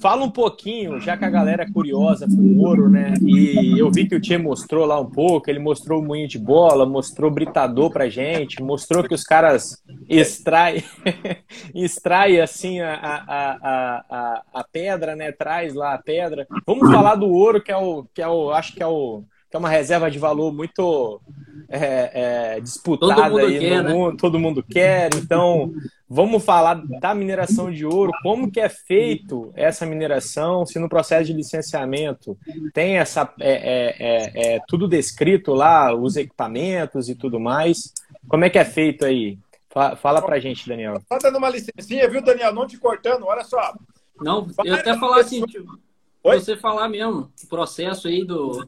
Fala 0.01 0.25
um 0.25 0.31
pouquinho, 0.31 0.99
já 0.99 1.15
que 1.15 1.23
a 1.23 1.29
galera 1.29 1.61
é 1.61 1.71
curiosa 1.71 2.25
com 2.25 2.41
o 2.41 2.59
ouro, 2.61 2.89
né? 2.89 3.13
E 3.21 3.77
eu 3.77 3.91
vi 3.91 4.07
que 4.07 4.15
o 4.15 4.19
Tchê 4.19 4.35
mostrou 4.35 4.85
lá 4.85 4.99
um 4.99 5.09
pouco, 5.09 5.47
ele 5.47 5.59
mostrou 5.59 6.01
o 6.01 6.03
moinho 6.03 6.27
de 6.27 6.39
bola, 6.39 6.87
mostrou 6.87 7.29
o 7.29 7.33
britador 7.33 7.91
pra 7.91 8.09
gente, 8.09 8.63
mostrou 8.63 9.03
que 9.03 9.13
os 9.13 9.23
caras 9.23 9.81
extraem 10.09 10.83
extrai, 11.75 12.41
assim 12.41 12.79
a, 12.79 12.95
a, 12.95 14.03
a, 14.09 14.41
a, 14.53 14.63
pedra, 14.63 15.15
né? 15.15 15.31
Traz 15.31 15.75
lá 15.75 15.93
a 15.93 16.01
pedra. 16.01 16.47
Vamos 16.65 16.91
falar 16.91 17.13
do 17.13 17.29
ouro, 17.29 17.61
que 17.61 17.71
é 17.71 17.77
o, 17.77 18.03
que 18.11 18.23
é 18.23 18.27
o 18.27 18.49
acho 18.51 18.73
que 18.73 18.81
é 18.81 18.87
o 18.87 19.23
que 19.51 19.57
é 19.57 19.59
uma 19.59 19.69
reserva 19.69 20.09
de 20.09 20.17
valor 20.17 20.53
muito 20.53 21.21
é, 21.67 22.55
é, 22.55 22.61
disputada 22.61 23.41
aí 23.41 23.59
quer, 23.59 23.83
no 23.83 23.83
né? 23.83 23.93
mundo, 23.93 24.17
todo 24.17 24.39
mundo 24.39 24.63
quer. 24.63 25.09
Então, 25.15 25.73
vamos 26.13 26.43
falar 26.43 26.73
da 26.99 27.15
mineração 27.15 27.71
de 27.71 27.85
ouro, 27.85 28.11
como 28.21 28.51
que 28.51 28.59
é 28.59 28.67
feito 28.67 29.49
essa 29.55 29.85
mineração, 29.85 30.65
se 30.65 30.77
no 30.77 30.89
processo 30.89 31.23
de 31.23 31.31
licenciamento 31.31 32.37
tem 32.73 32.97
essa 32.97 33.33
é, 33.39 33.53
é, 33.53 33.95
é, 33.99 34.55
é 34.55 34.61
tudo 34.67 34.89
descrito 34.89 35.53
lá, 35.53 35.95
os 35.95 36.17
equipamentos 36.17 37.07
e 37.07 37.15
tudo 37.15 37.39
mais. 37.39 37.93
Como 38.27 38.43
é 38.43 38.49
que 38.49 38.59
é 38.59 38.65
feito 38.65 39.05
aí? 39.05 39.39
Fala, 39.69 39.95
fala 39.95 40.21
pra 40.21 40.37
gente, 40.37 40.67
Daniel. 40.67 41.01
Só 41.07 41.17
dando 41.17 41.37
uma 41.37 41.49
licencinha, 41.49 42.09
viu, 42.09 42.21
Daniel? 42.21 42.53
Não 42.53 42.67
te 42.67 42.77
cortando, 42.77 43.25
olha 43.25 43.45
só. 43.45 43.73
Não, 44.19 44.45
eu 44.65 44.75
até 44.75 44.97
falar 44.99 45.21
assim, 45.21 45.45
tipo, 45.45 45.79
você 46.21 46.57
falar 46.57 46.89
mesmo, 46.89 47.31
o 47.41 47.47
processo 47.47 48.09
aí 48.09 48.25
do, 48.25 48.67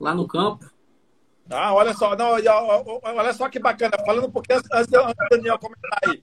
lá 0.00 0.12
no 0.12 0.26
campo. 0.26 0.68
Ah, 1.50 1.74
olha 1.74 1.92
só, 1.92 2.16
não, 2.16 2.30
olha 3.02 3.32
só 3.34 3.48
que 3.48 3.58
bacana. 3.58 3.92
Falando 4.06 4.28
um 4.28 4.30
pouquinho 4.30 4.60
antes 4.72 4.90
do 4.90 5.14
Daniel 5.30 5.58
comentar 5.58 5.98
aí. 6.06 6.22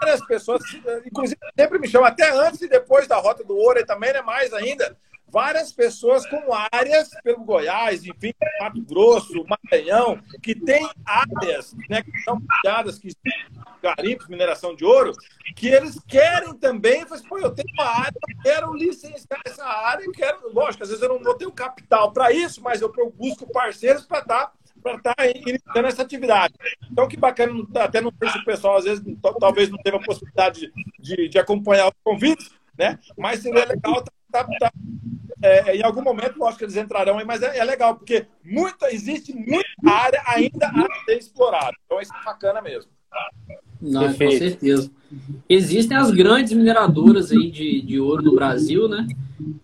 Várias 0.00 0.24
pessoas, 0.26 0.62
inclusive, 1.06 1.38
sempre 1.58 1.78
me 1.78 1.86
chamam, 1.86 2.08
até 2.08 2.30
antes 2.30 2.60
e 2.62 2.68
depois 2.68 3.06
da 3.06 3.16
Rota 3.16 3.44
do 3.44 3.56
Ouro, 3.56 3.78
e 3.78 3.84
também, 3.84 4.12
né, 4.12 4.22
mais 4.22 4.52
ainda, 4.52 4.96
várias 5.34 5.72
pessoas 5.72 6.24
com 6.26 6.54
áreas 6.70 7.10
pelo 7.24 7.42
Goiás, 7.44 8.06
enfim, 8.06 8.32
Mato 8.60 8.80
Grosso, 8.82 9.44
Maranhão, 9.44 10.16
que 10.40 10.54
tem 10.54 10.88
áreas 11.04 11.74
né, 11.90 12.04
que 12.04 12.16
são 12.20 12.40
criadas, 12.60 13.00
que 13.00 13.08
garimpos, 13.82 14.28
mineração 14.28 14.76
de 14.76 14.84
ouro, 14.84 15.12
que 15.56 15.66
eles 15.66 15.98
querem 16.06 16.54
também, 16.54 17.04
mas, 17.10 17.20
pô, 17.20 17.36
eu 17.36 17.50
tenho 17.50 17.68
uma 17.74 17.84
área, 17.84 18.14
eu 18.14 18.42
quero 18.44 18.74
licenciar 18.74 19.40
essa 19.44 19.64
área, 19.64 20.04
eu 20.04 20.12
quero, 20.12 20.54
lógico, 20.54 20.84
às 20.84 20.90
vezes 20.90 21.02
eu 21.02 21.08
não, 21.08 21.18
não 21.18 21.36
tenho 21.36 21.50
capital 21.50 22.12
para 22.12 22.30
isso, 22.30 22.62
mas 22.62 22.80
eu 22.80 22.92
busco 23.12 23.50
parceiros 23.52 24.06
para 24.06 24.20
estar 24.20 24.52
para 24.80 24.96
estar 24.96 25.14
tá 25.14 25.26
iniciando 25.26 25.88
essa 25.88 26.02
atividade. 26.02 26.52
Então, 26.92 27.08
que 27.08 27.16
bacana, 27.16 27.54
até 27.76 28.02
não 28.02 28.12
sei 28.18 28.28
se 28.28 28.38
o 28.38 28.44
pessoal, 28.44 28.76
às 28.76 28.84
vezes, 28.84 29.02
talvez 29.40 29.70
não 29.70 29.78
teve 29.78 29.96
a 29.96 30.00
possibilidade 30.00 30.70
de, 31.00 31.26
de 31.26 31.38
acompanhar 31.38 31.86
os 31.86 31.94
convites, 32.04 32.50
né? 32.76 32.98
Mas 33.16 33.40
seria 33.40 33.64
legal 33.64 34.04
tá, 34.42 34.44
tá, 34.58 34.72
é, 35.42 35.76
em 35.76 35.82
algum 35.82 36.02
momento, 36.02 36.38
lógico 36.38 36.58
que 36.58 36.64
eles 36.64 36.76
entrarão 36.76 37.18
aí, 37.18 37.24
mas 37.24 37.42
é, 37.42 37.58
é, 37.58 37.64
legal, 37.64 37.94
porque 37.94 38.26
muita, 38.44 38.92
existe 38.92 39.34
muita 39.34 39.68
área 39.86 40.22
ainda 40.26 40.66
a 40.66 41.04
ser 41.04 41.18
explorada. 41.18 41.74
Então, 41.84 42.00
isso 42.00 42.12
é 42.14 42.24
bacana 42.24 42.60
mesmo. 42.62 42.90
Não, 43.80 44.12
com 44.14 44.30
certeza. 44.30 44.90
Existem 45.48 45.96
as 45.96 46.10
grandes 46.10 46.52
mineradoras 46.52 47.30
aí 47.30 47.50
de, 47.50 47.82
de 47.82 48.00
ouro 48.00 48.22
no 48.22 48.34
Brasil, 48.34 48.88
né? 48.88 49.06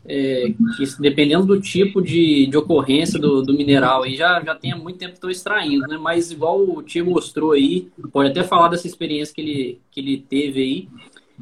É, 0.05 0.53
que 0.77 0.85
dependendo 1.01 1.47
do 1.47 1.61
tipo 1.61 2.03
de, 2.03 2.47
de 2.47 2.57
ocorrência 2.57 3.19
do, 3.19 3.41
do 3.41 3.55
mineral 3.55 4.03
aí, 4.03 4.17
já, 4.17 4.43
já 4.43 4.55
tem 4.55 4.73
há 4.73 4.77
muito 4.77 4.99
tempo 4.99 5.13
que 5.13 5.17
estão 5.17 5.31
extraindo, 5.31 5.87
né? 5.87 5.97
Mas 5.97 6.31
igual 6.31 6.61
o 6.61 6.83
tio 6.83 7.07
mostrou 7.07 7.53
aí, 7.53 7.89
pode 8.13 8.31
até 8.31 8.43
falar 8.43 8.69
dessa 8.69 8.87
experiência 8.87 9.35
que 9.35 9.41
ele, 9.41 9.81
que 9.91 10.01
ele 10.01 10.25
teve 10.29 10.61
aí, 10.61 10.89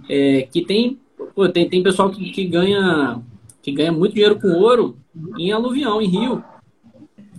é, 0.09 0.43
que 0.43 0.64
tem, 0.64 0.99
pô, 1.39 1.49
tem, 1.49 1.68
tem 1.68 1.84
pessoal 1.84 2.11
que, 2.11 2.32
que 2.32 2.45
ganha 2.45 3.22
que 3.62 3.70
ganha 3.70 3.93
muito 3.93 4.14
dinheiro 4.14 4.41
com 4.41 4.49
ouro 4.49 4.99
em 5.39 5.53
aluvião, 5.53 6.03
em 6.03 6.09
rio, 6.09 6.43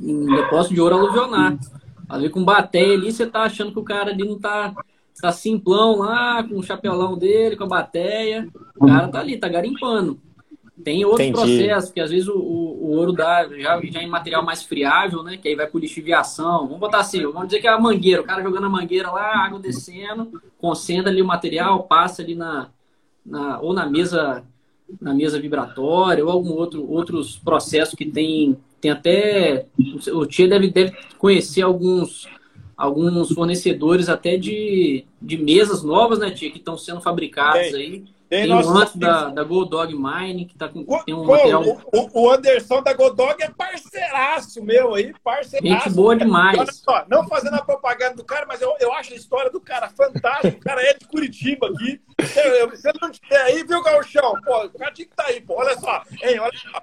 em 0.02 0.26
depósito 0.26 0.74
de 0.74 0.80
ouro 0.80 0.96
aluvionar. 0.96 1.58
Ali 2.08 2.30
com 2.30 2.44
bateia 2.44 2.94
ali, 2.94 3.12
você 3.12 3.28
tá 3.28 3.42
achando 3.42 3.74
que 3.74 3.80
o 3.80 3.84
cara 3.84 4.12
ali 4.12 4.24
não 4.26 4.40
tá, 4.40 4.74
tá 5.22 5.34
simplão 5.34 5.98
lá, 5.98 6.42
com 6.44 6.58
o 6.58 6.64
chapelão 6.64 7.18
dele, 7.18 7.58
com 7.58 7.66
a 7.66 7.68
bateia. 7.68 8.48
O 8.78 8.86
cara 8.86 9.10
tá 9.10 9.20
ali, 9.20 9.38
tá 9.38 9.50
garimpando. 9.50 10.18
Tem 10.82 11.04
outros 11.04 11.28
Entendi. 11.28 11.38
processos, 11.38 11.92
que 11.92 12.00
às 12.00 12.10
vezes 12.10 12.28
o, 12.30 12.38
o, 12.38 12.86
o, 12.86 12.92
ouro 12.96 13.12
dá 13.12 13.50
já, 13.50 13.82
já 13.84 14.02
em 14.02 14.08
material 14.08 14.46
mais 14.46 14.64
friável, 14.64 15.24
né? 15.24 15.36
Que 15.36 15.50
aí 15.50 15.56
vai 15.56 15.68
por 15.68 15.82
lixiviação. 15.82 16.68
Vamos 16.68 16.80
botar 16.80 17.00
assim, 17.00 17.22
vamos 17.24 17.48
dizer 17.48 17.60
que 17.60 17.68
é 17.68 17.72
a 17.72 17.80
mangueira, 17.80 18.22
o 18.22 18.26
cara 18.26 18.42
jogando 18.42 18.66
a 18.66 18.70
mangueira 18.70 19.12
lá, 19.12 19.46
água 19.46 19.60
descendo, 19.60 20.42
concentra 20.58 21.12
ali 21.12 21.22
o 21.22 21.28
material, 21.28 21.84
passa 21.84 22.22
ali 22.22 22.34
na, 22.34 22.70
na 23.30 23.60
ou 23.62 23.74
na 23.74 23.86
mesa 23.86 24.44
na 25.00 25.14
mesa 25.14 25.40
vibratória 25.40 26.26
ou 26.26 26.32
algum 26.32 26.52
outro 26.52 26.90
outros 26.92 27.38
processos 27.38 27.96
que 27.96 28.06
tem 28.06 28.58
tem 28.82 28.92
até 28.92 29.66
o 30.12 30.26
Tia 30.26 30.48
deve, 30.48 30.70
deve 30.70 30.96
conhecer 31.18 31.62
alguns 31.62 32.28
alguns 32.76 33.32
fornecedores 33.34 34.08
até 34.08 34.38
de, 34.38 35.04
de 35.22 35.38
mesas 35.38 35.84
novas, 35.84 36.18
né, 36.18 36.32
Tia, 36.32 36.50
que 36.50 36.60
estão 36.60 36.78
sendo 36.78 37.02
fabricadas 37.02 37.74
aí 37.74 38.06
tem, 38.30 38.42
tem 38.42 38.50
nosso... 38.50 38.72
um 38.72 38.78
antes 38.78 38.96
da, 38.96 39.30
da 39.30 39.44
Goldog 39.44 39.92
Mine, 39.92 40.46
que 40.46 40.56
tá 40.56 40.70
com 40.70 40.86
o, 40.88 41.04
tem 41.04 41.16
um 41.16 41.26
pô, 41.26 41.32
material... 41.32 41.64
O, 41.64 42.22
o, 42.22 42.30
Anderson 42.30 42.84
da 42.84 42.94
Goldog 42.94 43.42
é 43.42 43.50
parceiraço 43.50 44.64
meu 44.64 44.94
aí, 44.94 45.14
parceiraço. 45.24 45.86
Gente 45.86 45.96
boa 45.96 46.16
demais. 46.16 46.60
Olha 46.60 46.72
só, 46.72 47.06
não 47.10 47.28
fazendo 47.28 47.56
a 47.56 47.64
propaganda 47.64 48.16
do 48.16 48.24
cara, 48.24 48.46
mas 48.48 48.62
eu, 48.62 48.72
eu 48.80 48.94
acho 48.94 49.14
a 49.14 49.16
história 49.16 49.50
do 49.50 49.60
cara 49.60 49.90
fantástica. 49.90 50.58
O 50.58 50.62
cara 50.62 50.82
é 50.84 50.94
de 50.94 51.08
Curitiba 51.08 51.68
aqui. 51.70 52.00
Você 52.70 52.92
não 53.02 53.10
tiver 53.10 53.42
aí, 53.42 53.64
viu, 53.64 53.82
Galchão? 53.82 54.34
Pô, 54.46 54.66
o 54.66 54.70
cara 54.78 54.92
tinha 54.92 55.08
que 55.08 55.14
estar 55.14 55.24
tá 55.24 55.30
aí, 55.30 55.42
pô. 55.42 55.56
Olha 55.56 55.76
só, 55.80 56.04
hein, 56.22 56.40
olha 56.40 56.58
só. 56.58 56.82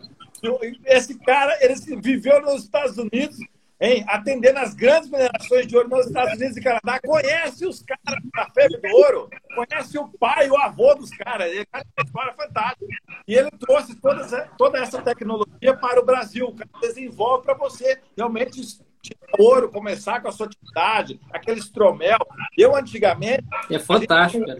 Esse 0.84 1.16
cara, 1.20 1.56
ele 1.60 1.74
viveu 2.00 2.42
nos 2.42 2.64
Estados 2.64 2.98
Unidos, 2.98 3.38
hein, 3.80 4.04
atendendo 4.08 4.58
as 4.58 4.74
grandes 4.74 5.10
minerações 5.10 5.66
de 5.66 5.76
ouro 5.76 5.88
nos 5.88 6.06
Estados 6.06 6.34
Unidos 6.34 6.56
e 6.56 6.62
Canadá, 6.62 7.00
conhece 7.04 7.66
os 7.66 7.82
caras 7.82 8.22
da 8.34 8.50
febre 8.50 8.78
do 8.78 8.96
ouro, 8.96 9.30
conhece 9.54 9.98
o 9.98 10.08
pai, 10.18 10.48
o 10.48 10.56
avô 10.56 10.94
dos 10.94 11.10
caras, 11.10 11.48
ele 11.48 11.66
é 11.72 11.78
uma 11.78 12.04
história 12.04 12.34
fantástica. 12.34 12.86
E 13.26 13.34
ele 13.34 13.50
trouxe 13.58 13.94
toda, 14.00 14.24
toda 14.56 14.78
essa 14.78 15.02
tecnologia 15.02 15.76
para 15.80 16.00
o 16.00 16.04
Brasil, 16.04 16.46
o 16.46 16.54
cara 16.54 16.70
desenvolve 16.80 17.44
para 17.44 17.54
você 17.54 17.98
realmente 18.16 18.60
tirar 19.06 19.26
ouro, 19.38 19.70
começar 19.70 20.20
com 20.20 20.28
a 20.28 20.32
sua 20.32 20.46
atividade, 20.46 21.20
aquele 21.30 21.60
estromel. 21.60 22.18
Eu, 22.56 22.74
antigamente... 22.74 23.44
É 23.70 23.78
fantástico, 23.78 24.44
cara. 24.44 24.58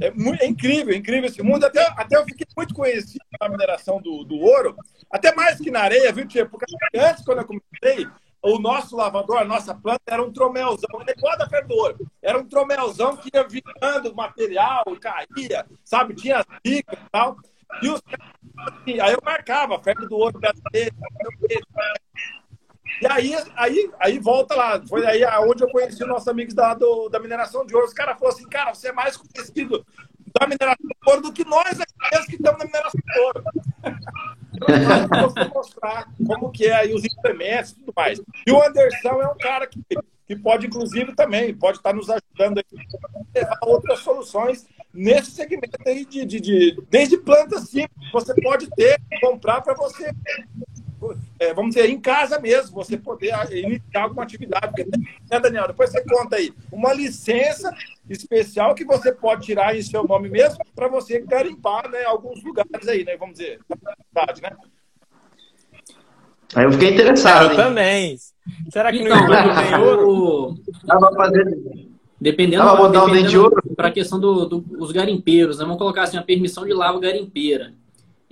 É, 0.00 0.06
é, 0.44 0.46
incrível, 0.46 0.94
é 0.94 0.96
incrível 0.96 1.28
esse 1.28 1.42
mundo. 1.42 1.64
Até, 1.64 1.82
até 1.96 2.16
eu 2.16 2.24
fiquei 2.24 2.46
muito 2.56 2.74
conhecido 2.74 3.24
na 3.40 3.48
mineração 3.48 4.00
do, 4.00 4.24
do 4.24 4.38
ouro, 4.38 4.76
até 5.10 5.34
mais 5.34 5.58
que 5.58 5.70
na 5.70 5.80
areia, 5.80 6.12
viu, 6.12 6.26
Tia? 6.26 6.46
Porque 6.46 6.64
antes, 6.94 7.24
quando 7.24 7.38
eu 7.38 7.46
comecei, 7.46 8.08
o 8.42 8.58
nosso 8.58 8.96
lavador, 8.96 9.38
a 9.38 9.44
nossa 9.44 9.74
planta, 9.74 10.02
era 10.06 10.22
um 10.22 10.32
tromelzão, 10.32 10.88
Febre 11.48 11.68
do 11.68 11.74
Ouro. 11.74 12.10
Era 12.20 12.38
um 12.38 12.44
tromelzão 12.44 13.16
que 13.16 13.30
ia 13.32 13.46
virando 13.46 14.14
material, 14.14 14.84
caía, 15.00 15.64
sabe? 15.84 16.14
Tinha 16.14 16.38
as 16.38 16.46
e 16.64 16.82
tal. 17.10 17.36
E 17.80 17.88
os 17.88 18.02
assim, 18.58 19.00
aí 19.00 19.12
eu 19.12 19.20
marcava, 19.24 19.78
Febre 19.82 20.08
do 20.08 20.16
Ouro 20.16 20.40
brasileiro. 20.40 20.94
E 23.00 23.06
aí, 23.06 23.34
aí, 23.56 23.90
aí 23.98 24.18
volta 24.18 24.54
lá. 24.54 24.82
Foi 24.86 25.06
aí 25.06 25.24
onde 25.48 25.62
eu 25.62 25.70
conheci 25.70 26.02
os 26.02 26.08
nossos 26.08 26.28
amigos 26.28 26.54
da, 26.54 26.74
do, 26.74 27.08
da 27.08 27.18
mineração 27.18 27.64
de 27.64 27.74
ouro. 27.74 27.86
Os 27.86 27.92
caras 27.92 28.18
falaram 28.18 28.36
assim, 28.36 28.48
cara, 28.48 28.74
você 28.74 28.88
é 28.88 28.92
mais 28.92 29.16
conhecido 29.16 29.84
da 30.38 30.46
mineração 30.46 30.86
de 30.86 31.10
ouro 31.10 31.22
do 31.22 31.32
que 31.32 31.44
nós 31.44 31.80
aqui 31.80 31.92
que 32.26 32.36
estamos 32.36 32.58
na 32.58 32.64
mineração 32.66 33.00
de 33.04 33.20
ouro. 33.20 33.44
Eu 35.42 35.48
mostrar 35.54 36.08
como 36.26 36.50
que 36.50 36.66
é 36.66 36.72
aí 36.72 36.94
os 36.94 37.04
implementos 37.04 37.72
e 37.72 37.74
tudo 37.76 37.92
mais. 37.96 38.20
E 38.46 38.52
o 38.52 38.62
Anderson 38.62 39.22
é 39.22 39.26
um 39.28 39.36
cara 39.36 39.66
que, 39.66 39.80
que 40.26 40.36
pode, 40.36 40.66
inclusive, 40.66 41.14
também, 41.14 41.54
pode 41.54 41.78
estar 41.78 41.92
nos 41.92 42.08
ajudando 42.08 42.58
a 42.60 43.66
outras 43.66 44.00
soluções 44.00 44.66
nesse 44.92 45.30
segmento 45.30 45.76
aí 45.86 46.04
de, 46.04 46.24
de, 46.24 46.40
de 46.40 46.82
desde 46.90 47.16
plantas 47.16 47.68
simples, 47.68 48.12
você 48.12 48.34
pode 48.42 48.68
ter, 48.70 49.00
comprar 49.20 49.62
para 49.62 49.74
você 49.74 50.12
é, 51.38 51.52
vamos 51.52 51.74
dizer, 51.74 51.88
em 51.90 52.00
casa 52.00 52.38
mesmo, 52.38 52.74
você 52.74 52.96
poder 52.96 53.32
iniciar 53.50 54.02
alguma 54.02 54.22
atividade. 54.22 54.68
Porque, 54.68 54.84
né, 54.84 55.40
Daniel? 55.40 55.66
Depois 55.66 55.90
você 55.90 56.02
conta 56.04 56.36
aí. 56.36 56.52
Uma 56.70 56.92
licença 56.92 57.72
especial 58.08 58.74
que 58.74 58.84
você 58.84 59.12
pode 59.12 59.46
tirar 59.46 59.76
em 59.76 59.82
seu 59.82 60.04
nome 60.04 60.28
mesmo 60.28 60.58
para 60.74 60.88
você 60.88 61.20
garimpar 61.20 61.90
né, 61.90 62.04
alguns 62.04 62.42
lugares 62.42 62.88
aí, 62.88 63.04
né? 63.04 63.16
Vamos 63.16 63.38
dizer, 63.38 63.60
cidade, 64.08 64.42
né? 64.42 64.50
Aí 66.54 66.64
eu 66.64 66.72
fiquei 66.72 66.92
interessado. 66.92 67.50
Eu 67.50 67.56
também. 67.56 68.16
Será 68.70 68.92
que 68.92 68.98
então, 68.98 69.16
no 69.16 69.34
YouTube 69.34 69.54
tem 69.54 69.78
ouro? 69.80 70.54
Tava 70.86 71.12
fazendo. 71.14 71.92
Dependendo, 72.20 72.62
Tava 72.62 72.88
dependendo 72.88 73.50
para 73.74 73.88
a 73.88 73.90
questão 73.90 74.20
dos 74.20 74.48
do, 74.48 74.60
do, 74.60 74.92
garimpeiros, 74.92 75.58
né? 75.58 75.64
vamos 75.64 75.78
colocar 75.78 76.04
assim, 76.04 76.16
a 76.16 76.22
permissão 76.22 76.64
de 76.64 76.72
lava 76.72 77.00
garimpeira 77.00 77.72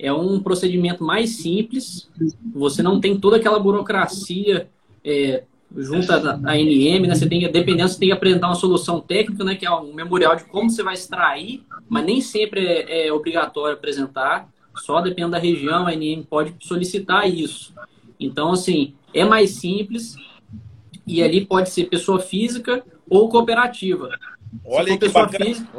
é 0.01 0.11
um 0.11 0.41
procedimento 0.41 1.03
mais 1.03 1.37
simples, 1.37 2.09
você 2.53 2.81
não 2.81 2.99
tem 2.99 3.19
toda 3.19 3.37
aquela 3.37 3.59
burocracia 3.59 4.67
é, 5.05 5.43
junto 5.77 6.11
à 6.11 6.15
ANM, 6.15 7.07
né? 7.07 7.13
Você 7.13 7.29
tem, 7.29 7.39
dependendo, 7.51 7.87
você 7.87 7.99
tem 7.99 8.09
que 8.09 8.13
apresentar 8.13 8.47
uma 8.47 8.55
solução 8.55 8.99
técnica, 8.99 9.43
né? 9.43 9.55
Que 9.55 9.65
é 9.65 9.71
um 9.71 9.93
memorial 9.93 10.35
de 10.35 10.43
como 10.45 10.71
você 10.71 10.81
vai 10.81 10.95
extrair, 10.95 11.63
mas 11.87 12.03
nem 12.03 12.19
sempre 12.19 12.65
é, 12.65 13.07
é 13.07 13.13
obrigatório 13.13 13.75
apresentar. 13.77 14.49
Só 14.75 15.01
dependendo 15.01 15.33
da 15.33 15.37
região, 15.37 15.85
a 15.85 15.91
ANM 15.91 16.23
pode 16.27 16.55
solicitar 16.61 17.29
isso. 17.29 17.71
Então, 18.19 18.53
assim, 18.53 18.95
é 19.13 19.23
mais 19.23 19.51
simples 19.51 20.15
e 21.05 21.21
ali 21.21 21.45
pode 21.45 21.69
ser 21.69 21.85
pessoa 21.85 22.19
física 22.19 22.83
ou 23.07 23.29
cooperativa. 23.29 24.09
Olha 24.65 24.97
que 24.97 25.09
bacana. 25.09 25.45
Física... 25.45 25.71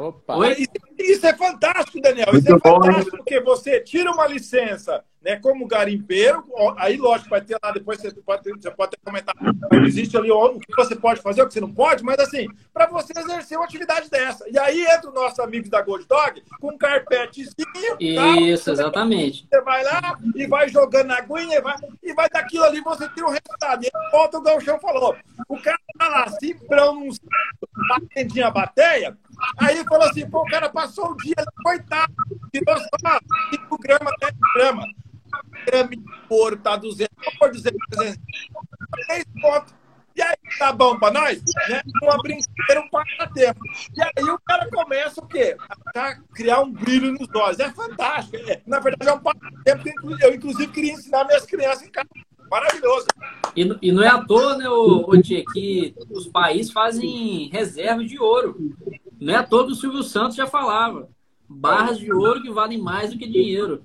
Isso 1.03 1.25
é 1.25 1.33
fantástico, 1.33 2.01
Daniel. 2.01 2.27
Isso 2.33 2.53
é 2.53 2.59
fantástico, 2.59 3.17
porque 3.17 3.39
você 3.39 3.79
tira 3.79 4.11
uma 4.11 4.27
licença 4.27 5.03
né, 5.23 5.37
como 5.37 5.65
garimpeiro, 5.65 6.43
aí 6.77 6.97
lógico, 6.97 7.29
vai 7.29 7.39
ter 7.39 7.57
lá, 7.63 7.71
depois 7.71 7.99
você 7.99 8.11
pode, 8.11 8.43
você 8.43 8.69
pode 8.69 8.89
até 8.93 8.97
comentar, 9.03 9.33
existe 9.85 10.17
ali 10.17 10.29
o 10.29 10.59
que 10.59 10.75
você 10.75 10.95
pode 10.95 11.21
fazer, 11.21 11.41
o 11.41 11.47
que 11.47 11.53
você 11.53 11.61
não 11.61 11.73
pode, 11.73 12.03
mas 12.03 12.19
assim, 12.19 12.47
para 12.73 12.87
você 12.87 13.13
exercer 13.17 13.57
uma 13.57 13.63
atividade 13.63 14.09
dessa. 14.09 14.43
E 14.49 14.59
aí 14.59 14.83
entra 14.83 15.09
o 15.09 15.13
nosso 15.13 15.41
amigo 15.41 15.69
da 15.69 15.81
Gold 15.81 16.05
Dog 16.07 16.43
com 16.59 16.71
um 16.71 16.77
carpetezinho. 16.77 17.53
Isso, 17.99 18.65
tal, 18.65 18.73
exatamente. 18.73 19.47
Você 19.49 19.61
vai 19.61 19.83
lá 19.83 20.17
e 20.35 20.45
vai 20.45 20.67
jogando 20.67 21.07
na 21.07 21.19
aguinha 21.19 21.57
e 21.57 21.61
vai, 21.61 21.75
e 22.03 22.13
vai 22.13 22.29
daquilo 22.29 22.65
ali, 22.65 22.81
você 22.81 23.07
tira 23.09 23.27
o 23.27 23.31
resultado. 23.31 23.83
E 23.83 23.85
aí 23.85 24.11
volta 24.11 24.37
o 24.37 24.41
Galchão 24.41 24.79
falou, 24.79 25.15
o 25.47 25.57
cara 25.57 25.79
tá 25.97 26.09
lá, 26.09 26.29
simprão, 26.31 26.95
num 26.95 27.09
a 28.43 28.51
bateia, 28.51 29.17
aí 29.57 29.83
falou 29.85 30.07
assim, 30.07 30.29
pô, 30.29 30.41
o 30.41 30.45
cara 30.45 30.69
passou 30.69 31.11
o 31.11 31.17
dia, 31.17 31.35
coitado, 31.63 32.13
tirou 32.51 32.77
só 32.77 33.19
5 33.51 33.77
gramas, 33.79 34.13
10 34.19 34.33
gramas 34.55 35.03
grama 35.65 35.89
de 35.89 36.03
ouro 36.29 36.57
tá 36.57 36.75
200, 36.75 37.09
por 37.39 37.51
200, 37.51 37.77
300, 37.89 38.19
3 39.07 39.25
pontos. 39.41 39.73
E 40.15 40.21
aí, 40.21 40.35
tá 40.59 40.71
bom 40.71 40.99
pra 40.99 41.11
nós? 41.11 41.41
Né? 41.67 41.81
Uma 42.03 42.17
brincadeira, 42.21 42.81
um 42.81 42.89
passatempo. 42.89 43.59
E 43.97 44.01
aí 44.03 44.29
o 44.29 44.39
cara 44.45 44.69
começa 44.69 45.19
o 45.19 45.27
quê? 45.27 45.57
A 45.95 46.15
criar 46.35 46.59
um 46.59 46.71
brilho 46.71 47.13
nos 47.13 47.27
olhos. 47.33 47.59
É 47.59 47.71
fantástico. 47.71 48.37
É, 48.47 48.61
na 48.67 48.79
verdade, 48.79 49.09
é 49.09 49.13
um 49.13 49.19
passatempo 49.19 49.83
que 49.83 50.23
eu, 50.23 50.35
inclusive, 50.35 50.71
queria 50.71 50.93
ensinar 50.93 51.25
minhas 51.25 51.45
crianças 51.45 51.81
em 51.81 51.89
casa. 51.89 52.07
Maravilhoso. 52.47 53.07
E, 53.55 53.77
e 53.81 53.91
não 53.91 54.03
é 54.03 54.07
à 54.07 54.23
toa, 54.23 54.55
né, 54.55 54.69
o, 54.69 55.09
o 55.09 55.19
Tia, 55.19 55.43
que 55.51 55.95
os 56.11 56.27
países 56.27 56.71
fazem 56.71 57.49
reserva 57.51 58.05
de 58.05 58.19
ouro. 58.19 58.55
Não 59.23 59.33
é 59.33 59.37
à 59.37 59.43
toa 59.43 59.65
que 59.65 59.71
o 59.71 59.75
Silvio 59.75 60.03
Santos 60.03 60.35
já 60.35 60.45
falava. 60.45 61.07
Barras 61.47 61.97
de 61.97 62.11
ouro 62.11 62.41
que 62.41 62.51
valem 62.51 62.77
mais 62.77 63.11
do 63.11 63.17
que 63.17 63.27
dinheiro. 63.27 63.83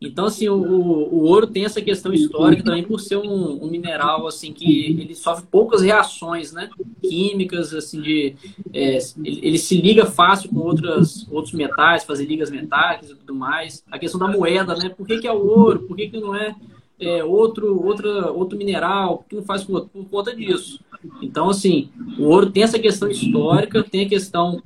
Então, 0.00 0.26
assim, 0.26 0.48
o, 0.48 0.54
o, 0.54 1.24
ouro 1.24 1.48
tem 1.48 1.64
essa 1.64 1.82
questão 1.82 2.12
histórica 2.12 2.62
também 2.62 2.84
por 2.84 3.00
ser 3.00 3.16
um, 3.16 3.64
um, 3.64 3.68
mineral, 3.68 4.28
assim, 4.28 4.52
que 4.52 4.96
ele 5.00 5.12
sofre 5.12 5.44
poucas 5.50 5.82
reações, 5.82 6.52
né? 6.52 6.70
Químicas, 7.02 7.74
assim, 7.74 8.00
de... 8.00 8.36
É, 8.72 8.98
ele, 9.24 9.40
ele, 9.42 9.58
se 9.58 9.80
liga 9.80 10.06
fácil 10.06 10.50
com 10.50 10.60
outras, 10.60 11.26
outros 11.32 11.52
metais, 11.52 12.04
fazer 12.04 12.26
ligas 12.26 12.48
metálicas 12.48 13.10
e 13.10 13.16
tudo 13.16 13.34
mais. 13.34 13.82
A 13.90 13.98
questão 13.98 14.20
da 14.20 14.28
moeda, 14.28 14.76
né? 14.76 14.88
Por 14.88 15.04
que, 15.04 15.18
que 15.18 15.26
é 15.26 15.32
o 15.32 15.44
ouro? 15.44 15.80
Por 15.80 15.96
que, 15.96 16.08
que 16.08 16.20
não 16.20 16.32
é, 16.32 16.54
é 17.00 17.22
outro, 17.24 17.84
outra, 17.84 18.30
outro 18.30 18.58
mineral? 18.58 19.18
Por 19.18 19.26
que 19.28 19.36
não 19.36 19.42
faz 19.42 19.64
por, 19.64 19.88
por 19.88 20.04
conta 20.06 20.34
disso? 20.34 20.80
Então, 21.22 21.48
assim, 21.48 21.90
o 22.18 22.24
ouro 22.24 22.50
tem 22.50 22.62
essa 22.62 22.78
questão 22.78 23.08
histórica, 23.08 23.84
tem 23.84 24.06
a 24.06 24.08
questão 24.08 24.62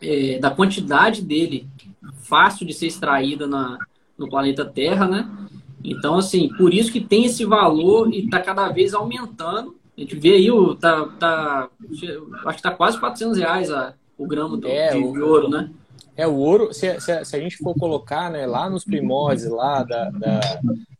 é, 0.00 0.38
da 0.38 0.50
quantidade 0.50 1.22
dele 1.22 1.68
fácil 2.22 2.66
de 2.66 2.72
ser 2.72 2.86
extraída 2.86 3.46
na 3.46 3.78
no 4.16 4.28
planeta 4.28 4.64
Terra, 4.64 5.06
né? 5.06 5.28
Então, 5.82 6.16
assim, 6.16 6.48
por 6.56 6.72
isso 6.72 6.90
que 6.90 7.00
tem 7.00 7.26
esse 7.26 7.44
valor 7.44 8.12
e 8.12 8.24
está 8.24 8.40
cada 8.40 8.68
vez 8.68 8.94
aumentando. 8.94 9.76
A 9.96 10.00
gente 10.00 10.16
vê 10.16 10.34
aí, 10.34 10.50
o, 10.50 10.74
tá, 10.74 11.06
tá, 11.18 11.68
acho 11.90 12.44
que 12.44 12.54
está 12.54 12.70
quase 12.70 12.98
400 12.98 13.38
reais 13.38 13.70
a, 13.70 13.94
o 14.16 14.26
gramo 14.26 14.56
do, 14.56 14.66
é, 14.66 14.92
de, 14.92 14.98
o, 14.98 15.12
de 15.12 15.20
ouro, 15.20 15.48
né? 15.48 15.70
É, 16.16 16.26
o 16.26 16.34
ouro, 16.34 16.72
se, 16.72 17.00
se, 17.00 17.24
se, 17.24 17.36
a 17.36 17.40
gente 17.40 17.58
for 17.58 17.74
colocar 17.74 18.30
né, 18.30 18.46
lá 18.46 18.70
nos 18.70 18.84
primórdios 18.84 19.50
lá 19.50 19.82
da, 19.82 20.10
da, 20.10 20.40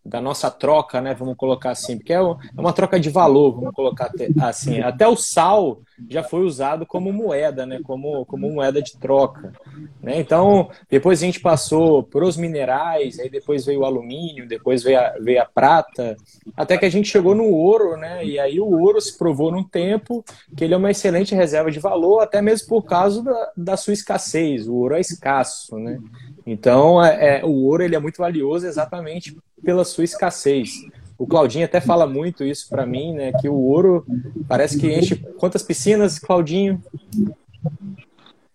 da 0.05 0.21
nossa 0.21 0.51
troca, 0.51 1.01
né? 1.01 1.15
Vamos 1.15 1.37
colocar 1.37 1.71
assim, 1.71 1.97
porque 1.97 2.13
é, 2.13 2.17
é 2.17 2.61
uma 2.61 2.73
troca 2.73 3.01
de 3.01 3.09
valor, 3.09 3.55
vamos 3.55 3.75
colocar 3.75 4.11
assim. 4.43 4.81
Até 4.81 5.09
o 5.09 5.17
sal 5.17 5.81
já 6.11 6.23
foi 6.23 6.45
usado 6.45 6.85
como 6.85 7.13
moeda, 7.13 7.65
né? 7.65 7.81
Como, 7.83 8.27
como 8.27 8.51
moeda 8.51 8.83
de 8.83 8.99
troca. 8.99 9.53
Né? 10.03 10.21
Então, 10.21 10.69
depois 10.91 11.23
a 11.23 11.27
gente 11.27 11.41
passou 11.41 12.03
por 12.03 12.23
os 12.23 12.37
minerais, 12.37 13.19
aí 13.19 13.31
depois 13.31 13.65
veio 13.65 13.81
o 13.81 13.85
alumínio, 13.85 14.47
depois 14.47 14.83
veio 14.83 15.01
a, 15.01 15.15
veio 15.19 15.41
a 15.41 15.47
prata, 15.47 16.17
até 16.55 16.77
que 16.77 16.85
a 16.85 16.91
gente 16.91 17.09
chegou 17.09 17.35
no 17.35 17.49
ouro, 17.49 17.97
né? 17.97 18.25
E 18.25 18.39
aí 18.39 18.61
o 18.61 18.69
ouro 18.69 19.01
se 19.01 19.17
provou 19.17 19.51
num 19.51 19.65
tempo 19.65 20.23
que 20.55 20.65
ele 20.65 20.75
é 20.75 20.77
uma 20.77 20.91
excelente 20.91 21.35
reserva 21.35 21.71
de 21.71 21.81
valor, 21.81 22.21
até 22.21 22.43
mesmo 22.43 22.69
por 22.69 22.83
causa 22.83 23.23
da, 23.23 23.53
da 23.57 23.77
sua 23.77 23.95
escassez. 23.95 24.69
O 24.69 24.75
ouro 24.75 24.97
é 24.97 25.01
escasso, 25.01 25.79
né? 25.79 25.99
Então, 26.47 27.03
é, 27.03 27.39
é, 27.39 27.45
o 27.45 27.53
ouro 27.65 27.83
ele 27.83 27.97
é 27.97 27.99
muito 27.99 28.19
valioso 28.19 28.67
exatamente 28.67 29.37
pela 29.65 29.85
sua 29.85 30.05
escassez. 30.05 30.85
O 31.17 31.27
Claudinho 31.27 31.65
até 31.65 31.81
fala 31.81 32.07
muito 32.07 32.45
isso 32.45 32.69
para 32.69 32.85
mim, 32.85 33.15
né? 33.15 33.33
Que 33.41 33.49
o 33.49 33.55
ouro 33.55 34.05
parece 34.49 34.79
que 34.79 34.93
enche 34.93 35.17
quantas 35.39 35.63
piscinas, 35.63 36.19
Claudinho? 36.19 36.83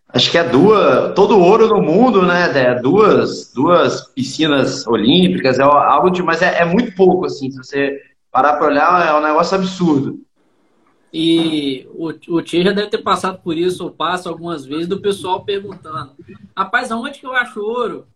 Acho 0.10 0.32
que 0.32 0.38
é 0.38 0.44
duas, 0.44 1.14
todo 1.14 1.38
o 1.38 1.42
ouro 1.42 1.68
no 1.68 1.82
mundo, 1.82 2.26
né? 2.26 2.52
É 2.56 2.76
duas, 2.76 3.52
duas 3.54 4.08
piscinas 4.14 4.86
olímpicas, 4.86 5.58
é 5.58 5.64
algo 5.64 6.10
de, 6.10 6.22
mas 6.22 6.42
é, 6.42 6.62
é 6.62 6.66
muito 6.66 6.96
pouco 6.96 7.26
assim. 7.26 7.50
Se 7.52 7.58
você 7.58 8.02
parar 8.32 8.54
para 8.54 8.68
olhar, 8.68 9.08
é 9.08 9.18
um 9.18 9.24
negócio 9.24 9.56
absurdo. 9.56 10.20
E 11.12 11.88
o, 11.94 12.08
o 12.36 12.42
Tia 12.42 12.64
já 12.64 12.72
deve 12.72 12.90
ter 12.90 13.00
passado 13.00 13.40
por 13.44 13.58
isso, 13.58 13.84
ou 13.84 13.92
passa 13.92 14.30
algumas 14.30 14.66
vezes, 14.66 14.88
do 14.88 15.02
pessoal 15.02 15.44
perguntando: 15.44 16.12
rapaz, 16.56 16.92
aonde 16.92 17.20
que 17.20 17.26
eu 17.26 17.34
acho 17.34 17.62
ouro? 17.62 18.08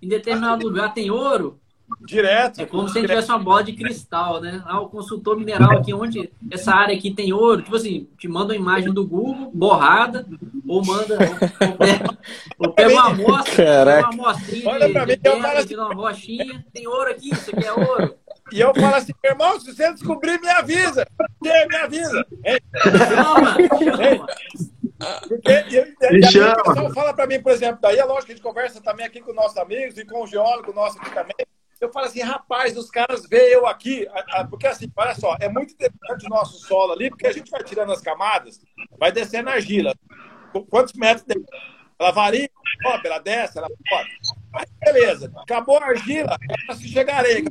Em 0.00 0.08
determinado 0.08 0.66
lugar 0.66 0.92
tem 0.92 1.10
ouro? 1.10 1.60
Direto. 2.00 2.60
É 2.60 2.66
como 2.66 2.88
se 2.88 2.98
ele 2.98 3.06
tivesse 3.06 3.30
uma 3.30 3.38
bola 3.38 3.62
de 3.62 3.72
cristal, 3.72 4.40
né? 4.40 4.62
Ah, 4.66 4.80
o 4.80 4.88
consultor 4.88 5.36
mineral 5.36 5.72
aqui, 5.72 5.92
onde 5.92 6.30
essa 6.50 6.72
área 6.74 6.96
aqui 6.96 7.10
tem 7.10 7.32
ouro. 7.32 7.62
Tipo 7.62 7.76
assim, 7.76 8.08
te 8.18 8.26
manda 8.28 8.52
uma 8.52 8.56
imagem 8.56 8.92
do 8.92 9.06
Google, 9.06 9.50
borrada, 9.52 10.26
ou 10.66 10.84
manda. 10.84 11.18
Ou 12.58 12.72
pega, 12.72 12.92
uma 12.92 13.06
amostra, 13.08 14.00
uma 14.00 14.08
amostrinha 14.08 14.68
Olha 14.68 14.90
pra 14.90 15.06
mim, 15.06 15.16
de 15.16 15.28
assim... 15.28 15.76
uma 15.76 15.94
rochinha, 15.94 16.64
tem 16.72 16.86
ouro 16.86 17.10
aqui, 17.10 17.32
isso 17.32 17.50
aqui 17.54 17.64
é 17.64 17.72
ouro. 17.72 18.14
E 18.52 18.60
eu 18.60 18.74
falo 18.74 18.94
assim, 18.94 19.12
irmão, 19.24 19.58
se 19.58 19.74
você 19.74 19.92
descobrir, 19.92 20.40
me 20.40 20.48
avisa. 20.48 21.06
Me 21.40 21.76
avisa. 21.76 22.26
Chama, 23.08 23.56
chama. 23.78 24.26
Porque 25.28 25.50
e, 25.50 25.74
e, 25.74 26.14
e 26.14 26.18
o 26.20 26.62
pessoal 26.62 26.92
fala 26.92 27.12
para 27.14 27.26
mim, 27.26 27.40
por 27.40 27.50
exemplo, 27.50 27.80
daí 27.80 27.98
é 27.98 28.04
lógico 28.04 28.26
que 28.26 28.32
a 28.32 28.34
gente 28.36 28.44
conversa 28.44 28.80
também 28.80 29.04
aqui 29.04 29.20
com 29.20 29.32
nossos 29.32 29.56
amigos 29.56 29.98
e 29.98 30.04
com 30.04 30.22
o 30.22 30.26
geólogo 30.26 30.72
nosso 30.72 30.98
aqui 30.98 31.12
também. 31.12 31.34
Eu 31.80 31.90
falo 31.90 32.06
assim, 32.06 32.20
rapaz, 32.20 32.76
os 32.76 32.88
caras 32.88 33.26
veem 33.28 33.54
eu 33.54 33.66
aqui, 33.66 34.06
porque 34.48 34.68
assim, 34.68 34.88
olha 34.94 35.14
só, 35.16 35.36
é 35.40 35.48
muito 35.48 35.74
interessante 35.74 36.26
o 36.26 36.28
nosso 36.28 36.60
solo 36.60 36.92
ali, 36.92 37.10
porque 37.10 37.26
a 37.26 37.32
gente 37.32 37.50
vai 37.50 37.64
tirando 37.64 37.90
as 37.90 38.00
camadas, 38.00 38.60
vai 38.96 39.10
descendo 39.10 39.50
a 39.50 39.54
argila. 39.54 39.92
Quantos 40.70 40.92
metros 40.92 41.24
tem? 41.26 41.44
Ela 42.02 42.10
varia, 42.10 42.50
sobe, 42.82 43.06
ela 43.06 43.20
desce, 43.20 43.58
ela 43.58 43.68
pode. 43.88 44.10
Mas 44.50 44.68
beleza, 44.80 45.32
acabou 45.36 45.78
a 45.78 45.86
argila, 45.86 46.36
ela 46.66 46.76
se 46.76 46.88
chega 46.88 47.14
areia. 47.14 47.44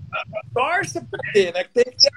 Torce 0.54 0.99
pra 1.06 1.20
ter, 1.32 1.54
né? 1.54 1.64
Tem 1.74 1.86
que 1.86 1.95
ter. 1.95 2.12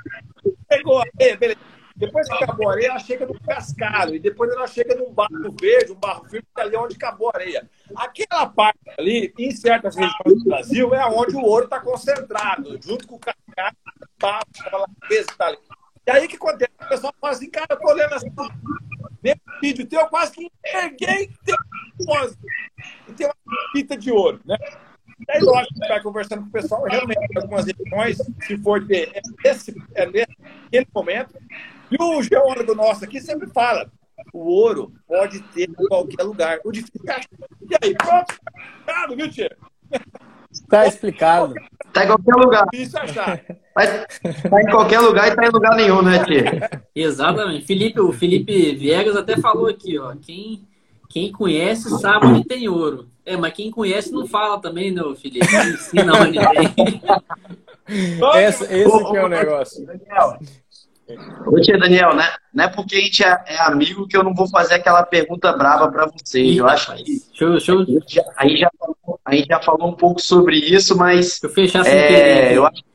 Pegou 0.68 0.98
a 0.98 1.04
areia, 1.14 1.36
beleza. 1.36 1.60
Depois 1.94 2.26
que 2.28 2.34
acabou 2.42 2.68
a 2.68 2.72
areia, 2.72 2.88
ela 2.88 2.98
chega 2.98 3.24
no 3.24 3.38
cascalho. 3.38 4.16
E 4.16 4.18
depois 4.18 4.50
ela 4.50 4.66
chega 4.66 4.96
num 4.96 5.12
barro 5.12 5.54
verde, 5.60 5.92
um 5.92 5.94
barro 5.94 6.24
firme, 6.24 6.44
que 6.52 6.60
é 6.60 6.64
ali 6.64 6.76
onde 6.76 6.96
acabou 6.96 7.30
a 7.32 7.36
areia. 7.36 7.70
Aquela 7.94 8.46
parte 8.46 8.80
ali, 8.98 9.32
em 9.38 9.52
certas 9.52 9.94
regiões 9.94 10.42
do 10.42 10.44
Brasil, 10.44 10.92
é 10.92 11.06
onde 11.06 11.36
o 11.36 11.40
ouro 11.40 11.66
está 11.66 11.78
concentrado, 11.78 12.76
junto 12.82 13.06
com 13.06 13.14
o 13.14 13.20
cascalho, 13.20 13.76
aquela 14.18 14.86
que 15.06 15.14
está 15.14 15.46
ali. 15.46 15.58
E 16.04 16.10
aí 16.10 16.26
o 16.26 16.28
que 16.28 16.34
acontece? 16.34 16.72
O 16.82 16.88
pessoal 16.88 17.14
fala 17.20 17.32
assim, 17.32 17.48
cara, 17.48 17.68
eu 17.70 17.78
tô 17.78 17.90
assim, 18.12 18.34
nesse 19.24 19.40
vídeo 19.60 19.86
teu, 19.86 20.00
eu 20.00 20.08
quase 20.08 20.32
que 20.32 20.50
enxerguei 20.66 21.30
tem 21.44 21.56
e 23.08 23.12
tem 23.12 23.26
uma 23.26 23.34
fita 23.72 23.96
de 23.96 24.12
ouro, 24.12 24.40
né? 24.44 24.56
E 25.26 25.32
aí, 25.32 25.40
lógico, 25.40 25.78
vai 25.78 26.02
conversando 26.02 26.42
com 26.42 26.48
o 26.48 26.52
pessoal, 26.52 26.84
realmente, 26.84 27.18
algumas 27.36 27.64
regiões, 27.64 28.18
se 28.46 28.58
for 28.58 28.86
ter, 28.86 29.10
é 29.14 29.20
nesse, 29.42 29.74
é 29.94 30.06
nesse 30.06 30.88
momento, 30.94 31.34
e 31.90 32.02
o 32.02 32.22
geólogo 32.22 32.74
nosso 32.74 33.04
aqui 33.04 33.20
sempre 33.20 33.48
fala: 33.48 33.90
o 34.32 34.40
ouro 34.40 34.92
pode 35.06 35.40
ter 35.40 35.70
em 35.70 35.74
qualquer 35.74 36.22
lugar. 36.22 36.58
O 36.64 36.72
difícil 36.72 37.00
é 37.08 37.20
E 37.70 37.76
aí, 37.82 37.94
pronto, 37.94 38.34
tá 38.84 39.06
viu, 39.14 39.30
Tia? 39.30 39.56
Tá 40.68 40.86
explicado. 40.86 41.54
Tá 41.94 42.04
em 42.04 42.06
qualquer 42.08 42.34
lugar. 42.34 42.66
Difícil 42.72 42.98
achar. 42.98 43.40
Tá 43.40 44.60
em 44.60 44.66
qualquer 44.70 45.00
lugar 45.00 45.28
e 45.28 45.36
tá 45.36 45.46
em 45.46 45.50
lugar 45.50 45.76
nenhum, 45.76 46.02
né, 46.02 46.24
Tia? 46.24 46.82
Exatamente. 46.94 47.64
Felipe, 47.64 48.00
o 48.00 48.12
Felipe 48.12 48.74
Viegas 48.74 49.16
até 49.16 49.36
falou 49.36 49.68
aqui, 49.68 49.98
ó. 49.98 50.14
Quem, 50.20 50.66
quem 51.08 51.30
conhece 51.30 51.88
sabe 52.00 52.26
onde 52.26 52.44
tem 52.44 52.68
ouro. 52.68 53.08
É, 53.24 53.36
mas 53.36 53.54
quem 53.54 53.70
conhece 53.70 54.12
não 54.12 54.26
fala 54.26 54.60
também, 54.60 54.90
não, 54.90 55.10
né, 55.10 55.16
Felipe. 55.16 55.50
Não 55.50 55.68
ensina 55.68 56.20
onde 56.20 56.38
tem. 56.38 57.02
Esse, 58.42 58.64
esse 58.64 59.04
que 59.04 59.16
é 59.16 59.24
o 59.24 59.28
negócio. 59.28 59.86
Daniel, 59.86 60.38
Ô, 61.46 61.60
tia 61.60 61.78
Daniel, 61.78 62.14
né? 62.14 62.24
não 62.52 62.64
é 62.64 62.68
porque 62.68 62.96
a 62.96 63.00
gente 63.00 63.22
é, 63.22 63.44
é, 63.46 63.60
amigo 63.62 64.08
que 64.08 64.16
eu 64.16 64.24
não 64.24 64.34
vou 64.34 64.48
fazer 64.48 64.74
aquela 64.74 65.02
pergunta 65.02 65.52
brava 65.52 65.90
para 65.90 66.06
vocês. 66.06 66.56
Eu 66.56 66.66
acho 66.66 66.94
que 66.96 67.20
show, 67.34 67.60
show. 67.60 67.80
A, 67.80 67.84
gente 67.84 68.14
já, 68.14 68.24
a, 68.36 68.48
gente 68.48 68.60
já 68.60 68.70
falou, 68.78 69.20
a 69.24 69.34
gente 69.34 69.46
já 69.46 69.60
falou 69.60 69.88
um 69.88 69.94
pouco 69.94 70.20
sobre 70.20 70.56
isso, 70.56 70.96
mas 70.96 71.42
eu, 71.42 71.50
fechar 71.50 71.86
é, 71.86 72.56
eu 72.56 72.64
acho 72.64 72.82
que 72.82 72.94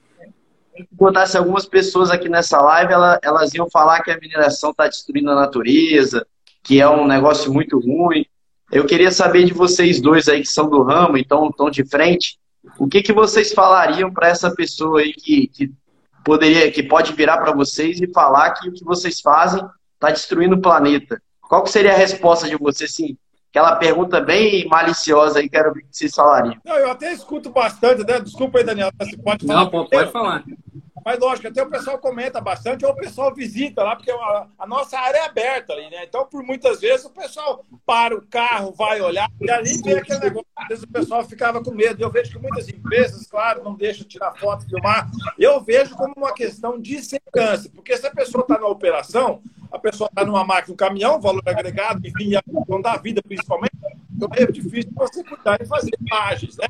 se 0.84 0.88
botasse 0.94 1.38
algumas 1.38 1.66
pessoas 1.66 2.10
aqui 2.10 2.30
nessa 2.30 2.60
live, 2.60 2.94
elas, 2.94 3.20
elas 3.22 3.54
iam 3.54 3.70
falar 3.70 4.02
que 4.02 4.10
a 4.10 4.18
mineração 4.18 4.72
está 4.72 4.88
destruindo 4.88 5.30
a 5.30 5.36
natureza, 5.36 6.26
que 6.64 6.82
é 6.82 6.90
um 6.90 7.06
negócio 7.06 7.54
muito 7.54 7.80
ruim. 7.80 8.26
Eu 8.72 8.86
queria 8.86 9.12
saber 9.12 9.46
de 9.46 9.54
vocês 9.54 10.02
dois 10.02 10.28
aí 10.28 10.42
que 10.42 10.48
são 10.48 10.70
do 10.70 10.82
ramo, 10.82 11.18
então 11.18 11.48
estão 11.50 11.70
de 11.70 11.84
frente, 11.84 12.40
o 12.78 12.88
que, 12.88 13.02
que 13.02 13.14
vocês 13.14 13.54
falariam 13.54 14.12
para 14.12 14.28
essa 14.28 14.54
pessoa 14.54 15.02
aí 15.02 15.14
que, 15.14 15.48
que 15.48 15.72
poderia, 16.24 16.72
que 16.72 16.84
pode 16.84 17.14
virar 17.14 17.38
para 17.38 17.52
vocês 17.52 18.00
e 18.00 18.12
falar 18.12 18.52
que 18.52 18.70
o 18.70 18.74
que 18.74 18.84
vocês 18.84 19.22
fazem 19.22 19.64
está 19.94 20.10
destruindo 20.10 20.56
o 20.56 20.62
planeta. 20.62 21.22
Qual 21.42 21.64
que 21.64 21.72
seria 21.72 21.94
a 21.94 21.98
resposta 21.98 22.48
de 22.48 22.56
vocês, 22.56 22.94
sim? 22.94 23.18
Aquela 23.50 23.76
pergunta 23.78 24.22
bem 24.22 24.68
maliciosa 24.68 25.40
aí, 25.40 25.50
quero 25.50 25.74
ver 25.74 25.80
o 25.80 25.84
que 25.84 25.98
vocês 25.98 26.14
falariam. 26.14 26.56
Não, 26.64 26.76
eu 26.76 26.92
até 26.92 27.12
escuto 27.12 27.50
bastante, 27.50 28.06
né? 28.06 28.20
Desculpa 28.20 28.60
aí, 28.60 28.64
Daniel, 28.64 28.92
você 29.00 29.18
pode 29.18 29.48
falar. 29.48 29.60
Não, 29.60 29.88
pode 29.88 30.12
falar. 30.12 30.44
Mas 31.04 31.20
lógico, 31.20 31.48
até 31.48 31.64
o 31.64 31.70
pessoal 31.70 31.98
comenta 31.98 32.40
bastante, 32.40 32.86
ou 32.86 32.92
o 32.92 32.96
pessoal 32.96 33.34
visita 33.34 33.84
lá, 33.84 33.96
porque 33.96 34.12
a, 34.12 34.48
a, 34.60 34.68
nossa 34.68 35.00
área 35.00 35.18
é 35.18 35.26
aberta 35.26 35.74
ali, 35.74 35.90
né? 35.90 36.04
Então, 36.04 36.26
por 36.26 36.44
muitas 36.44 36.80
vezes, 36.80 37.06
o 37.06 37.10
pessoal 37.10 37.66
para 37.86 38.16
o 38.16 38.22
carro, 38.28 38.72
vai 38.74 39.02
olhar, 39.02 39.28
e 39.42 39.50
ali 39.50 39.82
vem 39.82 39.98
aquele 39.98 40.20
negócio. 40.20 40.49
Vezes 40.70 40.84
o 40.84 40.88
pessoal 40.88 41.24
ficava 41.28 41.64
com 41.64 41.72
medo. 41.72 42.02
Eu 42.02 42.12
vejo 42.12 42.32
que 42.32 42.38
muitas 42.40 42.70
empresas, 42.70 43.26
claro, 43.26 43.64
não 43.64 43.76
deixam 43.76 44.08
tirar 44.08 44.36
foto, 44.36 44.66
filmar. 44.70 45.10
Eu 45.38 45.60
vejo 45.62 45.96
como 45.96 46.14
uma 46.16 46.32
questão 46.32 46.80
de 46.80 47.02
segurança, 47.02 47.68
porque 47.74 47.98
se 47.98 48.06
a 48.06 48.12
pessoa 48.12 48.44
está 48.44 48.60
na 48.60 48.68
operação, 48.68 49.42
a 49.72 49.80
pessoa 49.80 50.08
está 50.08 50.24
numa 50.24 50.44
máquina, 50.44 50.74
um 50.74 50.78
caminhão, 50.78 51.20
valor 51.20 51.42
agregado, 51.46 52.08
enfim, 52.08 52.36
a 52.36 52.44
questão 52.44 52.82
da 52.82 52.98
vida, 52.98 53.22
principalmente, 53.22 53.74
então 54.16 54.30
é 54.34 54.46
difícil 54.46 54.92
você 54.94 55.24
cuidar 55.24 55.60
e 55.60 55.66
fazer 55.66 55.92
imagens, 56.00 56.58
né? 56.58 56.68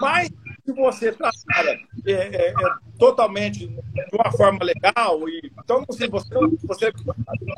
Mas 0.00 0.28
se 0.64 0.72
você 0.72 1.12
trabalha 1.12 1.78
é, 2.04 2.12
é, 2.12 2.48
é, 2.48 2.54
totalmente 2.98 3.66
de 3.66 4.16
uma 4.16 4.30
forma 4.32 4.64
legal, 4.64 5.28
e, 5.28 5.52
então 5.58 5.84
se 5.90 6.06
você, 6.08 6.34
você, 6.64 6.92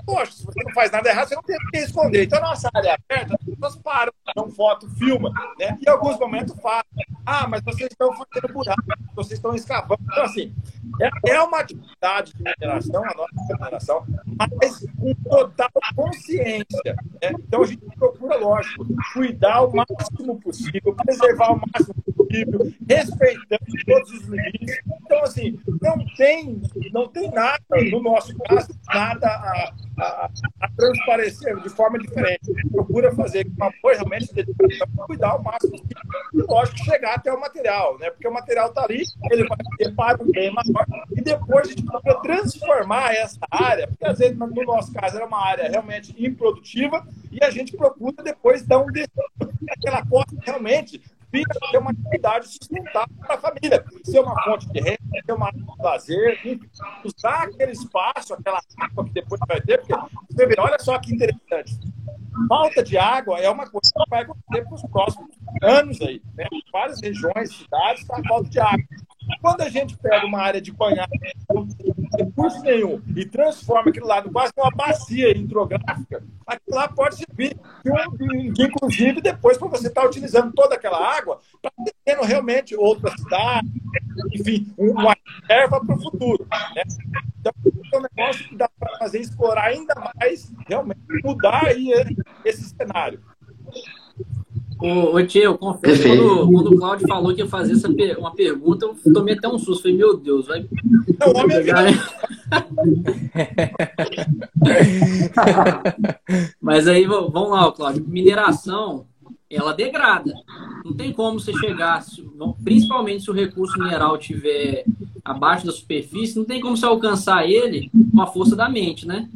poxa, 0.04 0.32
se 0.32 0.44
você 0.44 0.62
não 0.64 0.72
faz 0.72 0.90
nada 0.90 1.08
errado, 1.08 1.28
você 1.28 1.34
não 1.34 1.42
tem 1.42 1.56
o 1.56 1.70
que 1.70 1.78
esconder. 1.78 2.24
Então, 2.24 2.40
nossa 2.40 2.70
área 2.74 2.90
é 2.90 2.94
aberta, 2.94 3.34
as 3.34 3.44
pessoas 3.44 3.76
param, 3.76 4.12
dão 4.34 4.50
foto, 4.50 4.88
filma, 4.90 5.30
né? 5.58 5.78
E 5.80 5.88
em 5.88 5.90
alguns 5.90 6.18
momentos 6.18 6.54
falam, 6.60 6.84
ah, 7.26 7.46
mas 7.46 7.62
vocês 7.62 7.90
estão 7.90 8.10
fazendo 8.12 8.52
buraco, 8.52 8.82
vocês 9.14 9.38
estão 9.38 9.54
escavando. 9.54 10.00
Então, 10.02 10.24
assim, 10.24 10.54
é, 11.00 11.32
é 11.32 11.42
uma 11.42 11.60
atividade 11.60 12.32
de 12.32 12.42
mineração, 12.42 13.04
a 13.04 13.14
nossa 13.14 13.58
mineração, 13.58 14.06
mas 14.38 14.86
com 14.98 15.14
total 15.28 15.70
consciência. 15.94 16.96
Né? 17.22 17.32
Então, 17.32 17.62
a 17.62 17.66
gente 17.66 17.84
procura, 17.96 18.36
lógico, 18.36 18.86
cuidar 19.12 19.62
o 19.62 19.76
máximo 19.76 20.40
possível, 20.40 20.94
preservar 20.94 21.52
o 21.52 21.60
máximo 21.60 22.02
possível, 22.16 22.72
respeitando 22.88 23.84
todos 23.86 24.10
os 24.12 24.22
limites. 24.22 24.78
Então, 25.04 25.22
assim, 25.28 25.58
não 25.80 26.04
tem, 26.16 26.60
não 26.92 27.08
tem 27.08 27.30
nada, 27.30 27.62
no 27.90 28.02
nosso 28.02 28.36
caso, 28.38 28.68
nada 28.86 29.26
a, 29.26 29.72
a, 29.98 30.30
a 30.60 30.68
transparecer 30.76 31.56
de 31.60 31.68
forma 31.68 31.98
diferente. 31.98 32.52
Procura 32.70 33.14
fazer 33.14 33.46
uma 33.56 33.72
boa 33.82 33.94
realmente 33.94 34.34
dedicação, 34.34 34.86
cuidar 35.06 35.36
o 35.36 35.42
máximo 35.42 35.72
possível 35.72 35.98
e, 36.34 36.42
lógico, 36.42 36.78
chegar 36.84 37.14
até 37.14 37.32
o 37.32 37.40
material, 37.40 37.98
né? 37.98 38.10
Porque 38.10 38.28
o 38.28 38.32
material 38.32 38.68
está 38.68 38.84
ali, 38.84 39.02
ele 39.30 39.46
vai 39.46 39.58
ter 39.78 39.94
para 39.94 40.22
um 40.22 40.30
bem 40.30 40.52
maior, 40.52 40.86
e 41.12 41.20
depois 41.20 41.66
a 41.66 41.70
gente 41.70 41.84
procura 41.84 42.20
transformar 42.20 43.14
essa 43.14 43.38
área, 43.50 43.88
porque 43.88 44.04
às 44.04 44.18
vezes, 44.18 44.36
no 44.36 44.64
nosso 44.64 44.92
caso, 44.92 45.16
era 45.16 45.26
uma 45.26 45.44
área 45.44 45.68
realmente 45.68 46.14
improdutiva, 46.18 47.06
e 47.30 47.42
a 47.44 47.50
gente 47.50 47.76
procura 47.76 48.22
depois 48.22 48.66
dar 48.66 48.78
um 48.78 48.86
destino 48.86 49.08
aquela 49.70 50.04
costa 50.04 50.34
realmente 50.42 51.00
vira 51.32 51.54
ter 51.70 51.78
uma 51.78 51.90
atividade 51.90 52.48
sustentável 52.48 53.14
para 53.20 53.34
a 53.34 53.38
família. 53.38 53.84
Ser 54.04 54.20
uma 54.20 54.42
fonte 54.42 54.68
de 54.68 54.80
renda, 54.80 54.98
ser 55.24 55.32
uma 55.32 55.46
área 55.46 55.58
de 55.58 55.82
lazer, 55.82 56.60
usar 57.04 57.42
aquele 57.44 57.72
espaço, 57.72 58.34
aquela 58.34 58.60
água 58.78 59.04
que 59.04 59.12
depois 59.12 59.40
vai 59.46 59.60
ter, 59.60 59.78
porque 59.78 59.94
você 60.30 60.46
vê, 60.46 60.54
olha 60.58 60.78
só 60.78 60.98
que 60.98 61.14
interessante. 61.14 61.78
Falta 62.48 62.82
de 62.82 62.96
água 62.96 63.40
é 63.40 63.50
uma 63.50 63.68
coisa 63.68 63.90
que 63.92 64.10
vai 64.10 64.22
acontecer 64.22 64.64
para 64.64 64.74
os 64.74 64.82
próximos 64.82 65.30
anos 65.62 66.00
aí. 66.00 66.22
Né? 66.34 66.46
Várias 66.72 67.00
regiões, 67.00 67.56
cidades, 67.56 68.02
está 68.02 68.22
falta 68.28 68.48
de 68.48 68.60
água. 68.60 68.84
Quando 69.40 69.60
a 69.60 69.68
gente 69.68 69.96
pega 69.96 70.26
uma 70.26 70.40
área 70.40 70.60
de 70.60 70.72
banhado, 70.72 71.10
recurso 72.18 72.60
nenhum, 72.62 73.00
e 73.14 73.24
transforma 73.24 73.90
aquilo 73.90 74.06
lá 74.06 74.22
no 74.22 74.32
quase 74.32 74.52
uma 74.56 74.70
bacia 74.70 75.36
hidrográfica, 75.36 76.22
aquilo 76.46 76.76
lá 76.76 76.88
pode 76.88 77.16
servir, 77.16 77.56
inclusive, 78.58 79.20
depois 79.20 79.58
para 79.58 79.68
você 79.68 79.88
estar 79.88 80.02
tá 80.02 80.06
utilizando 80.06 80.52
toda 80.52 80.74
aquela 80.74 80.98
água 81.16 81.40
para 81.60 81.72
tendo 82.04 82.22
realmente 82.22 82.74
outras 82.74 83.12
cidades, 83.20 83.70
enfim, 84.32 84.72
uma 84.76 85.14
reserva 85.42 85.84
para 85.84 85.94
o 85.94 86.00
futuro. 86.00 86.46
Né? 86.74 86.82
Então, 87.40 87.52
é 87.92 87.98
um 87.98 88.02
negócio 88.02 88.48
que 88.48 88.56
dá 88.56 88.68
para 88.78 88.98
fazer 88.98 89.20
explorar 89.20 89.64
ainda 89.64 89.94
mais, 89.94 90.52
realmente 90.66 91.00
mudar 91.22 91.66
aí 91.66 91.90
esse 92.44 92.68
cenário. 92.70 93.22
Ô, 94.80 95.16
ô 95.16 95.26
Tio, 95.26 95.42
eu 95.42 95.58
confesso, 95.58 96.02
quando, 96.02 96.52
quando, 96.52 96.72
o 96.72 96.78
Claudio 96.78 97.08
falou 97.08 97.34
que 97.34 97.40
ia 97.40 97.48
fazer 97.48 97.72
essa 97.72 97.88
uma 98.18 98.34
pergunta, 98.34 98.86
eu 98.86 98.96
tomei 99.12 99.34
até 99.34 99.48
um 99.48 99.58
susto. 99.58 99.82
Falei, 99.82 99.96
meu 99.96 100.16
Deus, 100.16 100.46
vai. 100.46 100.64
Não, 101.18 101.32
vai 101.32 101.48
pegar, 101.48 101.84
Mas 106.60 106.86
aí, 106.86 107.04
vamos 107.04 107.50
lá, 107.50 107.72
Claudio. 107.72 108.04
Mineração, 108.06 109.06
ela 109.50 109.72
degrada. 109.72 110.32
Não 110.84 110.94
tem 110.94 111.12
como 111.12 111.40
você 111.40 111.52
chegar, 111.54 112.04
principalmente 112.62 113.24
se 113.24 113.30
o 113.30 113.34
recurso 113.34 113.76
mineral 113.78 114.16
estiver 114.16 114.84
abaixo 115.24 115.66
da 115.66 115.72
superfície, 115.72 116.36
não 116.36 116.44
tem 116.44 116.60
como 116.60 116.76
você 116.76 116.86
alcançar 116.86 117.48
ele 117.48 117.90
com 118.12 118.22
a 118.22 118.26
força 118.26 118.54
da 118.54 118.68
mente, 118.68 119.06
né? 119.06 119.28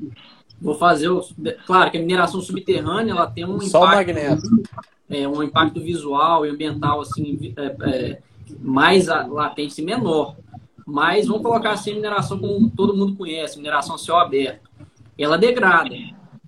Vou 0.63 0.77
fazer 0.77 1.09
o. 1.09 1.21
Claro 1.67 1.91
que 1.91 1.99
a 1.99 2.01
mineração 2.01 2.41
subterrânea 2.41 3.13
ela 3.13 3.27
tem 3.27 3.45
um 3.45 3.61
Só 3.61 3.85
impacto. 3.85 4.13
é, 5.11 5.27
um 5.27 5.43
impacto 5.43 5.81
visual 5.81 6.47
e 6.47 6.51
ambiental 6.51 7.01
assim 7.01 7.53
é, 7.57 7.77
é, 7.91 8.23
mais 8.61 9.09
latente 9.09 9.83
e 9.83 9.85
menor. 9.85 10.37
Mas 10.87 11.27
vamos 11.27 11.43
colocar 11.43 11.73
assim, 11.73 11.95
mineração 11.95 12.39
como 12.39 12.71
todo 12.71 12.97
mundo 12.97 13.17
conhece, 13.17 13.57
mineração 13.57 13.97
a 13.97 13.99
céu 13.99 14.17
aberto. 14.17 14.71
Ela 15.19 15.37
degrada, 15.37 15.95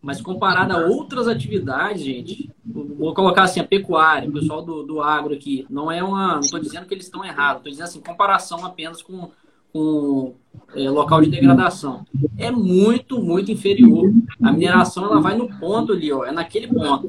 mas 0.00 0.20
comparada 0.20 0.74
a 0.74 0.86
outras 0.86 1.26
atividades, 1.26 2.02
gente, 2.02 2.50
vou 2.64 3.14
colocar 3.14 3.44
assim, 3.44 3.60
a 3.60 3.64
pecuária, 3.64 4.28
o 4.28 4.32
pessoal 4.32 4.62
do, 4.62 4.82
do 4.82 5.00
agro 5.00 5.34
aqui, 5.34 5.66
não 5.68 5.90
é 5.90 6.02
uma. 6.02 6.34
Não 6.34 6.40
estou 6.40 6.60
dizendo 6.60 6.86
que 6.86 6.94
eles 6.94 7.06
estão 7.06 7.24
errados, 7.24 7.58
estou 7.58 7.70
dizendo 7.70 7.86
assim, 7.86 8.00
comparação 8.00 8.64
apenas 8.64 9.02
com, 9.02 9.30
com 9.74 10.34
é, 10.76 10.88
local 10.88 11.20
de 11.20 11.28
degradação. 11.28 12.06
É 12.38 12.48
muito, 12.50 13.20
muito 13.20 13.50
inferior. 13.50 14.10
A 14.40 14.52
mineração 14.52 15.04
ela 15.04 15.20
vai 15.20 15.36
no 15.36 15.48
ponto 15.58 15.92
ali, 15.92 16.12
ó, 16.12 16.24
é 16.24 16.30
naquele 16.30 16.68
ponto 16.68 17.08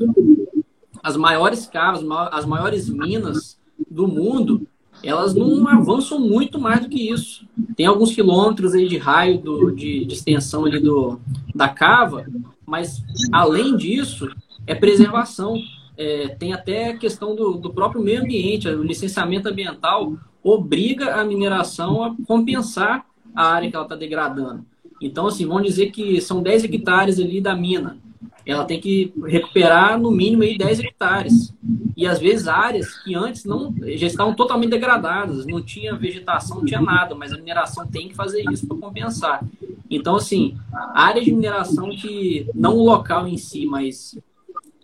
as 1.05 1.15
maiores 1.15 1.67
cavas, 1.67 2.03
as 2.31 2.45
maiores 2.47 2.89
minas 2.89 3.59
do 3.91 4.07
mundo, 4.07 4.67
elas 5.03 5.35
não 5.35 5.67
avançam 5.67 6.19
muito 6.19 6.59
mais 6.59 6.81
do 6.81 6.89
que 6.89 7.11
isso. 7.11 7.47
Tem 7.75 7.85
alguns 7.85 8.11
quilômetros 8.11 8.73
aí 8.73 8.87
de 8.87 8.97
raio 8.97 9.37
do, 9.37 9.69
de, 9.69 10.03
de 10.03 10.13
extensão 10.15 10.65
ali 10.65 10.79
do, 10.79 11.19
da 11.53 11.69
cava, 11.69 12.25
mas 12.65 13.03
além 13.31 13.77
disso, 13.77 14.27
é 14.65 14.73
preservação. 14.73 15.61
É, 15.95 16.29
tem 16.29 16.53
até 16.53 16.89
a 16.89 16.97
questão 16.97 17.35
do, 17.35 17.53
do 17.53 17.71
próprio 17.71 18.01
meio 18.01 18.23
ambiente, 18.23 18.67
o 18.67 18.83
licenciamento 18.83 19.47
ambiental 19.47 20.17
obriga 20.45 21.15
a 21.15 21.25
mineração 21.25 22.03
a 22.03 22.15
compensar 22.27 23.05
a 23.35 23.47
área 23.47 23.69
que 23.69 23.75
ela 23.75 23.85
está 23.85 23.95
degradando. 23.95 24.65
Então, 25.01 25.27
assim, 25.27 25.45
vamos 25.45 25.63
dizer 25.63 25.91
que 25.91 26.21
são 26.21 26.41
10 26.41 26.65
hectares 26.65 27.19
ali 27.19 27.41
da 27.41 27.55
mina 27.55 27.97
ela 28.45 28.63
tem 28.63 28.79
que 28.79 29.11
recuperar 29.25 29.99
no 29.99 30.11
mínimo 30.11 30.43
aí 30.43 30.57
10 30.57 30.79
hectares. 30.81 31.53
E 31.97 32.05
às 32.05 32.19
vezes 32.19 32.47
áreas 32.47 32.95
que 32.99 33.15
antes 33.15 33.43
não 33.43 33.73
já 33.95 34.05
estavam 34.05 34.35
totalmente 34.35 34.69
degradadas, 34.69 35.45
não 35.47 35.61
tinha 35.61 35.95
vegetação, 35.95 36.57
não 36.57 36.65
tinha 36.65 36.81
nada, 36.81 37.15
mas 37.15 37.33
a 37.33 37.37
mineração 37.37 37.87
tem 37.87 38.07
que 38.07 38.15
fazer 38.15 38.43
isso 38.51 38.67
para 38.67 38.77
compensar. 38.77 39.43
Então, 39.89 40.15
assim, 40.15 40.55
áreas 40.93 41.25
de 41.25 41.31
mineração 41.31 41.89
que 41.89 42.47
não 42.53 42.77
o 42.77 42.85
local 42.85 43.27
em 43.27 43.37
si, 43.37 43.65
mas 43.65 44.17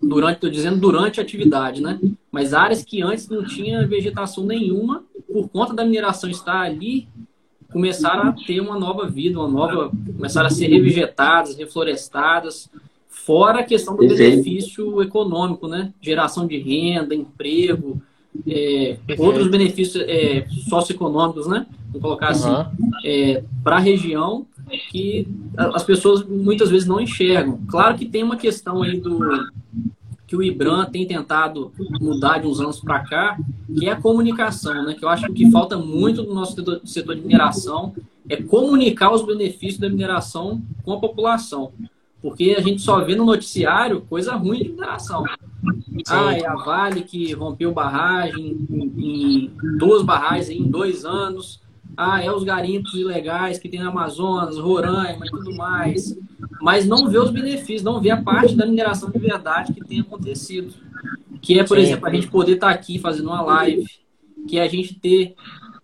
durante, 0.02 0.36
estou 0.36 0.50
dizendo 0.50 0.80
durante 0.80 1.20
a 1.20 1.24
atividade, 1.24 1.82
né? 1.82 2.00
Mas 2.32 2.54
áreas 2.54 2.84
que 2.84 3.02
antes 3.02 3.30
não 3.30 3.44
tinha 3.44 3.88
vegetação 3.88 4.46
nenhuma, 4.46 5.04
por 5.32 5.50
conta 5.50 5.74
da 5.74 5.86
mineração 5.86 6.30
estar 6.30 6.62
ali, 6.62 7.08
começaram 7.72 8.30
a 8.30 8.32
ter 8.34 8.60
uma 8.60 8.78
nova 8.78 9.08
vida, 9.08 9.40
uma 9.40 9.48
nova, 9.48 9.92
começaram 10.16 10.48
a 10.48 10.52
ser 10.52 10.68
revegetadas, 10.68 11.56
reflorestadas, 11.56 12.70
Fora 13.26 13.60
a 13.60 13.64
questão 13.64 13.96
do 13.96 14.08
benefício 14.08 15.02
econômico, 15.02 15.68
né? 15.68 15.94
Geração 16.02 16.48
de 16.48 16.58
renda, 16.58 17.14
emprego, 17.14 18.02
é, 18.48 18.98
outros 19.20 19.48
benefícios 19.48 20.04
é, 20.08 20.48
socioeconômicos, 20.70 21.46
né? 21.46 21.68
Vou 21.92 22.02
colocar 22.02 22.30
assim, 22.30 22.50
uhum. 22.50 22.66
é, 23.04 23.44
para 23.64 23.76
a 23.76 23.80
região 23.80 24.48
que 24.78 25.28
as 25.56 25.84
pessoas 25.84 26.26
muitas 26.26 26.70
vezes 26.70 26.88
não 26.88 27.00
enxergam. 27.00 27.60
Claro 27.68 27.98
que 27.98 28.06
tem 28.06 28.24
uma 28.24 28.38
questão 28.38 28.84
aí 28.84 29.00
do 29.00 29.20
que 30.32 30.36
o 30.38 30.42
IBRAM 30.42 30.86
tem 30.86 31.06
tentado 31.06 31.74
mudar 32.00 32.38
de 32.38 32.48
uns 32.48 32.62
anos 32.62 32.80
para 32.80 33.00
cá, 33.02 33.38
que 33.78 33.90
é 33.90 33.92
a 33.92 34.00
comunicação, 34.00 34.86
né? 34.86 34.94
Que 34.94 35.04
eu 35.04 35.10
acho 35.10 35.26
que 35.26 35.32
o 35.32 35.36
que 35.36 35.52
falta 35.52 35.78
muito 35.78 36.24
no 36.24 36.34
nosso 36.34 36.56
setor, 36.56 36.80
setor 36.86 37.16
de 37.16 37.22
mineração 37.22 37.94
é 38.30 38.38
comunicar 38.38 39.12
os 39.12 39.26
benefícios 39.26 39.78
da 39.78 39.90
mineração 39.90 40.62
com 40.84 40.94
a 40.94 41.00
população. 41.02 41.74
Porque 42.22 42.56
a 42.58 42.62
gente 42.62 42.82
só 42.82 43.04
vê 43.04 43.16
no 43.16 43.26
noticiário 43.26 44.02
coisa 44.02 44.34
ruim 44.36 44.64
de 44.64 44.70
mineração. 44.70 45.26
Ah, 46.08 46.34
é 46.34 46.46
a 46.46 46.56
Vale 46.56 47.02
que 47.02 47.34
rompeu 47.34 47.74
barragem 47.74 48.66
em, 48.70 48.94
em 48.98 49.52
duas 49.78 50.04
barragens 50.04 50.50
em 50.50 50.64
dois 50.64 51.04
anos. 51.04 51.60
Ah, 51.96 52.24
é 52.24 52.32
os 52.32 52.44
garimpos 52.44 52.94
ilegais 52.94 53.60
que 53.60 53.70
tem 53.70 53.80
na 53.80 53.90
Amazonas, 53.90 54.58
Roraima 54.58 55.26
e 55.26 55.30
tudo 55.30 55.56
mais. 55.56 56.18
Mas 56.62 56.86
não 56.86 57.08
vê 57.08 57.18
os 57.18 57.32
benefícios, 57.32 57.84
não 57.84 58.00
vê 58.00 58.12
a 58.12 58.22
parte 58.22 58.56
da 58.56 58.66
mineração 58.66 59.10
de 59.10 59.20
verdade 59.20 59.74
que 59.74 59.86
tem 59.86 60.00
acontecido. 60.00 60.74
Que 61.42 61.60
é, 61.60 61.64
por 61.64 61.78
Sim. 61.78 61.84
exemplo, 61.84 62.08
a 62.08 62.14
gente 62.14 62.28
poder 62.28 62.54
estar 62.54 62.70
aqui 62.70 63.00
fazendo 63.00 63.28
uma 63.28 63.42
live, 63.42 63.86
que 64.48 64.58
é 64.58 64.64
a 64.64 64.68
gente 64.68 64.94
ter 64.96 65.36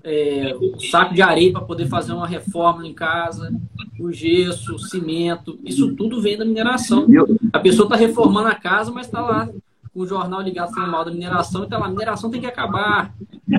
é, 0.03 0.55
saco 0.89 1.13
de 1.13 1.21
areia 1.21 1.51
para 1.51 1.61
poder 1.61 1.87
fazer 1.87 2.13
uma 2.13 2.27
reforma 2.27 2.87
em 2.87 2.93
casa, 2.93 3.53
o 3.99 4.11
gesso, 4.11 4.75
o 4.75 4.79
cimento, 4.79 5.59
isso 5.65 5.95
tudo 5.95 6.21
vem 6.21 6.37
da 6.37 6.45
mineração. 6.45 7.05
A 7.51 7.59
pessoa 7.59 7.85
está 7.85 7.95
reformando 7.95 8.47
a 8.47 8.55
casa, 8.55 8.91
mas 8.91 9.07
está 9.07 9.21
lá 9.21 9.49
com 9.93 10.01
o 10.01 10.07
jornal 10.07 10.41
ligado 10.41 10.73
falando 10.73 10.91
mal 10.91 11.03
da 11.03 11.11
mineração 11.11 11.61
e 11.61 11.63
está 11.65 11.77
lá, 11.77 11.87
a 11.87 11.89
mineração 11.89 12.29
tem 12.29 12.39
que 12.39 12.47
acabar. 12.47 13.13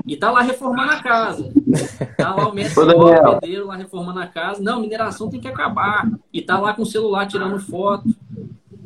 E 0.07 0.13
está 0.13 0.31
lá 0.31 0.41
reformando 0.41 0.91
a 0.91 1.03
casa. 1.03 1.51
Está 1.71 2.35
lá 2.35 2.49
o 2.49 2.53
mestre 2.53 2.83
o 2.83 3.39
pedreiro 3.39 3.67
lá 3.67 3.75
reformando 3.75 4.19
a 4.19 4.27
casa. 4.27 4.61
Não, 4.61 4.79
mineração 4.79 5.29
tem 5.29 5.39
que 5.39 5.47
acabar. 5.47 6.09
E 6.33 6.39
está 6.39 6.59
lá 6.59 6.73
com 6.73 6.81
o 6.81 6.85
celular 6.85 7.27
tirando 7.27 7.59
foto. 7.59 8.09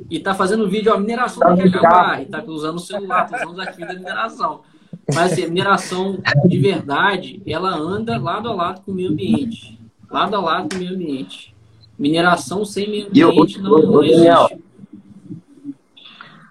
E 0.09 0.17
está 0.17 0.33
fazendo 0.33 0.69
vídeo, 0.69 0.93
a 0.93 0.99
mineração 0.99 1.55
tem 1.55 1.69
que 1.69 1.77
acabar. 1.77 2.19
E 2.19 2.23
está 2.23 2.43
usando 2.43 2.75
o 2.75 2.79
celular, 2.79 3.25
está 3.25 3.37
usando 3.37 3.53
os 3.53 3.59
arquivos 3.59 3.87
da 3.87 3.99
mineração. 3.99 4.61
Mas 5.13 5.33
assim, 5.33 5.45
a 5.45 5.47
mineração 5.47 6.19
de 6.45 6.59
verdade, 6.59 7.41
ela 7.47 7.75
anda 7.75 8.17
lado 8.17 8.49
a 8.49 8.53
lado 8.53 8.81
com 8.81 8.91
o 8.91 8.95
meio 8.95 9.11
ambiente. 9.11 9.79
Lado 10.09 10.35
a 10.35 10.39
lado 10.39 10.69
com 10.69 10.75
o 10.75 10.79
meio 10.79 10.93
ambiente. 10.93 11.55
Mineração 11.97 12.65
sem 12.65 12.89
meio 12.89 13.07
ambiente 13.07 13.57
eu, 13.57 13.63
não, 13.63 13.79
eu, 13.79 13.91
não 13.91 14.03
existe. 14.03 14.63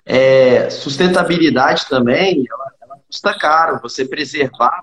É, 0.04 0.68
sustentabilidade 0.68 1.86
também, 1.88 2.44
ela, 2.50 2.72
ela 2.82 2.98
custa 3.06 3.38
caro. 3.38 3.80
Você 3.82 4.04
preservar 4.04 4.82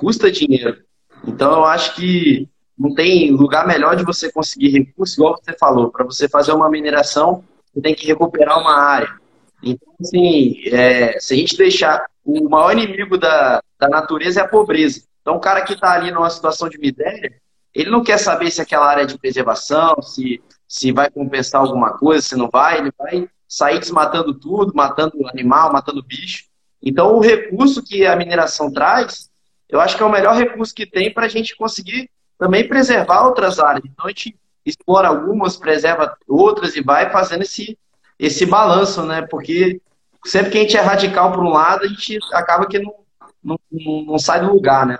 custa 0.00 0.32
dinheiro. 0.32 0.78
Então 1.26 1.52
eu 1.52 1.64
acho 1.66 1.94
que 1.94 2.48
não 2.78 2.94
tem 2.94 3.30
lugar 3.30 3.66
melhor 3.66 3.94
de 3.94 4.04
você 4.04 4.32
conseguir 4.32 4.70
recursos, 4.70 5.18
igual 5.18 5.36
você 5.36 5.54
falou, 5.58 5.90
para 5.90 6.02
você 6.02 6.26
fazer 6.26 6.52
uma 6.52 6.70
mineração, 6.70 7.44
você 7.72 7.82
tem 7.82 7.94
que 7.94 8.06
recuperar 8.06 8.58
uma 8.58 8.74
área. 8.74 9.20
Então, 9.62 9.92
assim, 10.00 10.62
é, 10.68 11.20
se 11.20 11.34
a 11.34 11.36
gente 11.36 11.58
deixar 11.58 12.06
o 12.24 12.48
maior 12.48 12.72
inimigo 12.72 13.18
da, 13.18 13.62
da 13.78 13.88
natureza 13.88 14.40
é 14.40 14.42
a 14.42 14.48
pobreza. 14.48 15.02
Então, 15.20 15.36
o 15.36 15.40
cara 15.40 15.60
que 15.60 15.74
está 15.74 15.92
ali 15.92 16.10
numa 16.10 16.30
situação 16.30 16.70
de 16.70 16.78
miséria, 16.78 17.34
ele 17.74 17.90
não 17.90 18.02
quer 18.02 18.18
saber 18.18 18.50
se 18.50 18.62
aquela 18.62 18.86
área 18.86 19.02
é 19.02 19.06
de 19.06 19.18
preservação, 19.18 20.00
se, 20.00 20.42
se 20.66 20.90
vai 20.90 21.10
compensar 21.10 21.60
alguma 21.60 21.98
coisa, 21.98 22.26
se 22.26 22.34
não 22.34 22.48
vai, 22.48 22.78
ele 22.78 22.90
vai 22.98 23.28
sair 23.46 23.78
desmatando 23.78 24.32
tudo, 24.32 24.72
matando 24.74 25.28
animal, 25.28 25.70
matando 25.70 26.02
bicho. 26.02 26.44
Então, 26.82 27.14
o 27.14 27.20
recurso 27.20 27.82
que 27.82 28.06
a 28.06 28.16
mineração 28.16 28.72
traz, 28.72 29.29
eu 29.70 29.80
acho 29.80 29.96
que 29.96 30.02
é 30.02 30.06
o 30.06 30.10
melhor 30.10 30.36
recurso 30.36 30.74
que 30.74 30.86
tem 30.86 31.12
para 31.12 31.26
a 31.26 31.28
gente 31.28 31.56
conseguir 31.56 32.10
também 32.38 32.66
preservar 32.66 33.26
outras 33.26 33.58
áreas. 33.58 33.84
Então, 33.84 34.06
a 34.06 34.08
gente 34.08 34.36
explora 34.64 35.08
algumas, 35.08 35.56
preserva 35.56 36.16
outras 36.26 36.76
e 36.76 36.82
vai 36.82 37.10
fazendo 37.10 37.42
esse, 37.42 37.78
esse 38.18 38.46
balanço, 38.46 39.02
né? 39.02 39.22
Porque 39.22 39.80
sempre 40.24 40.50
que 40.50 40.58
a 40.58 40.60
gente 40.62 40.76
é 40.76 40.80
radical 40.80 41.32
por 41.32 41.42
um 41.42 41.50
lado, 41.50 41.84
a 41.84 41.88
gente 41.88 42.18
acaba 42.32 42.66
que 42.66 42.78
não, 42.78 42.94
não, 43.42 43.58
não 44.06 44.18
sai 44.18 44.40
do 44.40 44.52
lugar, 44.52 44.86
né? 44.86 44.98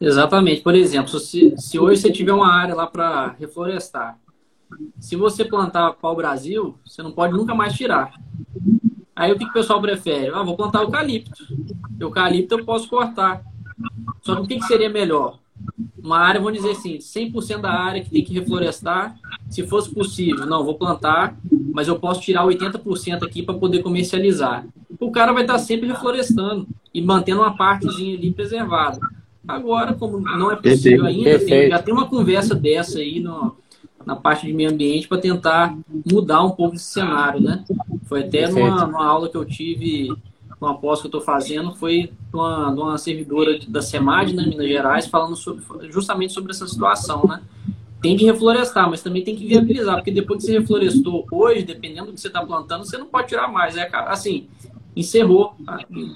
Exatamente. 0.00 0.60
Por 0.60 0.74
exemplo, 0.74 1.18
se, 1.18 1.54
se 1.56 1.78
hoje 1.78 2.00
você 2.00 2.12
tiver 2.12 2.32
uma 2.32 2.52
área 2.52 2.74
lá 2.74 2.86
para 2.86 3.34
reflorestar, 3.38 4.18
se 4.98 5.16
você 5.16 5.44
plantar 5.44 5.92
pau-brasil, 5.94 6.78
você 6.84 7.02
não 7.02 7.12
pode 7.12 7.32
nunca 7.32 7.54
mais 7.54 7.74
tirar. 7.74 8.12
Aí 9.14 9.30
o 9.30 9.38
que, 9.38 9.44
que 9.44 9.50
o 9.50 9.54
pessoal 9.54 9.80
prefere? 9.80 10.32
Ah, 10.34 10.42
vou 10.42 10.56
plantar 10.56 10.82
eucalipto. 10.82 11.44
Eucalipto 11.98 12.58
eu 12.58 12.64
posso 12.64 12.88
cortar. 12.88 13.42
Só 14.22 14.36
que 14.36 14.42
o 14.42 14.46
que, 14.46 14.58
que 14.58 14.66
seria 14.66 14.88
melhor? 14.88 15.38
Uma 16.02 16.18
área, 16.18 16.40
vamos 16.40 16.58
dizer 16.58 16.72
assim, 16.72 16.98
100% 16.98 17.60
da 17.60 17.72
área 17.72 18.02
que 18.02 18.10
tem 18.10 18.24
que 18.24 18.34
reflorestar, 18.34 19.16
se 19.48 19.66
fosse 19.66 19.92
possível, 19.92 20.46
não, 20.46 20.64
vou 20.64 20.74
plantar, 20.74 21.36
mas 21.72 21.88
eu 21.88 21.98
posso 21.98 22.20
tirar 22.20 22.44
80% 22.44 23.22
aqui 23.22 23.42
para 23.42 23.54
poder 23.54 23.82
comercializar. 23.82 24.66
O 25.00 25.10
cara 25.10 25.32
vai 25.32 25.42
estar 25.42 25.58
sempre 25.58 25.88
reflorestando. 25.88 26.66
e 26.92 27.02
mantendo 27.02 27.40
uma 27.40 27.56
partezinha 27.56 28.16
ali 28.16 28.30
preservada. 28.32 29.00
Agora, 29.46 29.92
como 29.92 30.20
não 30.20 30.50
é 30.50 30.56
possível 30.56 31.04
ainda, 31.04 31.38
tem, 31.38 31.68
já 31.68 31.82
tem 31.82 31.92
uma 31.92 32.08
conversa 32.08 32.54
dessa 32.54 32.98
aí 32.98 33.20
no, 33.20 33.56
na 34.06 34.16
parte 34.16 34.46
de 34.46 34.52
meio 34.52 34.70
ambiente 34.70 35.08
para 35.08 35.18
tentar 35.18 35.76
mudar 36.10 36.42
um 36.42 36.50
pouco 36.50 36.76
esse 36.76 36.84
cenário, 36.84 37.40
né? 37.40 37.64
Foi 38.04 38.20
até 38.20 38.48
numa, 38.48 38.86
numa, 38.86 39.04
aula 39.04 39.28
que 39.28 39.36
eu 39.36 39.44
tive, 39.44 40.14
uma 40.64 40.76
pós 40.76 41.00
que 41.00 41.06
eu 41.06 41.08
estou 41.08 41.20
fazendo, 41.20 41.74
foi 41.74 42.12
uma, 42.32 42.70
uma 42.70 42.98
servidora 42.98 43.58
da 43.68 43.80
SEMAD, 43.82 44.34
né, 44.34 44.44
Minas 44.44 44.66
Gerais, 44.66 45.06
falando 45.06 45.36
sobre, 45.36 45.62
justamente 45.90 46.32
sobre 46.32 46.52
essa 46.52 46.66
situação, 46.66 47.24
né? 47.26 47.40
Tem 48.02 48.16
que 48.16 48.24
reflorestar, 48.24 48.88
mas 48.90 49.02
também 49.02 49.24
tem 49.24 49.34
que 49.34 49.46
viabilizar, 49.46 49.96
porque 49.96 50.10
depois 50.10 50.40
que 50.40 50.46
você 50.46 50.58
reflorestou 50.58 51.26
hoje, 51.30 51.62
dependendo 51.62 52.08
do 52.08 52.12
que 52.12 52.20
você 52.20 52.28
está 52.28 52.44
plantando, 52.44 52.84
você 52.84 52.98
não 52.98 53.06
pode 53.06 53.28
tirar 53.28 53.48
mais. 53.48 53.76
É, 53.76 53.88
assim, 53.92 54.46
encerrou 54.94 55.54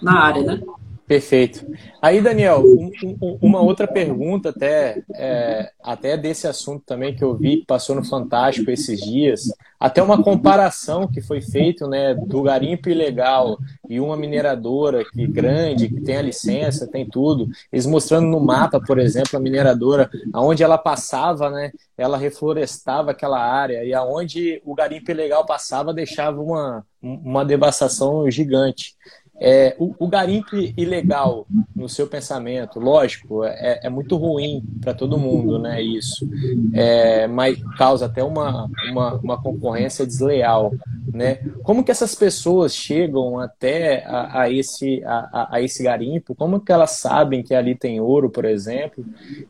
na 0.03 0.21
área, 0.21 0.43
né? 0.43 0.61
Perfeito. 1.09 1.67
Aí, 2.03 2.21
Daniel, 2.21 2.63
um, 2.63 2.93
um, 3.03 3.39
uma 3.41 3.63
outra 3.63 3.89
pergunta 3.89 4.51
até, 4.51 5.03
é, 5.15 5.73
até 5.83 6.19
desse 6.19 6.47
assunto 6.47 6.85
também 6.85 7.17
que 7.17 7.25
eu 7.25 7.35
vi 7.35 7.61
que 7.61 7.67
passou 7.67 7.97
no 7.97 8.05
Fantástico 8.05 8.71
esses 8.71 9.01
dias, 9.01 9.49
até 9.81 10.03
uma 10.03 10.23
comparação 10.23 11.09
que 11.09 11.23
foi 11.23 11.41
feita 11.41 11.89
né, 11.89 12.15
do 12.15 12.43
garimpo 12.43 12.91
ilegal 12.91 13.57
e 13.89 13.99
uma 13.99 14.19
mineradora 14.19 15.03
que 15.03 15.27
grande, 15.27 15.89
que 15.89 16.03
tem 16.03 16.19
a 16.19 16.23
licença, 16.23 16.87
tem 16.87 17.09
tudo, 17.09 17.49
eles 17.73 17.87
mostrando 17.87 18.27
no 18.27 18.39
mapa, 18.39 18.79
por 18.79 18.99
exemplo, 18.99 19.39
a 19.39 19.41
mineradora, 19.41 20.11
aonde 20.31 20.63
ela 20.63 20.77
passava, 20.77 21.49
né, 21.49 21.73
ela 21.97 22.19
reflorestava 22.19 23.13
aquela 23.13 23.41
área, 23.41 23.83
e 23.83 23.95
aonde 23.95 24.61
o 24.63 24.75
garimpo 24.75 25.11
ilegal 25.11 25.47
passava, 25.47 25.95
deixava 25.95 26.39
uma, 26.43 26.85
uma 27.01 27.47
devastação 27.47 28.31
gigante. 28.31 28.95
É, 29.41 29.77
o, 29.79 29.95
o 29.99 30.09
garimpo 30.09 30.57
ilegal, 30.77 31.47
no 31.75 31.89
seu 31.89 32.09
pensamento, 32.09 32.81
lógico, 32.81 33.45
é, 33.45 33.81
é 33.85 33.89
muito 33.89 34.17
ruim 34.17 34.65
para 34.81 34.93
todo 34.93 35.19
mundo, 35.19 35.61
né? 35.61 35.81
Isso, 35.81 36.29
é, 36.75 37.29
mas 37.29 37.57
causa 37.77 38.07
até 38.07 38.23
uma, 38.23 38.69
uma, 38.91 39.15
uma, 39.15 39.41
concorrência 39.41 40.05
desleal, 40.05 40.73
né? 41.13 41.37
Como 41.63 41.85
que 41.85 41.93
essas 41.93 42.17
pessoas 42.17 42.75
chegam 42.75 43.39
até 43.39 44.05
a, 44.07 44.43
a 44.43 44.51
esse, 44.51 45.05
a, 45.05 45.49
a, 45.53 45.63
esse 45.63 45.85
garimpo? 45.85 46.35
Como 46.35 46.61
que 46.61 46.73
elas 46.73 46.99
sabem 46.99 47.43
que 47.43 47.55
ali 47.55 47.77
tem 47.77 48.01
ouro, 48.01 48.31
por 48.31 48.45
exemplo? 48.45 49.05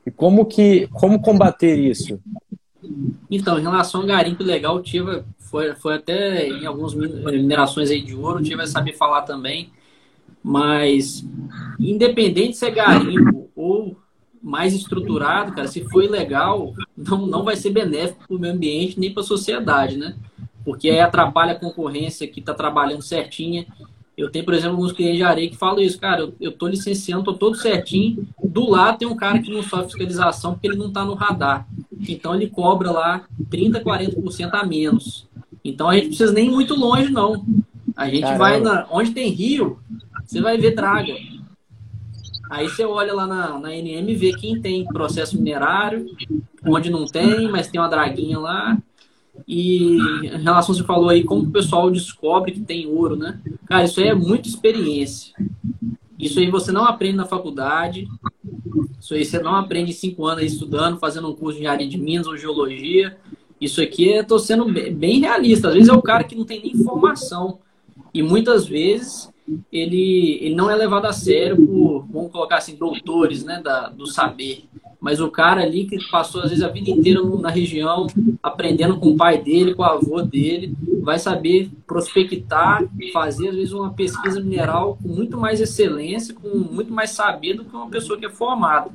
E 0.04 0.10
como 0.10 0.44
que 0.44 0.86
como 0.88 1.18
combater 1.22 1.78
isso? 1.78 2.20
Então, 3.30 3.58
em 3.58 3.62
relação 3.62 4.02
ao 4.02 4.06
garimpo 4.06 4.42
ilegal, 4.42 4.82
tive 4.82 5.22
foi, 5.38 5.74
foi 5.74 5.94
até 5.94 6.46
em 6.46 6.66
algumas 6.66 6.94
minerações 6.94 7.90
aí 7.90 8.02
de 8.02 8.14
ouro, 8.14 8.42
tive 8.42 8.60
a 8.60 8.66
saber 8.66 8.92
falar 8.92 9.22
também 9.22 9.70
mas, 10.48 11.28
independente 11.78 12.56
se 12.56 12.64
é 12.64 12.70
garimpo 12.70 13.50
ou 13.54 13.98
mais 14.42 14.72
estruturado, 14.72 15.52
cara, 15.52 15.68
se 15.68 15.84
for 15.84 16.02
ilegal, 16.02 16.72
não, 16.96 17.26
não 17.26 17.44
vai 17.44 17.54
ser 17.54 17.68
benéfico 17.68 18.26
para 18.26 18.34
o 18.34 18.40
meio 18.40 18.54
ambiente 18.54 18.98
nem 18.98 19.12
para 19.12 19.22
a 19.22 19.26
sociedade, 19.26 19.98
né? 19.98 20.16
Porque 20.64 20.88
aí 20.88 21.00
atrapalha 21.00 21.52
a 21.52 21.58
concorrência 21.60 22.26
que 22.26 22.40
está 22.40 22.54
trabalhando 22.54 23.02
certinha. 23.02 23.66
Eu 24.16 24.30
tenho, 24.30 24.46
por 24.46 24.54
exemplo, 24.54 24.76
alguns 24.76 24.92
clientes 24.92 25.18
de 25.18 25.22
areia 25.22 25.50
que 25.50 25.56
falam 25.56 25.80
isso, 25.80 26.00
cara, 26.00 26.22
eu, 26.22 26.34
eu 26.40 26.52
tô 26.52 26.66
licenciando, 26.66 27.24
tô 27.24 27.34
todo 27.34 27.54
certinho. 27.54 28.26
Do 28.42 28.70
lado 28.70 29.00
tem 29.00 29.06
um 29.06 29.16
cara 29.16 29.40
que 29.40 29.52
não 29.52 29.62
sofre 29.62 29.88
fiscalização 29.88 30.54
porque 30.54 30.66
ele 30.66 30.78
não 30.78 30.88
está 30.88 31.04
no 31.04 31.12
radar. 31.12 31.68
Então 32.08 32.34
ele 32.34 32.48
cobra 32.48 32.90
lá 32.90 33.26
30, 33.50 33.84
40% 33.84 34.48
a 34.54 34.64
menos. 34.64 35.28
Então 35.62 35.90
a 35.90 35.94
gente 35.94 36.06
precisa 36.06 36.32
nem 36.32 36.46
ir 36.46 36.50
muito 36.50 36.74
longe, 36.74 37.12
não. 37.12 37.44
A 37.98 38.08
gente 38.08 38.22
Caramba. 38.22 38.38
vai 38.38 38.60
na. 38.60 38.86
Onde 38.90 39.10
tem 39.10 39.28
rio, 39.28 39.80
você 40.28 40.42
vai 40.42 40.58
ver 40.58 40.74
draga. 40.74 41.14
Aí 42.50 42.68
você 42.68 42.84
olha 42.84 43.14
lá 43.14 43.26
na, 43.26 43.58
na 43.58 43.70
NM 43.70 44.10
e 44.10 44.14
vê 44.14 44.32
quem 44.34 44.60
tem 44.60 44.84
processo 44.84 45.36
minerário, 45.36 46.06
onde 46.66 46.90
não 46.90 47.06
tem, 47.06 47.50
mas 47.50 47.68
tem 47.68 47.80
uma 47.80 47.88
draguinha 47.88 48.38
lá. 48.38 48.76
E 49.46 49.96
em 50.22 50.42
relação 50.42 50.74
você 50.74 50.84
falou 50.84 51.08
aí, 51.08 51.24
como 51.24 51.44
o 51.44 51.50
pessoal 51.50 51.90
descobre 51.90 52.52
que 52.52 52.60
tem 52.60 52.86
ouro, 52.86 53.16
né? 53.16 53.40
Cara, 53.66 53.84
isso 53.84 54.00
aí 54.00 54.08
é 54.08 54.14
muita 54.14 54.48
experiência. 54.48 55.34
Isso 56.18 56.38
aí 56.38 56.50
você 56.50 56.70
não 56.70 56.84
aprende 56.84 57.16
na 57.16 57.24
faculdade. 57.24 58.06
Isso 59.00 59.14
aí 59.14 59.24
você 59.24 59.38
não 59.38 59.54
aprende 59.54 59.94
cinco 59.94 60.26
anos 60.26 60.44
estudando, 60.44 60.98
fazendo 60.98 61.30
um 61.30 61.34
curso 61.34 61.54
de 61.54 61.60
engenharia 61.60 61.88
de 61.88 61.96
minas 61.96 62.26
ou 62.26 62.36
geologia. 62.36 63.16
Isso 63.58 63.80
aqui 63.80 64.10
eu 64.10 64.26
tô 64.26 64.38
sendo 64.38 64.66
bem 64.66 65.20
realista. 65.20 65.68
Às 65.68 65.74
vezes 65.74 65.88
é 65.88 65.92
o 65.92 66.02
cara 66.02 66.24
que 66.24 66.36
não 66.36 66.44
tem 66.44 66.60
nem 66.60 66.76
formação. 66.84 67.60
E 68.12 68.22
muitas 68.22 68.66
vezes 68.66 69.30
ele, 69.72 70.38
ele 70.42 70.54
não 70.54 70.70
é 70.70 70.74
levado 70.74 71.06
a 71.06 71.12
sério 71.12 71.56
por, 71.56 72.06
vamos 72.10 72.32
colocar 72.32 72.56
assim, 72.56 72.76
doutores 72.76 73.44
né, 73.44 73.60
da, 73.62 73.88
do 73.88 74.06
saber. 74.06 74.64
Mas 75.00 75.20
o 75.20 75.30
cara 75.30 75.62
ali 75.62 75.84
que 75.84 75.96
passou, 76.10 76.42
às 76.42 76.50
vezes, 76.50 76.64
a 76.64 76.68
vida 76.68 76.90
inteira 76.90 77.22
na 77.22 77.50
região, 77.50 78.08
aprendendo 78.42 78.98
com 78.98 79.10
o 79.10 79.16
pai 79.16 79.40
dele, 79.40 79.74
com 79.74 79.82
o 79.82 79.84
avô 79.84 80.22
dele, 80.22 80.74
vai 81.02 81.18
saber 81.18 81.70
prospectar, 81.86 82.84
fazer, 83.12 83.48
às 83.48 83.54
vezes, 83.54 83.72
uma 83.72 83.90
pesquisa 83.90 84.40
mineral 84.40 84.98
com 85.00 85.08
muito 85.08 85.38
mais 85.38 85.60
excelência, 85.60 86.34
com 86.34 86.48
muito 86.48 86.92
mais 86.92 87.10
saber 87.10 87.54
do 87.54 87.64
que 87.64 87.74
uma 87.74 87.88
pessoa 87.88 88.18
que 88.18 88.26
é 88.26 88.30
formada. 88.30 88.90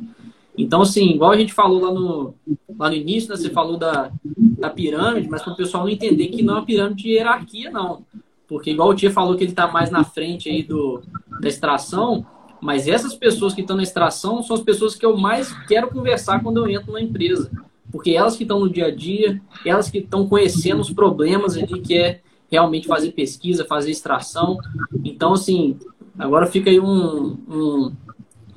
Então, 0.57 0.81
assim, 0.81 1.11
igual 1.11 1.31
a 1.31 1.37
gente 1.37 1.53
falou 1.53 1.81
lá 1.81 1.91
no, 1.91 2.35
lá 2.77 2.89
no 2.89 2.95
início, 2.95 3.29
né, 3.29 3.37
você 3.37 3.49
falou 3.49 3.77
da, 3.77 4.11
da 4.25 4.69
pirâmide, 4.69 5.29
mas 5.29 5.41
para 5.41 5.53
o 5.53 5.57
pessoal 5.57 5.83
não 5.83 5.89
entender 5.89 6.27
que 6.27 6.43
não 6.43 6.55
é 6.55 6.57
uma 6.57 6.65
pirâmide 6.65 7.03
de 7.03 7.09
hierarquia, 7.09 7.71
não. 7.71 8.03
Porque 8.53 8.69
igual 8.69 8.89
o 8.89 8.93
Tia 8.93 9.09
falou 9.09 9.35
que 9.35 9.43
ele 9.43 9.49
está 9.49 9.65
mais 9.65 9.89
na 9.89 10.03
frente 10.03 10.47
aí 10.47 10.61
do, 10.61 11.01
da 11.41 11.47
extração, 11.47 12.23
mas 12.61 12.87
essas 12.87 13.15
pessoas 13.15 13.51
que 13.51 13.61
estão 13.61 13.75
na 13.75 13.81
extração 13.81 14.43
são 14.43 14.55
as 14.55 14.61
pessoas 14.61 14.95
que 14.95 15.03
eu 15.03 15.17
mais 15.17 15.51
quero 15.65 15.89
conversar 15.89 16.39
quando 16.43 16.57
eu 16.57 16.69
entro 16.69 16.93
na 16.93 17.01
empresa. 17.01 17.49
Porque 17.91 18.11
elas 18.11 18.35
que 18.35 18.43
estão 18.43 18.59
no 18.59 18.69
dia 18.69 18.85
a 18.85 18.95
dia, 18.95 19.41
elas 19.65 19.89
que 19.89 19.97
estão 19.97 20.27
conhecendo 20.27 20.81
os 20.81 20.93
problemas 20.93 21.57
ali, 21.57 21.81
que 21.81 21.97
é 21.97 22.21
realmente 22.47 22.85
fazer 22.85 23.11
pesquisa, 23.13 23.65
fazer 23.65 23.89
extração. 23.89 24.59
Então, 25.03 25.33
assim, 25.33 25.75
agora 26.15 26.45
fica 26.45 26.69
aí 26.69 26.79
um, 26.79 27.35
um 27.49 27.91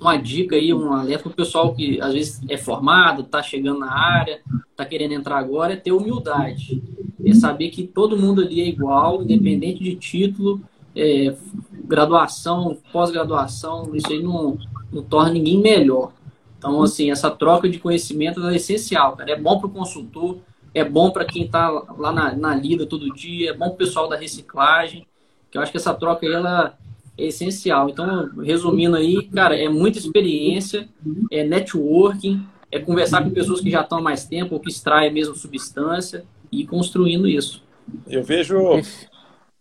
uma 0.07 0.17
dica 0.17 0.55
aí, 0.55 0.73
um 0.73 0.93
alerta 0.93 1.25
para 1.25 1.33
o 1.33 1.37
pessoal 1.37 1.75
que 1.75 2.01
às 2.01 2.15
vezes 2.15 2.41
é 2.49 2.57
formado, 2.57 3.23
está 3.23 3.43
chegando 3.43 3.81
na 3.81 3.93
área, 3.93 4.41
está 4.71 4.85
querendo 4.85 5.13
entrar 5.13 5.39
agora, 5.39 5.73
é 5.73 5.77
ter 5.77 5.93
humildade. 5.93 6.83
É 7.25 7.35
saber 7.35 7.71
que 7.71 7.83
todo 7.83 8.17
mundo 8.17 8.43
ali 8.43 8.61
é 8.61 8.69
igual, 8.69 9.23
independente 9.23 9.83
de 9.83 9.97
título, 9.97 10.61
é, 10.95 11.35
graduação, 11.73 12.79
pós-graduação, 12.93 13.95
isso 13.95 14.13
aí 14.13 14.23
não, 14.23 14.57
não 14.93 15.03
torna 15.03 15.33
ninguém 15.33 15.61
melhor. 15.61 16.13
Então, 16.57 16.83
assim, 16.83 17.11
essa 17.11 17.31
troca 17.31 17.69
de 17.69 17.79
conhecimento 17.79 18.47
é 18.47 18.57
essencial, 18.57 19.17
cara. 19.17 19.33
É 19.33 19.37
bom 19.37 19.59
para 19.59 19.67
o 19.67 19.71
consultor, 19.71 20.39
é 20.73 20.85
bom 20.85 21.11
para 21.11 21.25
quem 21.25 21.45
está 21.45 21.69
lá 21.69 22.13
na, 22.13 22.33
na 22.35 22.55
lida 22.55 22.87
todo 22.87 23.13
dia, 23.13 23.51
é 23.51 23.53
bom 23.53 23.67
para 23.67 23.75
o 23.75 23.79
pessoal 23.79 24.09
da 24.09 24.17
reciclagem, 24.17 25.07
que 25.51 25.59
eu 25.59 25.63
acho 25.63 25.73
que 25.73 25.79
essa 25.79 25.95
troca 25.95 26.25
aí, 26.25 26.33
ela 26.33 26.79
é 27.19 27.27
essencial. 27.27 27.89
Então, 27.89 28.31
resumindo 28.39 28.97
aí, 28.97 29.23
cara, 29.29 29.57
é 29.57 29.69
muita 29.69 29.99
experiência, 29.99 30.89
é 31.31 31.45
networking, 31.45 32.47
é 32.71 32.79
conversar 32.79 33.23
com 33.23 33.31
pessoas 33.31 33.61
que 33.61 33.71
já 33.71 33.83
estão 33.83 33.99
há 33.99 34.03
mais 34.03 34.25
tempo, 34.25 34.55
ou 34.55 34.61
que 34.61 34.69
extraem 34.69 35.11
a 35.11 35.13
mesma 35.13 35.35
substância, 35.35 36.25
e 36.51 36.63
ir 36.63 36.67
construindo 36.67 37.27
isso. 37.27 37.63
Eu 38.07 38.23
vejo, 38.23 38.57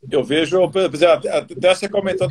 eu 0.10 0.24
vejo, 0.24 0.64
até 0.64 1.76
você 1.76 1.88
comentou 1.88 2.28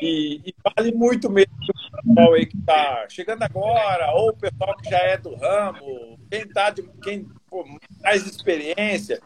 e, 0.00 0.40
e 0.46 0.54
vale 0.62 0.92
muito 0.92 1.30
mesmo 1.30 1.52
o 1.62 2.14
pessoal 2.14 2.34
aí 2.34 2.46
que 2.46 2.56
está 2.56 3.06
chegando 3.08 3.42
agora, 3.42 4.12
ou 4.12 4.30
o 4.30 4.36
pessoal 4.36 4.76
que 4.76 4.90
já 4.90 4.98
é 4.98 5.16
do 5.16 5.34
ramo, 5.34 6.18
quem 6.30 6.46
tá 6.48 6.70
de 6.70 6.82
quem 7.02 7.26
pô, 7.48 7.64
mais 8.02 8.26
experiência. 8.26 9.20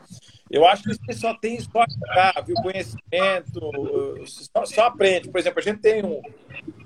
Eu 0.51 0.67
acho 0.67 0.83
que 0.83 0.95
você 0.95 1.13
só 1.15 1.35
tem 1.35 1.59
só 1.61 1.85
viu? 2.47 2.55
Conhecimento, 2.57 4.27
só, 4.27 4.65
só, 4.67 4.87
aprende. 4.87 5.31
Por 5.31 5.39
exemplo, 5.39 5.59
a 5.59 5.63
gente 5.63 5.81
tem 5.81 6.05
um, 6.05 6.21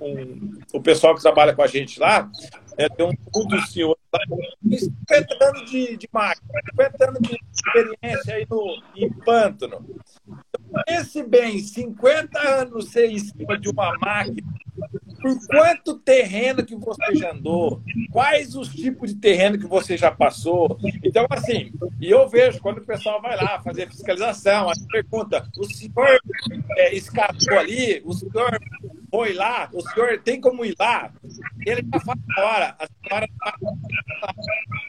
um, 0.00 0.60
o 0.72 0.80
pessoal 0.80 1.14
que 1.14 1.22
trabalha 1.22 1.54
com 1.54 1.62
a 1.62 1.66
gente 1.66 1.98
lá, 1.98 2.30
é, 2.76 2.88
tem 2.88 3.04
um, 3.04 3.46
dos 3.46 3.72
senhores 3.72 4.00
lá, 4.12 4.20
50 4.64 5.44
anos 5.44 5.70
de, 5.70 5.96
de 5.96 6.08
máquina, 6.12 6.46
50 6.70 7.08
anos 7.08 7.20
de 7.20 7.38
experiência 7.52 8.34
aí 8.34 8.46
no, 8.48 8.82
em 8.96 9.12
pântano. 9.12 9.84
Então, 10.26 10.82
esse 10.86 11.22
bem, 11.24 11.58
50 11.58 12.38
anos 12.38 12.90
ser 12.90 13.10
em 13.10 13.18
cima 13.18 13.58
de 13.58 13.68
uma 13.68 13.96
máquina 13.98 14.46
por 15.20 15.46
quanto 15.46 15.98
terreno 15.98 16.64
que 16.64 16.76
você 16.76 17.14
já 17.16 17.32
andou, 17.32 17.82
quais 18.10 18.54
os 18.54 18.68
tipos 18.68 19.12
de 19.12 19.20
terreno 19.20 19.58
que 19.58 19.66
você 19.66 19.96
já 19.96 20.10
passou. 20.10 20.78
Então, 21.02 21.26
assim, 21.30 21.72
e 22.00 22.10
eu 22.10 22.28
vejo 22.28 22.60
quando 22.60 22.78
o 22.78 22.86
pessoal 22.86 23.20
vai 23.20 23.36
lá 23.36 23.60
fazer 23.60 23.88
fiscalização, 23.88 24.68
a 24.68 24.72
pergunta: 24.90 25.48
o 25.56 25.64
senhor 25.64 26.20
é, 26.76 26.94
escapou 26.94 27.58
ali, 27.58 28.00
o 28.04 28.12
senhor 28.12 28.58
foi 29.10 29.32
lá, 29.32 29.68
o 29.72 29.80
senhor 29.80 30.18
tem 30.22 30.40
como 30.40 30.64
ir 30.64 30.74
lá? 30.78 31.12
Ele 31.66 31.86
já 31.92 32.00
fala 32.00 32.18
agora, 32.36 32.76
a 32.78 32.86
senhora 32.86 33.28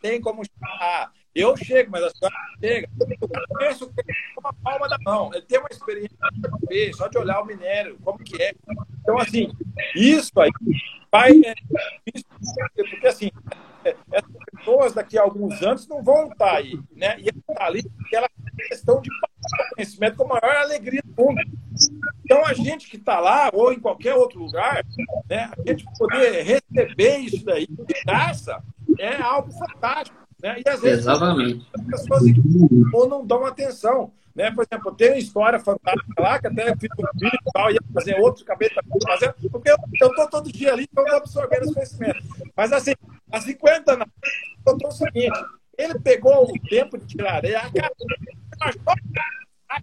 tem 0.01 0.21
como 0.21 0.43
chegar. 0.43 1.11
Eu 1.34 1.55
chego, 1.55 1.91
mas 1.91 2.03
a 2.03 2.09
senhora 2.09 2.36
chega. 2.59 2.89
Eu 3.21 3.47
conheço 3.49 3.91
com 4.36 4.47
a 4.47 4.53
palma 4.53 4.88
da 4.88 4.97
mão. 5.05 5.30
Ele 5.34 5.45
tem 5.45 5.59
uma 5.59 5.69
experiência 5.71 6.17
de 6.67 6.93
só 6.93 7.07
de 7.07 7.17
olhar 7.17 7.41
o 7.41 7.45
minério, 7.45 7.97
como 8.03 8.17
que 8.19 8.41
é. 8.41 8.53
Então, 9.01 9.17
assim, 9.19 9.51
isso 9.95 10.39
aí 10.39 10.49
vai. 11.11 11.32
É, 11.32 11.53
porque, 12.75 13.07
assim, 13.07 13.32
essas 14.11 14.32
pessoas 14.51 14.93
daqui 14.93 15.17
a 15.17 15.21
alguns 15.21 15.61
anos 15.61 15.88
não 15.88 16.03
vão 16.03 16.27
estar 16.27 16.55
aí, 16.55 16.80
né? 16.95 17.15
E 17.19 17.32
tá 17.32 17.65
ali 17.65 17.82
aquela 18.05 18.30
questão 18.67 19.01
de 19.01 19.09
conhecimento 19.75 20.17
com 20.17 20.23
a 20.23 20.39
maior 20.41 20.57
alegria 20.57 21.01
do 21.03 21.23
mundo. 21.23 21.41
Então, 22.23 22.45
a 22.45 22.53
gente 22.53 22.89
que 22.89 22.97
está 22.97 23.19
lá, 23.19 23.49
ou 23.53 23.71
em 23.71 23.80
qualquer 23.80 24.15
outro 24.15 24.39
lugar, 24.39 24.86
né, 25.30 25.51
a 25.57 25.69
gente 25.69 25.86
poder 25.97 26.43
receber 26.43 27.17
isso 27.19 27.45
daí 27.45 27.65
de 27.67 28.03
graça 28.05 28.61
é 28.99 29.15
algo 29.21 29.51
fantástico. 29.51 30.28
Né? 30.42 30.62
E 30.66 30.70
às 30.70 30.82
vezes 30.82 31.00
Exatamente. 31.00 31.68
as 31.74 31.86
pessoas 31.86 32.24
ou 32.94 33.10
não 33.10 33.26
dão 33.26 33.46
atenção. 33.46 34.12
Né? 34.34 34.52
Por 34.52 34.66
exemplo, 34.66 34.96
tem 34.96 35.10
uma 35.10 35.18
história 35.18 35.60
fantástica 35.60 36.22
lá, 36.22 36.40
que 36.40 36.48
até 36.48 36.76
fiz 36.78 36.90
um 36.98 37.20
vídeo 37.20 37.40
e 37.46 37.52
tal, 37.52 37.72
ia 37.72 37.80
fazer 37.94 38.20
outro, 38.20 38.44
acabei 38.44 38.70
fazendo, 39.06 39.34
porque 39.52 39.70
eu 39.70 39.78
estou 40.10 40.30
todo 40.30 40.52
dia 40.52 40.72
ali, 40.72 40.88
então 40.90 41.06
absorvendo 41.16 41.64
os 41.64 41.74
conhecimentos. 41.74 42.26
Mas 42.56 42.72
assim, 42.72 42.94
há 43.32 43.42
50 43.42 43.94
anos, 43.94 44.08
contou 44.64 44.90
o 44.90 44.94
seguinte: 44.94 45.38
ele 45.78 46.00
pegou 46.00 46.44
o 46.44 46.60
tempo 46.70 46.98
de 46.98 47.06
tirar 47.08 47.36
areia, 47.36 47.60
achou 47.60 48.80
a 49.70 49.76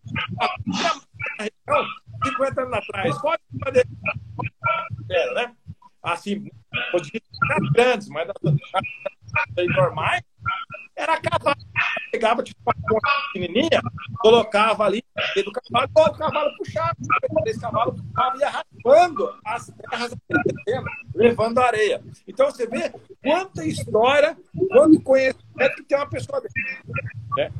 região 1.42 1.86
50 2.24 2.62
anos 2.62 2.74
atrás. 2.74 3.20
Pode 3.20 3.42
fazer. 3.62 3.86
Né? 5.34 5.54
Assim, 6.02 6.50
podia 6.90 7.20
ficar 7.20 7.72
grandes, 7.72 8.08
mas 8.08 8.28
normais, 9.76 10.22
era 10.94 11.20
cavalo. 11.20 11.56
Pegava 12.10 12.42
tipo, 12.42 12.58
uma 12.64 13.00
pequenininha, 13.32 13.82
colocava 14.18 14.84
ali 14.84 15.04
dentro 15.34 15.52
do 15.52 15.60
cavalo, 15.60 15.90
o 15.94 16.18
cavalo 16.18 16.56
puxava. 16.56 16.96
Esse 17.44 17.60
cavalo 17.60 17.94
puxava 17.94 18.36
e 18.36 18.40
ia 18.40 18.48
raspando 18.50 19.38
as 19.44 19.72
terras, 19.90 20.12
levando 21.14 21.58
areia. 21.58 22.02
Então 22.26 22.50
você 22.50 22.66
vê 22.66 22.90
quanta 23.22 23.64
história, 23.64 24.36
quanto 24.70 25.02
conhecimento 25.02 25.76
que 25.76 25.84
tem 25.84 25.98
uma 25.98 26.08
pessoa 26.08 26.40
dentro. 26.40 26.54
Né? 27.36 27.52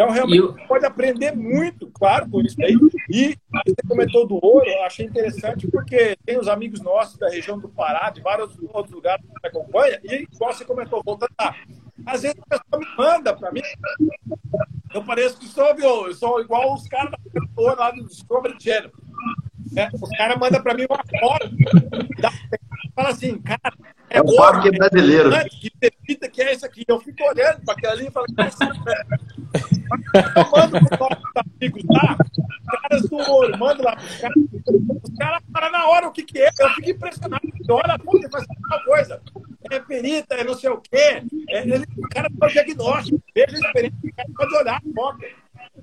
Então, 0.00 0.10
realmente, 0.10 0.38
eu... 0.38 0.54
pode 0.66 0.86
aprender 0.86 1.36
muito, 1.36 1.86
claro, 1.88 2.26
com 2.30 2.40
isso 2.40 2.56
aí. 2.62 2.74
E 3.10 3.36
você 3.52 3.76
comentou 3.86 4.26
do 4.26 4.42
ouro, 4.42 4.66
eu 4.66 4.82
achei 4.84 5.04
interessante, 5.04 5.68
porque 5.68 6.16
tem 6.24 6.38
os 6.38 6.48
amigos 6.48 6.80
nossos 6.80 7.18
da 7.18 7.28
região 7.28 7.58
do 7.58 7.68
Pará, 7.68 8.08
de 8.08 8.22
vários 8.22 8.56
outros 8.72 8.94
lugares 8.94 9.22
que 9.26 9.46
acompanha, 9.46 10.00
e 10.02 10.22
igual 10.22 10.54
você 10.54 10.64
comentou, 10.64 11.02
voltando 11.04 11.32
lá. 11.38 11.54
Às 12.06 12.22
vezes 12.22 12.38
a 12.50 12.58
pessoa 12.58 12.80
me 12.80 12.96
manda 12.96 13.36
para 13.36 13.52
mim, 13.52 13.60
eu 14.94 15.04
pareço 15.04 15.38
que 15.38 15.46
sou, 15.46 15.74
viu? 15.76 16.06
Eu 16.06 16.14
sou 16.14 16.40
igual 16.40 16.72
os 16.72 16.88
caras 16.88 17.10
da 17.10 17.74
lá 17.74 17.90
do 17.90 18.06
Discovery 18.06 18.56
Channel. 18.58 18.90
Né? 19.72 19.88
Os 19.92 20.10
caras 20.10 20.38
mandam 20.38 20.62
para 20.62 20.74
mim 20.74 20.86
uma 20.88 21.02
foto, 21.20 21.50
fala 22.94 23.08
assim, 23.10 23.38
cara, 23.40 23.72
é, 24.10 24.18
é 24.18 24.22
um 24.22 24.34
parque 24.34 24.70
brasileiro. 24.70 25.30
Que 25.48 25.70
bebida 25.78 26.28
que 26.28 26.42
é 26.42 26.52
isso 26.52 26.66
aqui? 26.66 26.84
Eu 26.88 26.98
fico 27.00 27.22
olhando 27.22 27.60
para 27.64 27.74
aquilo 27.74 27.92
ali 27.92 28.08
e 28.08 28.10
falo, 28.10 28.26
eu 30.36 30.50
mando 30.50 30.88
para 30.88 31.16
os 31.16 31.32
amigos 31.36 31.84
lá, 31.88 32.16
os 32.20 32.80
caras 32.80 33.02
do 33.02 33.16
ouro, 33.16 33.58
mando 33.58 33.82
lá 33.82 33.96
para 33.96 34.04
os 34.04 34.16
caras. 34.16 34.36
Os 35.02 35.18
caras 35.18 35.42
param 35.52 35.72
na 35.72 35.86
hora 35.88 36.08
o 36.08 36.12
que, 36.12 36.22
que 36.22 36.38
é. 36.38 36.50
Eu 36.58 36.70
fico 36.70 36.90
impressionado. 36.90 37.42
Olha, 37.68 37.98
puta, 37.98 38.28
faz 38.30 38.44
uma 38.66 38.84
coisa. 38.84 39.22
É 39.70 39.78
perita, 39.78 40.34
é 40.34 40.44
não 40.44 40.54
sei 40.54 40.70
o 40.70 40.80
quê. 40.80 41.22
É, 41.48 41.60
ele, 41.62 41.84
o 41.96 42.08
cara 42.08 42.28
faz 42.38 42.52
diagnóstico. 42.52 43.22
Veja 43.34 43.56
a 43.56 43.60
experiência, 43.60 43.98
o 44.02 44.14
cara 44.14 44.28
pode 44.36 44.54
olhar 44.56 44.76
a 44.76 44.94
foto. 44.94 45.24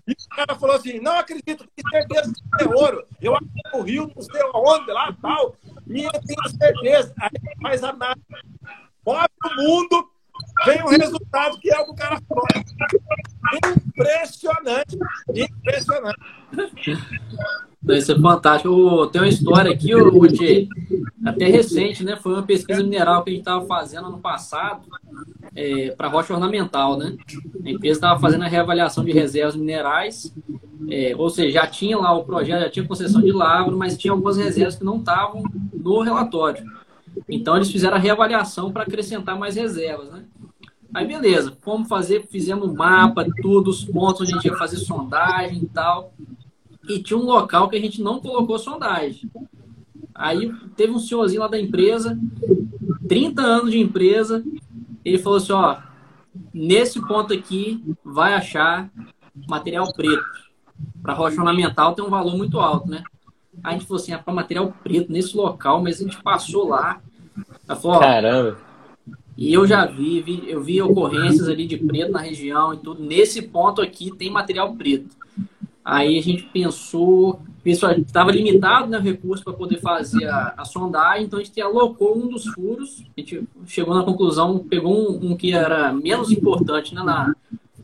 E 0.08 0.14
o 0.14 0.36
cara 0.36 0.56
falou 0.56 0.76
assim: 0.76 1.00
não 1.00 1.18
acredito, 1.18 1.68
tenho 1.76 1.90
certeza 1.90 2.34
que 2.34 2.64
é 2.64 2.68
ouro. 2.68 3.06
Eu 3.22 3.36
acho 3.36 3.46
que 3.46 3.78
o 3.78 3.82
Rio, 3.82 4.12
não 4.16 4.22
sei 4.22 4.42
onde, 4.54 4.92
lá 4.92 5.14
tal. 5.22 5.56
E 5.88 6.04
eu 6.04 6.12
tenho 6.12 6.50
certeza. 6.58 7.14
Aí 7.20 7.30
faz 7.62 7.84
a 7.84 7.92
nada. 7.92 8.20
Move 9.06 9.28
o 9.46 9.56
mundo, 9.62 10.10
vem 10.66 10.82
o 10.82 10.88
resultado 10.88 11.60
que 11.60 11.70
é 11.70 11.80
o 11.80 11.86
que 11.86 11.92
o 11.92 11.96
cara 11.96 12.22
falou. 12.28 12.46
Impressionante. 13.88 14.98
Impressionante. 15.34 16.20
Isso 17.90 18.12
é 18.12 18.20
fantástico. 18.20 19.08
Tem 19.08 19.22
uma 19.22 19.28
história 19.28 19.72
aqui, 19.72 19.94
o 19.94 20.22
até 21.26 21.48
recente, 21.48 22.04
né? 22.04 22.16
Foi 22.16 22.34
uma 22.34 22.44
pesquisa 22.44 22.82
mineral 22.82 23.24
que 23.24 23.30
a 23.30 23.34
gente 23.34 23.42
estava 23.42 23.66
fazendo 23.66 24.08
ano 24.08 24.20
passado 24.20 24.84
é, 25.58 25.90
para 25.90 26.08
rocha 26.08 26.36
ornamental, 26.36 26.98
né? 26.98 27.18
A 27.66 27.70
empresa 27.70 27.98
estava 27.98 28.20
fazendo 28.20 28.44
a 28.44 28.48
reavaliação 28.48 29.04
de 29.04 29.12
reservas 29.12 29.56
minerais, 29.56 30.32
é, 30.88 31.16
ou 31.18 31.32
seja, 31.32 31.52
já 31.52 31.66
tinha 31.66 31.98
lá 31.98 32.16
o 32.16 32.24
projeto, 32.24 32.62
já 32.62 32.70
tinha 32.70 32.86
concessão 32.86 33.20
de 33.20 33.32
lavra, 33.32 33.76
mas 33.76 33.98
tinha 33.98 34.12
algumas 34.12 34.38
reservas 34.38 34.76
que 34.76 34.84
não 34.84 35.00
estavam 35.00 35.44
no 35.74 36.02
relatório. 36.02 36.64
Então 37.28 37.56
eles 37.56 37.72
fizeram 37.72 37.98
a 37.98 38.00
reavaliação 38.00 38.72
para 38.72 38.84
acrescentar 38.84 39.38
mais 39.38 39.56
reservas, 39.56 40.12
né? 40.12 40.26
Aí 40.94 41.08
beleza, 41.08 41.58
fomos 41.62 41.90
fazer, 41.90 42.28
fizemos 42.28 42.72
mapa, 42.72 43.26
tudo, 43.42 43.72
os 43.72 43.84
pontos 43.84 44.22
onde 44.22 44.34
a 44.34 44.36
gente 44.36 44.46
ia 44.46 44.58
fazer 44.58 44.78
sondagem 44.78 45.64
e 45.64 45.68
tal. 45.68 46.14
E 46.88 47.00
tinha 47.00 47.18
um 47.18 47.26
local 47.26 47.68
que 47.68 47.76
a 47.76 47.82
gente 47.82 48.00
não 48.00 48.20
colocou 48.20 48.60
sondagem. 48.60 49.30
Aí 50.14 50.52
teve 50.76 50.94
um 50.94 51.00
senhorzinho 51.00 51.42
lá 51.42 51.48
da 51.48 51.60
empresa, 51.60 52.18
30 53.08 53.42
anos 53.42 53.72
de 53.72 53.80
empresa, 53.80 54.44
ele 55.08 55.18
falou 55.18 55.38
assim, 55.38 55.54
ó, 55.54 55.78
nesse 56.54 57.00
ponto 57.08 57.34
aqui 57.34 57.84
vai 58.04 58.34
achar 58.34 58.90
material 59.48 59.92
preto. 59.94 60.26
Para 61.02 61.14
rocha 61.14 61.38
ornamental 61.38 61.94
tem 61.94 62.04
um 62.04 62.10
valor 62.10 62.36
muito 62.36 62.60
alto, 62.60 62.90
né? 62.90 63.04
Aí 63.64 63.76
a 63.76 63.78
gente 63.78 63.88
falou 63.88 64.02
assim, 64.02 64.14
é 64.14 64.18
para 64.18 64.34
material 64.34 64.74
preto 64.84 65.12
nesse 65.12 65.36
local, 65.36 65.82
mas 65.82 66.00
a 66.00 66.04
gente 66.04 66.22
passou 66.22 66.68
lá. 66.68 67.02
Falou, 67.82 68.00
Caramba. 68.00 68.58
E 69.38 69.54
eu 69.54 69.68
já 69.68 69.86
vi, 69.86 70.22
vi, 70.22 70.44
eu 70.48 70.64
vi 70.64 70.82
ocorrências 70.82 71.48
ali 71.48 71.68
de 71.68 71.78
preto 71.78 72.12
na 72.12 72.20
região 72.20 72.74
e 72.74 72.78
tudo. 72.78 73.04
Nesse 73.04 73.42
ponto 73.44 73.82
aqui 73.82 74.12
tem 74.12 74.32
material 74.32 74.76
preto. 74.76 75.16
Aí 75.86 76.18
a 76.18 76.22
gente 76.22 76.44
pensou, 76.44 77.40
pensou 77.68 77.92
estava 77.92 78.32
limitado 78.32 78.88
né, 78.88 78.98
recurso 78.98 79.44
para 79.44 79.52
poder 79.52 79.82
fazer 79.82 80.26
a, 80.26 80.54
a, 80.56 80.64
sondagem, 80.64 81.26
então 81.26 81.38
a 81.38 81.44
gente 81.44 81.60
alocou 81.60 82.18
um 82.18 82.30
dos 82.30 82.46
furos, 82.46 83.04
a 83.18 83.20
gente 83.20 83.46
chegou 83.66 83.94
na 83.94 84.04
conclusão, 84.04 84.60
pegou 84.60 84.96
um, 84.96 85.32
um 85.32 85.36
que 85.36 85.52
era 85.52 85.92
menos 85.92 86.32
importante 86.32 86.96
né, 86.96 87.04
na, 87.04 87.36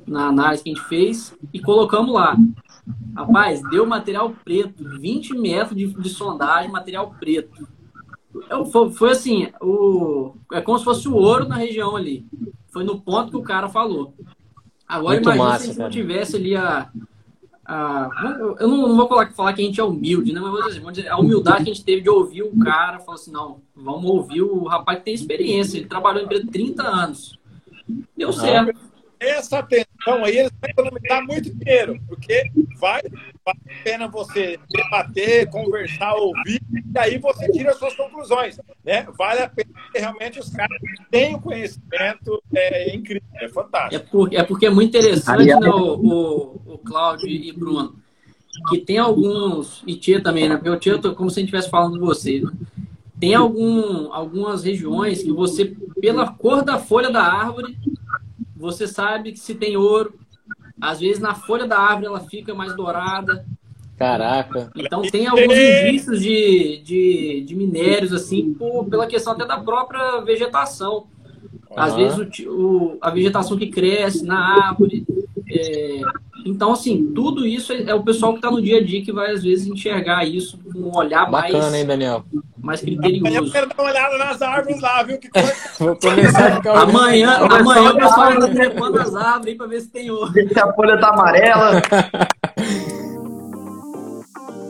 na 0.07 0.27
análise 0.27 0.63
que 0.63 0.69
a 0.69 0.73
gente 0.73 0.87
fez 0.87 1.35
e 1.51 1.59
colocamos 1.59 2.13
lá. 2.13 2.37
Rapaz, 3.13 3.61
deu 3.69 3.85
material 3.85 4.33
preto, 4.45 4.85
20 4.99 5.33
metros 5.37 5.77
de, 5.77 5.87
de 5.87 6.09
sondagem, 6.09 6.71
material 6.71 7.13
preto. 7.19 7.67
Eu, 8.49 8.63
foi, 8.65 8.89
foi, 8.89 9.11
assim, 9.11 9.49
o, 9.61 10.33
é 10.53 10.61
como 10.61 10.79
se 10.79 10.85
fosse 10.85 11.09
o 11.09 11.15
ouro 11.15 11.45
na 11.45 11.55
região 11.57 11.93
ali. 11.93 12.25
Foi 12.71 12.85
no 12.85 13.01
ponto 13.01 13.31
que 13.31 13.37
o 13.37 13.43
cara 13.43 13.67
falou. 13.67 14.13
Agora 14.87 15.15
Muito 15.15 15.25
imagina 15.25 15.45
massa, 15.45 15.59
se 15.59 15.63
a 15.63 15.67
gente 15.67 15.77
cara. 15.77 15.89
não 15.89 15.93
tivesse 15.93 16.35
ali 16.37 16.55
a, 16.55 16.89
a. 17.65 18.09
Eu 18.59 18.67
não, 18.67 18.87
não 18.87 18.95
vou 18.95 19.07
falar 19.07 19.53
que 19.53 19.61
a 19.61 19.65
gente 19.65 19.79
é 19.79 19.83
humilde, 19.83 20.33
né? 20.33 20.39
Mas 20.39 20.77
vou 20.77 20.91
dizer, 20.91 21.09
a 21.09 21.17
humildade 21.17 21.63
que 21.63 21.71
a 21.71 21.73
gente 21.73 21.85
teve 21.85 22.01
de 22.01 22.09
ouvir 22.09 22.43
o 22.43 22.57
cara, 22.59 22.99
falou 22.99 23.15
assim, 23.15 23.31
não, 23.31 23.61
vamos 23.75 24.05
ouvir 24.05 24.41
o 24.41 24.63
rapaz 24.65 24.99
que 24.99 25.05
tem 25.05 25.13
experiência, 25.13 25.77
ele 25.77 25.87
trabalhou 25.87 26.21
em 26.21 26.25
empresa 26.25 26.47
30 26.51 26.83
anos. 26.83 27.39
Deu 28.15 28.31
certo 28.31 28.92
essa 29.29 29.59
atenção 29.59 30.23
aí, 30.23 30.37
eles 30.37 30.51
vão 30.61 30.69
economizar 30.69 31.25
muito 31.25 31.53
dinheiro, 31.53 31.99
porque 32.07 32.51
vai, 32.79 33.01
vale 33.45 33.59
a 33.65 33.83
pena 33.83 34.07
você 34.07 34.59
debater, 34.69 35.49
conversar, 35.49 36.13
ouvir, 36.15 36.61
e 36.71 36.99
aí 36.99 37.17
você 37.17 37.51
tira 37.51 37.73
suas 37.73 37.95
conclusões. 37.95 38.59
Né? 38.83 39.07
Vale 39.17 39.41
a 39.41 39.49
pena 39.49 39.69
que 39.91 39.99
realmente 39.99 40.39
os 40.39 40.49
caras 40.49 40.77
têm 41.09 41.35
o 41.35 41.41
conhecimento, 41.41 42.43
é 42.53 42.95
incrível, 42.95 43.27
é 43.35 43.47
fantástico. 43.49 43.95
É, 43.95 43.99
por, 43.99 44.33
é 44.33 44.43
porque 44.43 44.65
é 44.65 44.69
muito 44.69 44.89
interessante, 44.89 45.45
né, 45.45 45.69
o, 45.69 45.95
o, 45.95 46.73
o 46.73 46.77
Cláudio 46.79 47.27
e 47.27 47.51
Bruno, 47.51 47.95
que 48.69 48.77
tem 48.77 48.97
alguns, 48.97 49.83
e 49.87 49.95
Tia 49.95 50.21
também, 50.21 50.47
né? 50.47 50.55
Porque 50.55 50.69
o 50.69 50.79
Tia, 50.79 50.99
como 50.99 51.29
se 51.29 51.39
a 51.39 51.41
gente 51.41 51.49
estivesse 51.49 51.69
falando 51.69 51.99
com 51.99 52.05
você, 52.05 52.39
né? 52.39 52.51
Tem 53.19 53.33
algum, 53.33 54.11
algumas 54.11 54.63
regiões 54.63 55.23
que 55.23 55.31
você, 55.31 55.73
pela 56.01 56.29
cor 56.33 56.61
da 56.61 56.77
folha 56.77 57.09
da 57.09 57.23
árvore, 57.23 57.77
você 58.63 58.87
sabe 58.87 59.33
que 59.33 59.39
se 59.39 59.53
tem 59.53 59.75
ouro, 59.75 60.13
às 60.79 61.01
vezes 61.01 61.19
na 61.19 61.35
folha 61.35 61.67
da 61.67 61.77
árvore 61.77 62.05
ela 62.05 62.21
fica 62.21 62.55
mais 62.55 62.73
dourada. 62.73 63.45
Caraca. 63.97 64.71
Então 64.73 65.01
tem 65.01 65.27
alguns 65.27 65.53
indícios 65.53 66.21
de, 66.21 66.81
de, 66.81 67.43
de 67.45 67.55
minérios, 67.55 68.13
assim, 68.13 68.53
por, 68.53 68.85
pela 68.85 69.05
questão 69.05 69.33
até 69.33 69.45
da 69.45 69.57
própria 69.57 70.21
vegetação. 70.21 71.07
Às 71.75 71.91
uhum. 71.91 71.97
vezes 71.97 72.45
o, 72.45 72.51
o, 72.51 72.97
a 73.01 73.09
vegetação 73.09 73.57
que 73.57 73.67
cresce 73.67 74.23
na 74.23 74.69
árvore. 74.69 75.05
É, 75.49 76.01
então, 76.45 76.71
assim, 76.71 77.11
tudo 77.13 77.45
isso 77.45 77.71
é, 77.71 77.83
é 77.83 77.93
o 77.93 78.03
pessoal 78.03 78.33
que 78.33 78.39
está 78.39 78.51
no 78.51 78.61
dia 78.61 78.77
a 78.77 78.83
dia 78.83 79.03
que 79.03 79.11
vai, 79.11 79.31
às 79.31 79.43
vezes, 79.43 79.67
enxergar 79.67 80.25
isso 80.25 80.59
com 80.71 80.79
um 80.79 80.95
olhar 80.95 81.29
Bacana, 81.29 81.63
mais. 81.63 81.73
hein, 81.73 81.85
Daniel? 81.85 82.25
mais 82.63 82.79
criterioso. 82.79 83.35
Eu 83.35 83.51
quero 83.51 83.67
dar 83.67 83.75
uma 83.77 83.89
olhada 83.89 84.17
nas 84.17 84.41
árvores 84.41 84.81
lá, 84.81 85.03
viu? 85.03 85.17
Que 85.19 85.29
coisa. 85.29 85.53
Vou 85.77 85.95
começar 85.97 86.47
a 86.47 86.55
ficar 86.55 86.77
Amanhã, 86.77 87.37
amanhã 87.39 87.91
o 87.91 87.97
pessoal 87.97 88.31
anda 88.31 88.47
trepando 88.47 89.01
as 89.01 89.13
árvores 89.13 89.47
aí 89.47 89.55
para 89.55 89.67
ver 89.67 89.81
se 89.81 89.89
tem 89.89 90.09
ouro. 90.09 90.31
Se 90.31 90.59
a 90.59 90.73
folha 90.73 90.97
tá 90.97 91.09
amarela. 91.09 91.81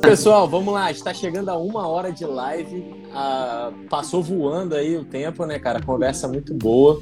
Pessoal, 0.01 0.49
vamos 0.49 0.73
lá. 0.73 0.91
Está 0.91 1.13
chegando 1.13 1.49
a 1.49 1.55
uma 1.55 1.87
hora 1.87 2.11
de 2.11 2.25
live. 2.25 2.83
Ah, 3.13 3.71
passou 3.89 4.21
voando 4.21 4.75
aí 4.75 4.97
o 4.97 5.05
tempo, 5.05 5.45
né, 5.45 5.59
cara? 5.59 5.81
Conversa 5.81 6.27
muito 6.27 6.53
boa. 6.53 6.99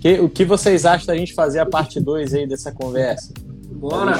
Que, 0.00 0.18
o 0.18 0.28
que 0.28 0.44
vocês 0.44 0.84
acham 0.84 1.06
da 1.06 1.16
gente 1.16 1.34
fazer 1.34 1.60
a 1.60 1.66
parte 1.66 2.00
2 2.00 2.34
aí 2.34 2.46
dessa 2.46 2.72
conversa? 2.72 3.32
Bora! 3.82 4.16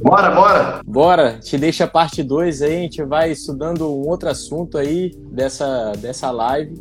Bora, 0.00 0.30
bora! 0.30 0.80
Bora! 0.86 1.38
Te 1.40 1.58
deixa 1.58 1.84
a 1.84 1.88
parte 1.88 2.22
2 2.22 2.62
aí, 2.62 2.76
a 2.76 2.80
gente 2.82 3.02
vai 3.02 3.32
estudando 3.32 3.84
um 3.84 4.08
outro 4.08 4.28
assunto 4.28 4.78
aí 4.78 5.10
dessa, 5.32 5.90
dessa 5.98 6.30
live. 6.30 6.72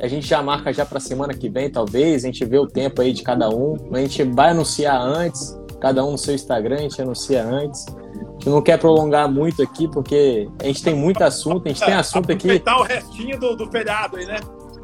A 0.00 0.08
gente 0.08 0.26
já 0.26 0.42
marca 0.42 0.72
já 0.72 0.86
para 0.86 0.98
semana 0.98 1.34
que 1.34 1.50
vem, 1.50 1.68
talvez. 1.68 2.24
A 2.24 2.28
gente 2.28 2.42
vê 2.46 2.58
o 2.58 2.66
tempo 2.66 3.02
aí 3.02 3.12
de 3.12 3.22
cada 3.22 3.50
um. 3.50 3.76
A 3.92 3.98
gente 3.98 4.22
vai 4.24 4.52
anunciar 4.52 4.98
antes, 4.98 5.54
cada 5.78 6.02
um 6.02 6.12
no 6.12 6.18
seu 6.18 6.34
Instagram, 6.34 6.76
a 6.76 6.80
gente 6.80 7.02
anuncia 7.02 7.44
antes. 7.44 7.84
A 7.86 8.32
gente 8.32 8.48
não 8.48 8.62
quer 8.62 8.78
prolongar 8.78 9.30
muito 9.30 9.62
aqui, 9.62 9.86
porque 9.88 10.48
a 10.58 10.64
gente 10.64 10.82
tem 10.82 10.94
muito 10.94 11.22
assunto, 11.22 11.66
a 11.66 11.68
gente 11.68 11.84
tem 11.84 11.92
assunto 11.92 12.32
aqui. 12.32 12.46
Aproveitar 12.46 12.78
o 12.78 12.82
restinho 12.82 13.38
do, 13.38 13.54
do 13.54 13.70
feriado 13.70 14.16
aí, 14.16 14.24
né? 14.24 14.38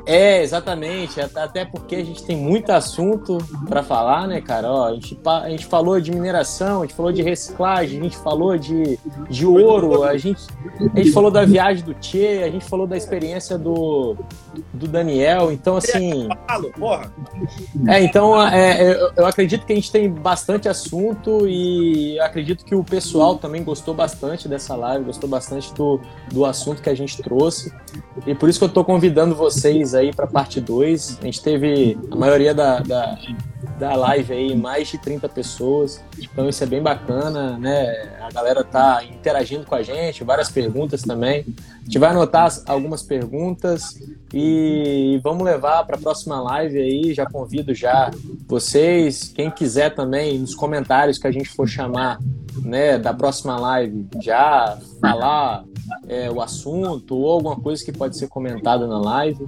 É, 0.06 0.42
exatamente. 0.42 1.20
Até 1.20 1.64
porque 1.64 1.96
a 1.96 2.04
gente 2.04 2.22
tem 2.24 2.36
muito 2.36 2.70
assunto 2.70 3.38
para 3.68 3.82
falar, 3.82 4.26
né, 4.26 4.40
cara? 4.40 4.70
Ó, 4.70 4.88
a, 4.88 4.94
gente, 4.94 5.18
a 5.24 5.48
gente 5.48 5.66
falou 5.66 6.00
de 6.00 6.10
mineração, 6.10 6.82
a 6.82 6.86
gente 6.86 6.94
falou 6.94 7.12
de 7.12 7.22
reciclagem, 7.22 8.00
a 8.00 8.02
gente 8.02 8.16
falou 8.16 8.56
de, 8.58 8.98
de 9.30 9.46
ouro, 9.46 10.04
a 10.04 10.16
gente, 10.16 10.42
a 10.94 10.98
gente 10.98 11.12
falou 11.12 11.30
da 11.30 11.44
viagem 11.44 11.84
do 11.84 11.94
Tchê, 11.94 12.42
a 12.44 12.50
gente 12.50 12.64
falou 12.64 12.86
da 12.86 12.96
experiência 12.96 13.56
do, 13.56 14.16
do 14.72 14.86
Daniel. 14.86 15.50
Então, 15.50 15.76
assim. 15.76 16.28
É, 17.88 18.02
então, 18.02 18.46
é, 18.46 18.92
eu, 18.94 19.12
eu 19.16 19.26
acredito 19.26 19.64
que 19.64 19.72
a 19.72 19.76
gente 19.76 19.90
tem 19.90 20.10
bastante 20.10 20.68
assunto 20.68 21.48
e 21.48 22.18
acredito 22.20 22.64
que 22.64 22.74
o 22.74 22.84
pessoal 22.84 23.36
também 23.36 23.64
gostou 23.64 23.94
bastante 23.94 24.48
dessa 24.48 24.76
live, 24.76 25.06
gostou 25.06 25.28
bastante 25.28 25.72
do, 25.74 26.00
do 26.30 26.44
assunto 26.44 26.82
que 26.82 26.90
a 26.90 26.94
gente 26.94 27.22
trouxe. 27.22 27.72
E 28.26 28.34
por 28.34 28.48
isso 28.48 28.58
que 28.58 28.64
eu 28.64 28.68
tô 28.68 28.84
convidando 28.84 29.34
vocês 29.34 29.93
aí 29.94 30.12
para 30.12 30.26
parte 30.26 30.60
2. 30.60 31.18
A 31.20 31.24
gente 31.24 31.42
teve 31.42 31.98
a 32.10 32.16
maioria 32.16 32.54
da, 32.54 32.80
da, 32.80 33.18
da 33.78 33.94
live 33.94 34.32
aí, 34.32 34.56
mais 34.56 34.88
de 34.88 34.98
30 34.98 35.28
pessoas. 35.28 36.02
Então 36.18 36.48
isso 36.48 36.62
é 36.62 36.66
bem 36.66 36.82
bacana, 36.82 37.58
né? 37.58 38.16
A 38.20 38.30
galera 38.30 38.64
tá 38.64 39.02
interagindo 39.04 39.64
com 39.66 39.74
a 39.74 39.82
gente, 39.82 40.24
várias 40.24 40.50
perguntas 40.50 41.02
também. 41.02 41.44
A 41.80 41.84
gente 41.84 41.98
vai 41.98 42.10
anotar 42.10 42.50
algumas 42.66 43.02
perguntas 43.02 44.00
e 44.32 45.20
vamos 45.22 45.44
levar 45.44 45.84
para 45.84 45.96
a 45.96 46.00
próxima 46.00 46.40
live 46.40 46.78
aí. 46.78 47.14
Já 47.14 47.26
convido 47.26 47.74
já 47.74 48.10
vocês, 48.46 49.32
quem 49.34 49.50
quiser 49.50 49.94
também, 49.94 50.38
nos 50.38 50.54
comentários 50.54 51.18
que 51.18 51.26
a 51.26 51.32
gente 51.32 51.48
for 51.48 51.68
chamar 51.68 52.18
né, 52.62 52.98
da 52.98 53.12
próxima 53.12 53.58
live, 53.58 54.06
já 54.20 54.78
falar 55.00 55.64
é, 56.08 56.30
o 56.30 56.40
assunto 56.40 57.16
ou 57.16 57.32
alguma 57.32 57.56
coisa 57.56 57.84
que 57.84 57.92
pode 57.92 58.16
ser 58.16 58.28
comentada 58.28 58.86
na 58.86 59.00
live, 59.00 59.46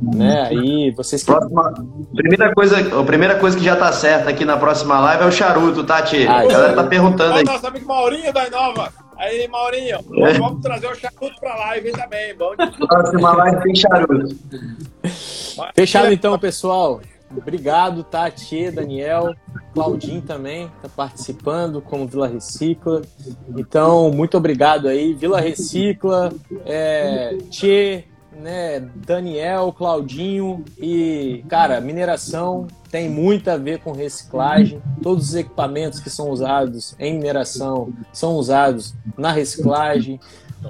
né? 0.00 0.48
Aí 0.48 0.90
vocês 0.90 1.22
próxima, 1.24 1.72
primeira 2.14 2.52
coisa, 2.54 3.00
a 3.00 3.04
primeira 3.04 3.38
coisa 3.38 3.56
que 3.56 3.64
já 3.64 3.76
tá 3.76 3.92
certa 3.92 4.30
aqui 4.30 4.44
na 4.44 4.56
próxima 4.56 4.98
live 5.00 5.24
é 5.24 5.26
o 5.26 5.32
charuto, 5.32 5.84
tá, 5.84 6.02
Tchê? 6.02 6.26
Ah, 6.26 6.40
a 6.40 6.46
galera 6.46 6.74
tá 6.74 6.84
perguntando 6.84 7.34
aí. 7.34 7.44
Nosso 7.44 7.66
amigo 7.66 7.86
Maurinho 7.86 8.32
da 8.32 8.46
Inova. 8.46 8.92
Aí, 9.16 9.46
Maurinho, 9.48 9.96
é. 9.96 10.32
vamos 10.34 10.60
trazer 10.60 10.86
o 10.86 10.94
charuto 10.94 11.40
pra 11.40 11.54
live 11.54 11.92
também. 11.92 12.34
Bom 12.36 12.54
Próxima 12.86 13.32
live 13.32 13.62
tem 13.62 13.74
charuto. 13.74 14.36
Fechado 15.74 16.12
então, 16.12 16.38
pessoal. 16.38 17.00
Obrigado, 17.36 18.02
Tati, 18.04 18.70
Daniel, 18.70 19.34
Claudinho 19.72 20.22
também 20.22 20.70
está 20.76 20.88
participando 20.88 21.80
como 21.80 22.06
Vila 22.06 22.28
Recicla. 22.28 23.02
Então, 23.56 24.10
muito 24.10 24.36
obrigado 24.36 24.88
aí. 24.88 25.14
Vila 25.14 25.40
Recicla, 25.40 26.32
é, 26.64 27.36
Tchê, 27.50 28.04
né, 28.32 28.80
Daniel, 28.94 29.72
Claudinho 29.72 30.64
e, 30.78 31.44
cara, 31.48 31.80
mineração 31.80 32.66
tem 32.90 33.08
muito 33.08 33.48
a 33.48 33.56
ver 33.56 33.80
com 33.80 33.92
reciclagem. 33.92 34.80
Todos 35.02 35.30
os 35.30 35.34
equipamentos 35.34 36.00
que 36.00 36.10
são 36.10 36.30
usados 36.30 36.94
em 36.98 37.14
mineração 37.14 37.92
são 38.12 38.34
usados 38.34 38.94
na 39.16 39.32
reciclagem. 39.32 40.20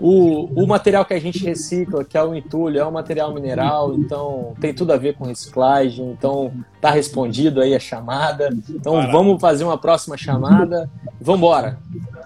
O, 0.00 0.62
o 0.62 0.66
material 0.66 1.04
que 1.04 1.14
a 1.14 1.20
gente 1.20 1.44
recicla, 1.44 2.04
que 2.04 2.16
é 2.16 2.22
o 2.22 2.34
entulho, 2.34 2.78
é 2.78 2.86
um 2.86 2.90
material 2.90 3.32
mineral, 3.32 3.94
então 3.94 4.54
tem 4.60 4.74
tudo 4.74 4.92
a 4.92 4.96
ver 4.96 5.14
com 5.14 5.24
reciclagem. 5.24 6.10
Então 6.10 6.52
tá 6.80 6.90
respondido 6.90 7.60
aí 7.60 7.74
a 7.74 7.80
chamada. 7.80 8.50
Então 8.68 8.94
Maravilha. 8.94 9.18
vamos 9.18 9.40
fazer 9.40 9.64
uma 9.64 9.78
próxima 9.78 10.16
chamada. 10.16 10.90
Vamos 11.20 11.38
embora. 11.40 11.78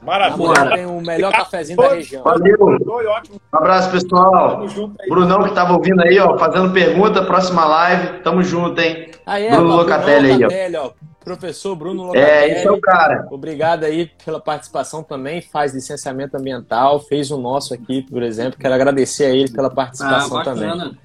Maravilha. 0.03 0.71
Tem 0.75 0.87
o 0.87 1.01
melhor 1.01 1.33
cafezinho 1.33 1.79
da 1.79 1.95
região. 1.95 2.23
Valeu. 2.23 2.57
Um 2.61 3.57
abraço, 3.57 3.91
pessoal. 3.91 4.65
Brunão 5.09 5.45
que 5.45 5.55
tava 5.55 5.75
ouvindo 5.75 6.03
aí, 6.03 6.19
ó, 6.19 6.39
fazendo 6.39 6.73
pergunta, 6.73 7.23
próxima 7.23 7.65
live. 7.67 8.23
Tamo 8.23 8.43
junto, 8.43 8.81
hein? 8.81 9.08
Aí 9.29 9.45
é, 9.45 9.51
Bruno 9.51 9.77
Locatelli 9.77 10.45
aí, 10.45 10.77
ó. 10.77 10.91
Professor 11.23 11.77
Bruno 11.77 12.05
Locatelli. 12.05 12.31
É, 12.31 12.57
esse 12.57 12.67
é 12.67 12.71
o 12.71 12.81
cara. 12.81 13.29
Obrigado 13.31 13.85
aí 13.85 14.11
pela 14.25 14.41
participação 14.41 15.03
também. 15.03 15.43
Faz 15.43 15.75
licenciamento 15.75 16.35
ambiental, 16.39 16.99
fez 17.01 17.31
o 17.31 17.37
nosso 17.37 17.75
aqui, 17.75 18.01
por 18.01 18.23
exemplo. 18.23 18.59
Quero 18.59 18.73
agradecer 18.73 19.27
a 19.27 19.31
ele 19.31 19.51
pela 19.53 19.69
participação 19.69 20.39
ah, 20.39 20.45
também. 20.45 20.99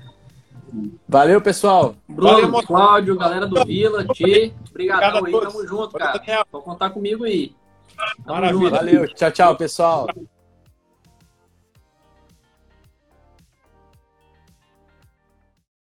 Valeu, 1.06 1.42
pessoal. 1.42 1.96
Bruno, 2.08 2.50
Valeu, 2.50 2.64
Cláudio, 2.66 3.18
galera 3.18 3.46
do 3.46 3.66
Vila, 3.66 4.06
Ti. 4.06 4.54
Obrigadão 4.70 5.26
aí, 5.26 5.32
tamo 5.34 5.68
junto, 5.68 5.98
cara. 5.98 6.46
Pode 6.50 6.64
contar 6.64 6.92
comigo 6.92 7.26
aí. 7.26 7.54
Tamo 8.26 8.40
Maravilha. 8.40 8.64
Junto. 8.64 8.76
Valeu, 8.76 9.14
tchau, 9.14 9.32
tchau, 9.32 9.56
pessoal. 9.58 10.08